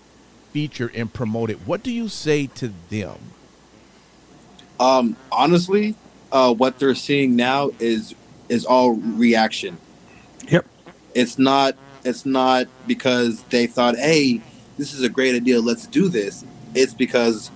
[0.52, 1.68] featured and promoted.
[1.68, 3.20] What do you say to them?
[4.80, 5.94] Um, honestly,
[6.32, 8.16] uh, what they're seeing now is
[8.50, 9.78] is all reaction.
[10.48, 10.66] Yep.
[11.14, 14.42] It's not it's not because they thought, hey,
[14.78, 16.44] this is a great idea, let's do this.
[16.74, 17.52] It's because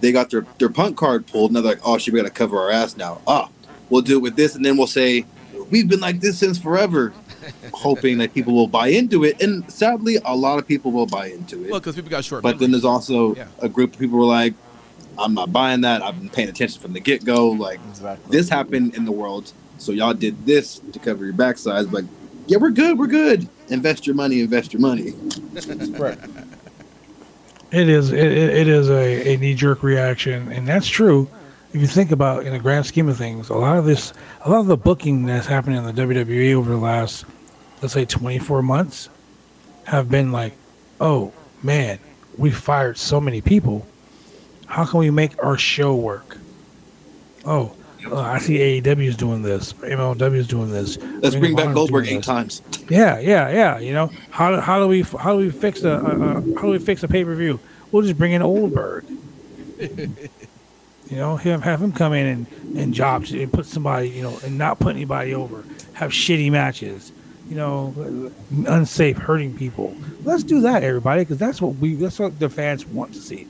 [0.00, 2.58] they got their, their punk card pulled and they're like, oh shit, we gotta cover
[2.58, 3.20] our ass now.
[3.26, 3.48] Ah,
[3.90, 5.24] we'll do it with this, and then we'll say,
[5.70, 7.12] We've been like this since forever.
[7.74, 9.40] hoping that people will buy into it.
[9.42, 11.70] And sadly a lot of people will buy into it.
[11.70, 12.42] Well, because people got short.
[12.42, 13.46] But then there's also Yeah.
[13.60, 14.54] a group of people who are like,
[15.18, 16.02] I'm not buying that.
[16.02, 17.48] I've been paying attention from the get go.
[17.50, 18.36] Like Exactly.
[18.36, 21.90] this happened in the world, so y'all did this to cover your backsides.
[21.90, 22.04] But
[22.46, 22.98] yeah, we're good.
[22.98, 23.48] We're good.
[23.68, 24.40] Invest your money.
[24.40, 25.12] Invest your money.
[25.98, 26.18] Right.
[27.70, 31.28] It is it, it it is a, a knee jerk reaction, and that's true.
[31.72, 34.12] If you think about in the grand scheme of things, a lot of this,
[34.42, 37.24] a lot of the booking that's happening in the WWE over the last,
[37.82, 39.08] let's say, 24 months,
[39.82, 40.52] have been like,
[41.00, 41.32] oh
[41.64, 41.98] man,
[42.38, 43.84] we fired so many people.
[44.66, 46.38] How can we make our show work?
[47.44, 47.74] Oh,
[48.10, 50.98] uh, I see AEW is doing this, MLW is doing this.
[50.98, 52.26] Let's Ring bring back Goldberg eight this.
[52.26, 52.62] times.
[52.88, 53.78] Yeah, yeah, yeah.
[53.78, 56.68] You know how how do we how do we fix a, a, a how do
[56.70, 57.60] we fix a pay per view?
[57.92, 59.04] We'll just bring in Oldberg.
[59.78, 60.08] you
[61.16, 64.58] know, him have him come in and and job and put somebody you know and
[64.58, 65.64] not put anybody over.
[65.94, 67.12] Have shitty matches.
[67.48, 68.32] You know,
[68.66, 69.94] unsafe, hurting people.
[70.22, 73.46] Let's do that, everybody, because that's what we that's what the fans want to see.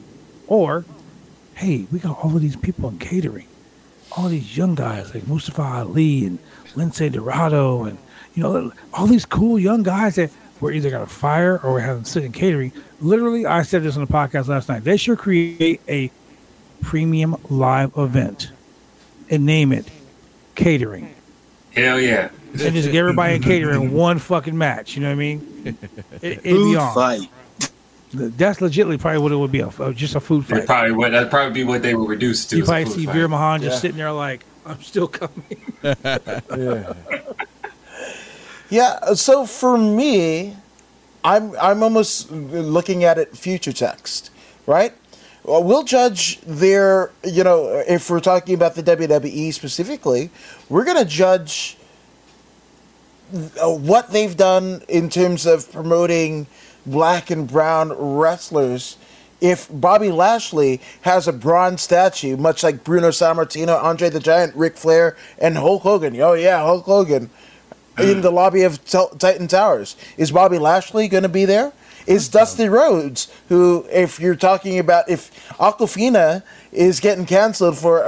[0.48, 0.84] Or,
[1.54, 3.46] hey, we got all of these people in catering,
[4.16, 6.38] all these young guys like Mustafa Ali and
[6.74, 7.98] Lince Dorado and
[8.34, 10.30] you know, all these cool young guys that
[10.60, 12.72] we're either going to fire or we have them sit in catering.
[13.00, 14.82] Literally, I said this on the podcast last night.
[14.84, 16.10] They should create a
[16.82, 18.50] premium live event
[19.30, 19.86] and name it
[20.54, 21.14] catering
[21.72, 22.30] Hell yeah.
[22.52, 24.94] and just get everybody in catering one fucking match.
[24.96, 25.50] You know what I mean?
[26.22, 26.94] It, it'd be Food on.
[26.94, 27.28] fight.
[28.14, 29.60] That's legitimately probably what it would be.
[29.60, 30.66] A, just a food It fight.
[30.66, 32.56] probably would that'd probably be what they were reduced to.
[32.56, 33.12] You is probably see fight.
[33.14, 33.80] Veer Mahan just Yeah.
[33.80, 35.44] sitting there like, I'm still coming.
[36.56, 36.92] Yeah.
[38.70, 39.14] yeah.
[39.14, 40.56] So for me,
[41.24, 44.30] I'm I'm almost looking at it future text,
[44.66, 44.92] right?
[45.42, 50.30] Well, we'll judge their, you know, if we're talking about the WWE specifically,
[50.70, 51.76] we're gonna judge
[53.34, 56.46] uh, what they've done in terms of promoting
[56.86, 58.96] black and brown wrestlers.
[59.40, 64.76] If Bobby Lashley has a bronze statue, much like Bruno Sammartino, Andre the Giant, Ric
[64.76, 67.30] Flair, and Hulk Hogan, oh yeah, Hulk Hogan,
[67.98, 71.72] in the lobby of Tel- Titan Towers, is Bobby Lashley going to be there?
[72.06, 77.98] Is Dusty Rhodes, who, if you're talking about if Aquafina is getting canceled for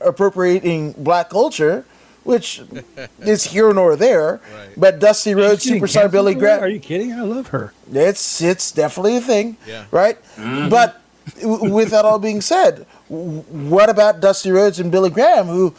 [0.00, 1.84] appropriating black culture,
[2.24, 2.62] which
[3.20, 4.68] is here nor there, Right.
[4.76, 6.62] but Dusty Rhodes, superstar Billy Graham.
[6.62, 7.12] Are you kidding?
[7.12, 7.72] I love her.
[7.92, 9.84] it's it's definitely a thing, Yeah.
[9.90, 10.18] right?
[10.36, 10.68] Mm-hmm.
[10.68, 11.00] But
[11.42, 15.74] with that all being said, what about Dusty Rhodes and Billy Graham, who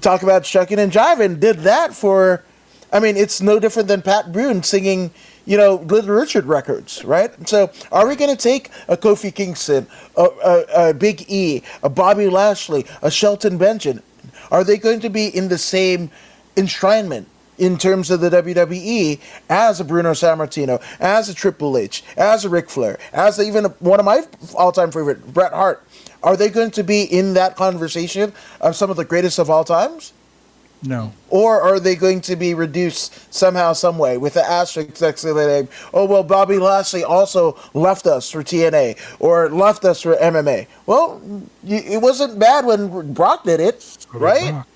[0.00, 2.44] talk about shucking and jiving, did that for?
[2.90, 5.10] I mean, it's no different than Pat Boone singing,
[5.44, 7.30] you know, Little Richard records, right?
[7.46, 9.86] So, are we going to take a Kofi Kingston,
[10.16, 14.02] a, a, a Big E, a Bobby Lashley, a Shelton Benjamin?
[14.50, 16.10] Are they going to be in the same
[16.56, 17.26] enshrinement
[17.58, 22.48] in terms of the WWE as a Bruno Sammartino, as a Triple H, as a
[22.48, 24.22] Ric Flair, as a, even a, one of my
[24.54, 25.84] all-time favorite, Bret Hart?
[26.22, 29.64] Are they going to be in that conversation of some of the greatest of all
[29.64, 30.12] times?
[30.82, 31.12] No.
[31.28, 35.32] Or are they going to be reduced somehow, some way, with the asterisk next to
[35.34, 35.68] their name?
[35.92, 40.68] Oh well, Bobby Lashley also left us for TNA or left us for MMA.
[40.86, 41.20] Well,
[41.64, 44.64] y- it wasn't bad when Brock did it, right?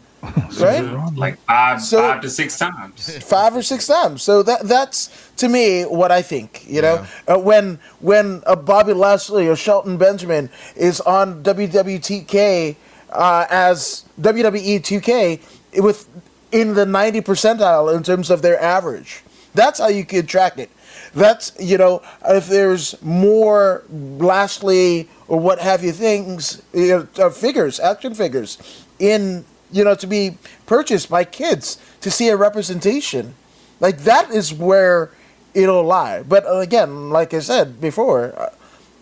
[0.60, 0.84] Right?
[1.16, 3.18] like five, So- five to six times.
[3.24, 4.22] five or six times.
[4.22, 6.64] So that that's to me what I think.
[6.68, 12.76] You know, uh, when when a Bobby Lashley or Shelton Benjamin is on WWTK
[13.10, 15.40] uh, as WWE 2K
[15.76, 16.08] with
[16.50, 19.22] in the 90 percentile in terms of their average.
[19.54, 20.70] That's how you could track it.
[21.14, 27.30] That's you know if there's more Lashley or what have you things you know, uh,
[27.30, 33.34] figures action figures in you know to be purchased by kids to see a representation
[33.80, 35.10] like that is where
[35.54, 36.22] it'll lie.
[36.22, 38.50] But uh, again, like I said before, uh,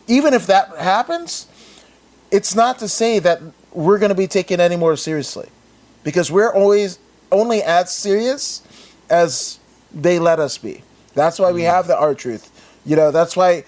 [0.08, 1.46] even if that happens,
[2.32, 3.40] it's not to say that
[3.72, 5.48] we're going to be taken any more seriously
[6.02, 6.98] because we're always
[7.32, 8.62] only as serious
[9.08, 9.58] as
[9.92, 10.82] they let us be.
[11.14, 11.70] That's why we mm.
[11.70, 12.50] have the R truth.
[12.86, 13.64] You know, that's why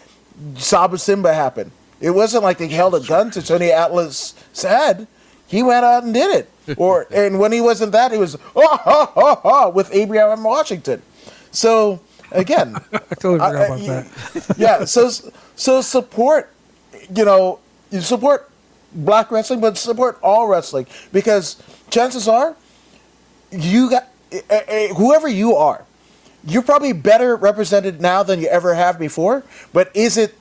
[0.56, 1.70] Saba Simba happened.
[2.00, 5.06] It wasn't like they held a gun to Tony Atlas' head.
[5.46, 6.48] He went out and did it.
[6.78, 11.02] Or and when he wasn't that, he was oh ha ha ha with Abraham Washington.
[11.50, 11.98] So
[12.30, 14.54] again, I totally forgot I- about I- that.
[14.56, 14.84] yeah.
[14.84, 15.10] So
[15.56, 16.52] so support,
[17.14, 17.58] you know,
[17.90, 18.48] you support
[18.94, 22.56] black wrestling, but support all wrestling because chances are,
[23.50, 25.84] you got eh, eh, whoever you are,
[26.44, 29.44] you're probably better represented now than you ever have before.
[29.72, 30.34] But is it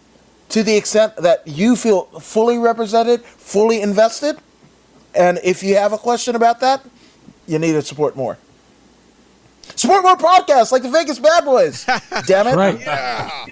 [0.50, 4.38] to the extent that you feel fully represented, fully invested?
[5.14, 6.84] And if you have a question about that,
[7.48, 8.38] you need to support more.
[9.76, 11.86] Support more podcasts like the Vegas Bad Boyz.
[12.26, 12.56] Damn it!
[12.56, 12.80] Right.
[12.80, 13.46] Yeah.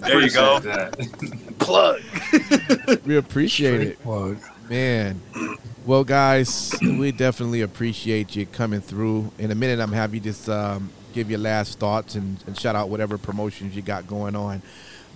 [0.00, 0.60] There you go.
[1.60, 2.78] Appreciate that.
[2.88, 3.00] Plug.
[3.06, 4.02] We appreciate it.
[4.02, 4.38] Plug.
[4.68, 5.20] Man.
[5.86, 9.32] Well, guys, we definitely appreciate you coming through.
[9.38, 12.76] In a minute, I'm happy to just um, give your last thoughts and, and shout
[12.76, 14.62] out whatever promotions you got going on.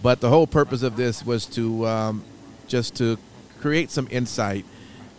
[0.02, 2.24] But the whole purpose of this was to um,
[2.66, 3.18] just to
[3.60, 4.64] create some insight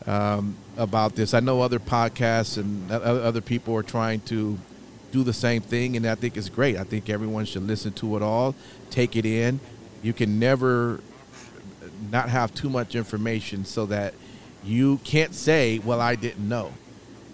[0.08, 1.34] um, about this.
[1.34, 4.58] I know other podcasts and o- o- other people are trying to
[5.12, 6.76] do the same thing, and I think it's great.
[6.78, 8.56] I think everyone should listen to it all,
[8.90, 9.60] take it in.
[10.02, 11.00] You can never
[12.12, 14.14] not have too much information so that
[14.64, 16.74] you can't say, "Well, I didn't know."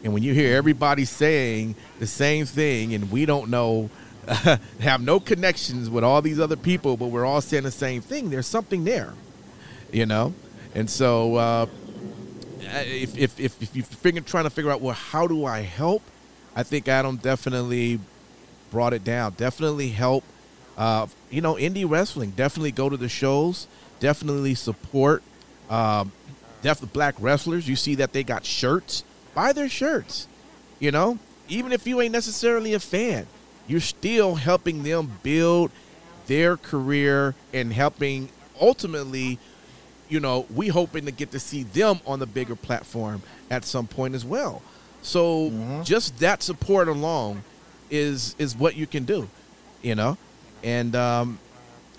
[0.03, 3.89] And when you hear everybody saying the same thing, and we don't know,
[4.79, 8.29] have no connections with all these other people, but we're all saying the same thing,
[8.29, 9.13] there's something there,
[9.91, 10.33] you know.
[10.73, 11.65] And so, uh,
[12.61, 16.03] if if if, if you're trying to figure out, well, how do I help?
[16.55, 17.99] I think Adam definitely
[18.71, 19.33] brought it down.
[19.37, 20.23] Definitely help.
[20.77, 22.31] Uh, you know, indie wrestling.
[22.31, 23.67] Definitely go to the shows.
[23.99, 25.23] Definitely support.
[25.69, 26.11] Um,
[26.61, 27.67] definitely black wrestlers.
[27.67, 29.03] You see that they got shirts.
[29.34, 30.27] Buy their shirts.
[30.80, 33.27] You know, even if you ain't necessarily a fan,
[33.67, 35.71] you're still helping them build
[36.27, 39.39] their career and helping ultimately
[40.09, 43.21] you know, we hoping to get to see them on the bigger platform
[43.51, 44.63] at some point as well.
[45.03, 45.85] So Mhm.
[45.85, 47.43] just that support alone
[47.91, 49.30] is is what you can do,
[49.84, 50.17] you know,
[50.63, 51.38] and um,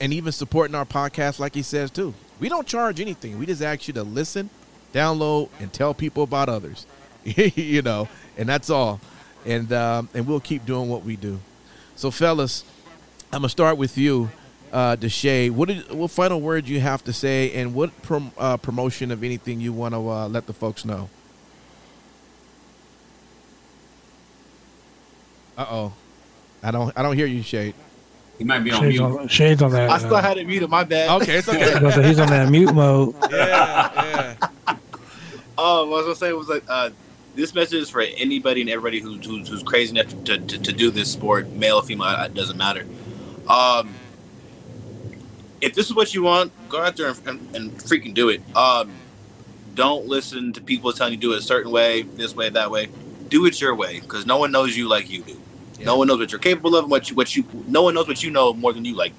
[0.01, 2.15] and even supporting our podcast, like he says too.
[2.41, 3.39] We don't charge anything.
[3.39, 4.49] We just ask you to listen,
[4.95, 6.87] download, and tell people about others,
[7.25, 9.01] you know, and that's all.
[9.45, 11.39] And um, and we'll keep doing what we do.
[11.97, 12.65] So, fellas,
[13.33, 14.31] I'm gonna start with you,
[14.73, 15.51] uh, Da Shade.
[15.51, 19.61] What what final word you have to say, and what prom, uh, promotion of anything
[19.61, 21.09] you want to uh, let the folks know?
[25.57, 25.93] Uh oh,
[26.63, 27.75] I don't I don't hear you, Shade.
[28.41, 29.19] He might be on Shades mute.
[29.21, 29.91] on, shades on that.
[29.91, 30.71] I still uh, had it muted.
[30.71, 31.11] My bad.
[31.21, 31.79] Okay, it's okay.
[31.85, 33.15] was he's on that mute mode.
[33.31, 34.35] yeah,
[34.67, 34.77] yeah.
[35.59, 36.89] Oh, what I was gonna say was like uh,
[37.35, 40.73] this message is for anybody and everybody who's who's, who's crazy enough to, to, to
[40.73, 42.87] do this sport, male or female, it doesn't matter.
[43.47, 43.93] Um,
[45.61, 48.41] if this is what you want, go out there and, and, and freaking do it.
[48.57, 48.91] Um,
[49.75, 52.71] don't listen to people telling you to do it a certain way, this way, that
[52.71, 52.89] way.
[53.29, 55.39] Do it your way, because no one knows you like you do.
[55.81, 55.87] Yeah.
[55.87, 57.45] No one knows what you're capable of, and what you what you.
[57.67, 58.95] No one knows what you know more than you.
[58.95, 59.13] Like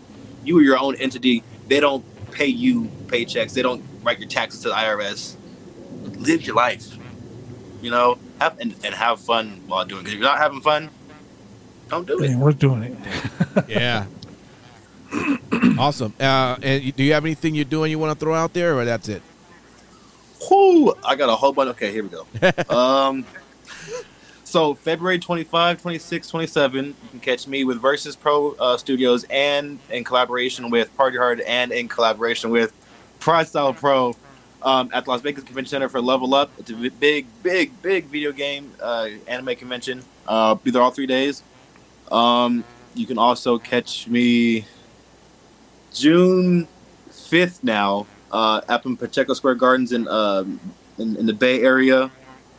[0.46, 1.44] you are your own entity.
[1.68, 3.54] They don't pay you paychecks.
[3.54, 5.36] They don't write your taxes to the IRS.
[6.18, 6.98] Live your life.
[7.82, 10.06] You know, have and, and have fun while doing.
[10.06, 10.10] it.
[10.10, 10.92] If you're not having fun,
[11.90, 12.30] don't do it.
[12.30, 13.66] Man, we're doing it.
[13.68, 14.06] yeah.
[15.80, 16.14] awesome.
[16.20, 18.86] Uh, and do you have anything you're doing you want to throw out there, or
[18.86, 19.24] that's it?
[20.48, 21.70] Whew, I got a whole bunch.
[21.72, 22.26] Okay, here we go.
[22.76, 23.26] um,
[24.52, 29.80] so February 25, 26, 27, you can catch me with Versus Pro uh, Studios and
[29.90, 32.74] in collaboration with Party Hard and in collaboration with
[33.20, 34.14] Pride Style Pro
[34.62, 36.52] um, at the Las Vegas Convention Center for Level Up.
[36.58, 40.04] It's a big, big, big video game uh, anime convention.
[40.28, 41.44] Uh, be there all three days.
[42.12, 44.66] Um, you can also catch me
[45.94, 46.68] June
[47.10, 50.60] 5th now uh, up in Pacheco Square Gardens in um,
[50.98, 52.12] in, in the Bay Area.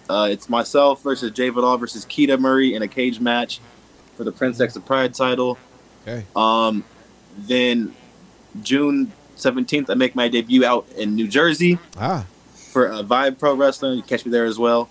[0.09, 3.61] Uh, it's myself versus Jay Vidal versus Keita Murray in a cage match
[4.17, 5.59] for the Prince X of Pride title.
[6.03, 6.25] Okay.
[6.37, 6.85] Um,
[7.39, 7.95] then
[8.63, 13.55] June 17th, I make my debut out in New Jersey Ah, for uh, Vibe Pro
[13.55, 13.97] Wrestling.
[13.97, 14.91] You can catch me there as well.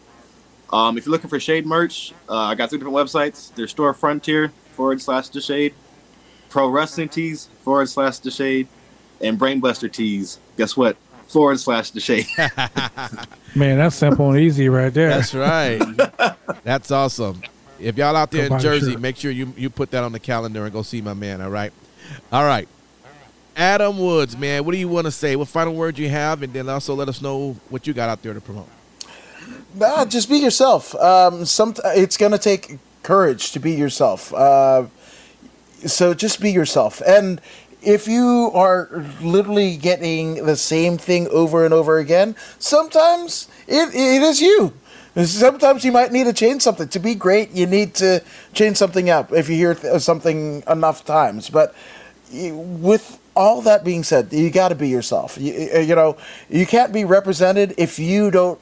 [0.74, 3.54] Um, if you're looking for Shade merch, uh, I got three different websites.
[3.54, 5.74] There's Store Frontier forward slash The Shade,
[6.50, 8.68] Pro Wrestling Tees forward slash The Shade,
[9.20, 10.40] and Brainbuster Tees.
[10.58, 10.96] Guess what?
[11.28, 12.26] Forward slash The Shade.
[13.56, 15.10] Man, that's simple and easy right there.
[15.10, 15.82] that's right.
[16.64, 17.42] that's awesome.
[17.80, 20.20] If y'all out there Go in Jersey, make sure you you put that on the
[20.20, 21.42] calendar and go see my man.
[21.42, 21.74] All right,
[22.32, 22.68] all right.
[23.56, 25.36] Adam Woods, man, what do you want to say?
[25.36, 28.22] What final word you have, and then also let us know what you got out
[28.22, 28.70] there to promote.
[29.76, 30.96] Nah, just be yourself.
[30.96, 34.34] Um, some it's gonna take courage to be yourself.
[34.34, 34.86] Uh,
[35.86, 37.02] so just be yourself.
[37.06, 37.42] And
[37.82, 44.22] if you are literally getting the same thing over and over again, sometimes it, it
[44.22, 44.74] is you.
[45.26, 46.88] Sometimes you might need to change something.
[46.88, 51.04] To be great, you need to change something up if you hear th- something enough
[51.04, 51.50] times.
[51.50, 51.76] But
[52.32, 55.38] with all that being said, you got to be yourself.
[55.38, 56.18] You, you know,
[56.50, 58.60] you can't be represented if you don't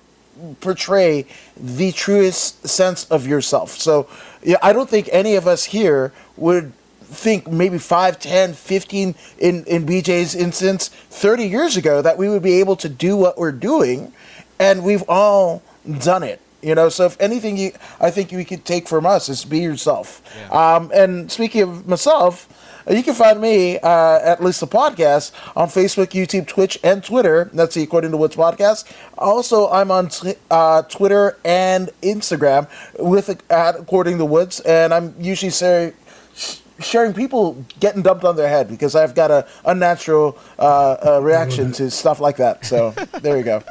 [0.61, 1.25] portray
[1.55, 3.71] the truest sense of yourself.
[3.71, 4.07] So,
[4.41, 6.73] yeah, I don't think any of us here would
[7.09, 12.43] think maybe 5, 10, 15 in in BJ's instance 30 years ago that we would
[12.43, 14.13] be able to do what we're doing
[14.59, 15.61] and we've all
[15.99, 16.41] done it.
[16.61, 19.59] You know, so if anything you I think you could take from us is be
[19.59, 20.21] yourself.
[20.51, 22.47] Um, and speaking of myself,
[22.89, 27.03] uh, you can find me uh, at least the podcast on Facebook, YouTube, Twitch, and
[27.03, 27.49] Twitter.
[27.53, 28.91] That's the According to Woods podcast.
[29.17, 32.67] Also, I'm on t- uh, Twitter and Instagram
[32.99, 35.93] with at According to Woods, and I'm usually say,
[36.35, 41.19] sh- sharing people getting dumped on their head because I've got a unnatural uh, uh,
[41.21, 42.65] reaction to stuff like that.
[42.65, 42.91] So
[43.21, 43.63] there you go.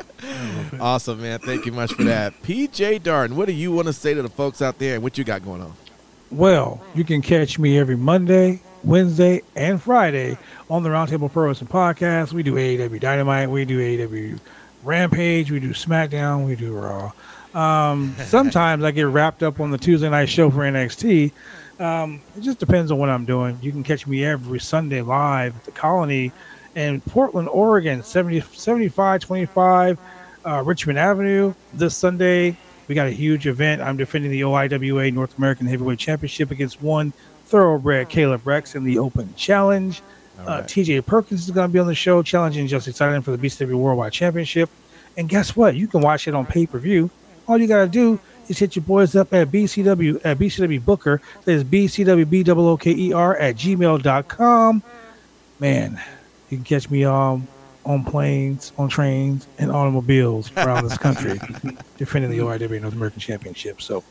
[0.80, 1.38] Awesome, man.
[1.38, 2.40] Thank you much for that.
[2.42, 5.18] BJ Darden, what do you want to say to the folks out there and what
[5.18, 5.72] you got going on?
[6.30, 10.36] Well, you can catch me every Monday, Wednesday, and Friday
[10.68, 12.32] on the Roundtable Pro Wrestling Podcast.
[12.32, 14.38] We do AEW Dynamite, we do AEW
[14.84, 17.12] Rampage, we do SmackDown, we do Raw.
[17.54, 21.32] Um, sometimes I get wrapped up on the Tuesday night show for NXT.
[21.78, 23.58] Um, it just depends on what I'm doing.
[23.62, 26.32] You can catch me every Sunday live at the Colony
[26.74, 29.98] in Portland, Oregon, 70, 7525
[30.44, 31.54] uh, Richmond Avenue.
[31.74, 32.56] This Sunday,
[32.88, 33.82] we got a huge event.
[33.82, 37.12] I'm defending the OIWA North American Heavyweight Championship against one
[37.46, 40.02] thoroughbred Caleb Rex in the Open Challenge.
[40.40, 40.62] All Uh.
[40.62, 43.74] TJ Perkins is going to be on the show challenging Justin Silent for the BCW
[43.74, 44.70] Worldwide Championship.
[45.16, 45.74] And guess what?
[45.74, 47.10] You can watch it on pay per view.
[47.46, 51.20] All you got to do is hit your boys up at BCW at BCW Booker.
[51.44, 54.82] That is BCWBOOKER at gmail.com.
[55.60, 56.02] Man,
[56.50, 57.46] you can catch me um
[57.84, 61.40] on planes, on trains, and automobiles around this country,
[61.96, 63.80] defending the OIW North American Championship.
[63.80, 64.04] So,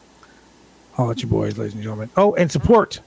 [0.93, 2.09] holla at your boys, ladies and gentlemen.
[2.17, 3.01] Oh, and support.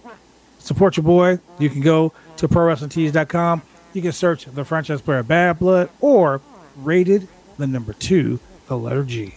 [0.61, 1.41] Support your boy.
[1.59, 3.63] You can go to ProWrestlingTees.com.
[3.95, 6.41] You can search the franchise player Bad Blood or
[6.77, 7.27] rated
[7.59, 8.39] the number two,
[8.69, 9.35] the letter G.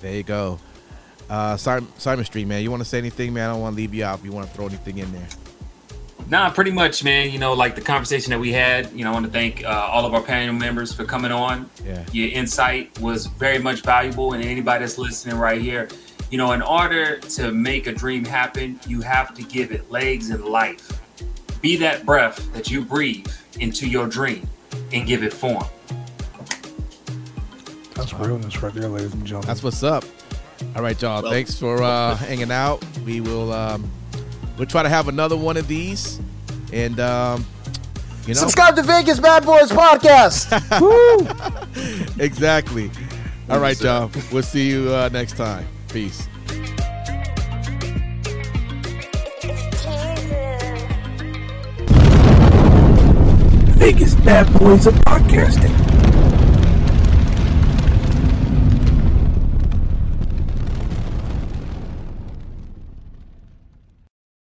[0.00, 0.58] There you go.
[1.28, 3.50] Uh, Simon, Simon Street, man, you want to say anything, man?
[3.50, 5.28] I don't want to leave you out if you want to throw anything in there.
[6.28, 7.30] Nah, pretty much, man.
[7.30, 8.92] You know, like the conversation that we had.
[8.92, 11.70] You know, I want to thank uh, all of our panel members for coming on.
[11.84, 12.04] Yeah.
[12.12, 15.88] Your insight was very much valuable, and anybody that's listening right here,
[16.30, 20.30] you know, in order to make a dream happen, you have to give it legs
[20.30, 21.00] and life.
[21.62, 23.26] Be that breath that you breathe
[23.58, 24.46] into your dream,
[24.92, 25.64] and give it form.
[27.98, 29.48] That's realness right there, ladies and gentlemen.
[29.48, 30.04] That's what's up.
[30.76, 31.22] All right, y'all.
[31.22, 32.82] Well- Thanks for uh, hanging out.
[33.04, 33.90] We will um,
[34.56, 36.20] we'll try to have another one of these,
[36.72, 37.44] and um,
[38.22, 40.48] you know Subscribe to Vegas Bad Boyz podcast.
[42.16, 42.22] Woo!
[42.24, 42.90] Exactly.
[43.50, 44.10] All right, y'all.
[44.30, 45.66] We'll see you uh, next time.
[45.92, 46.28] Peace.
[53.78, 55.87] Vegas Bad Boyz of Podcasting.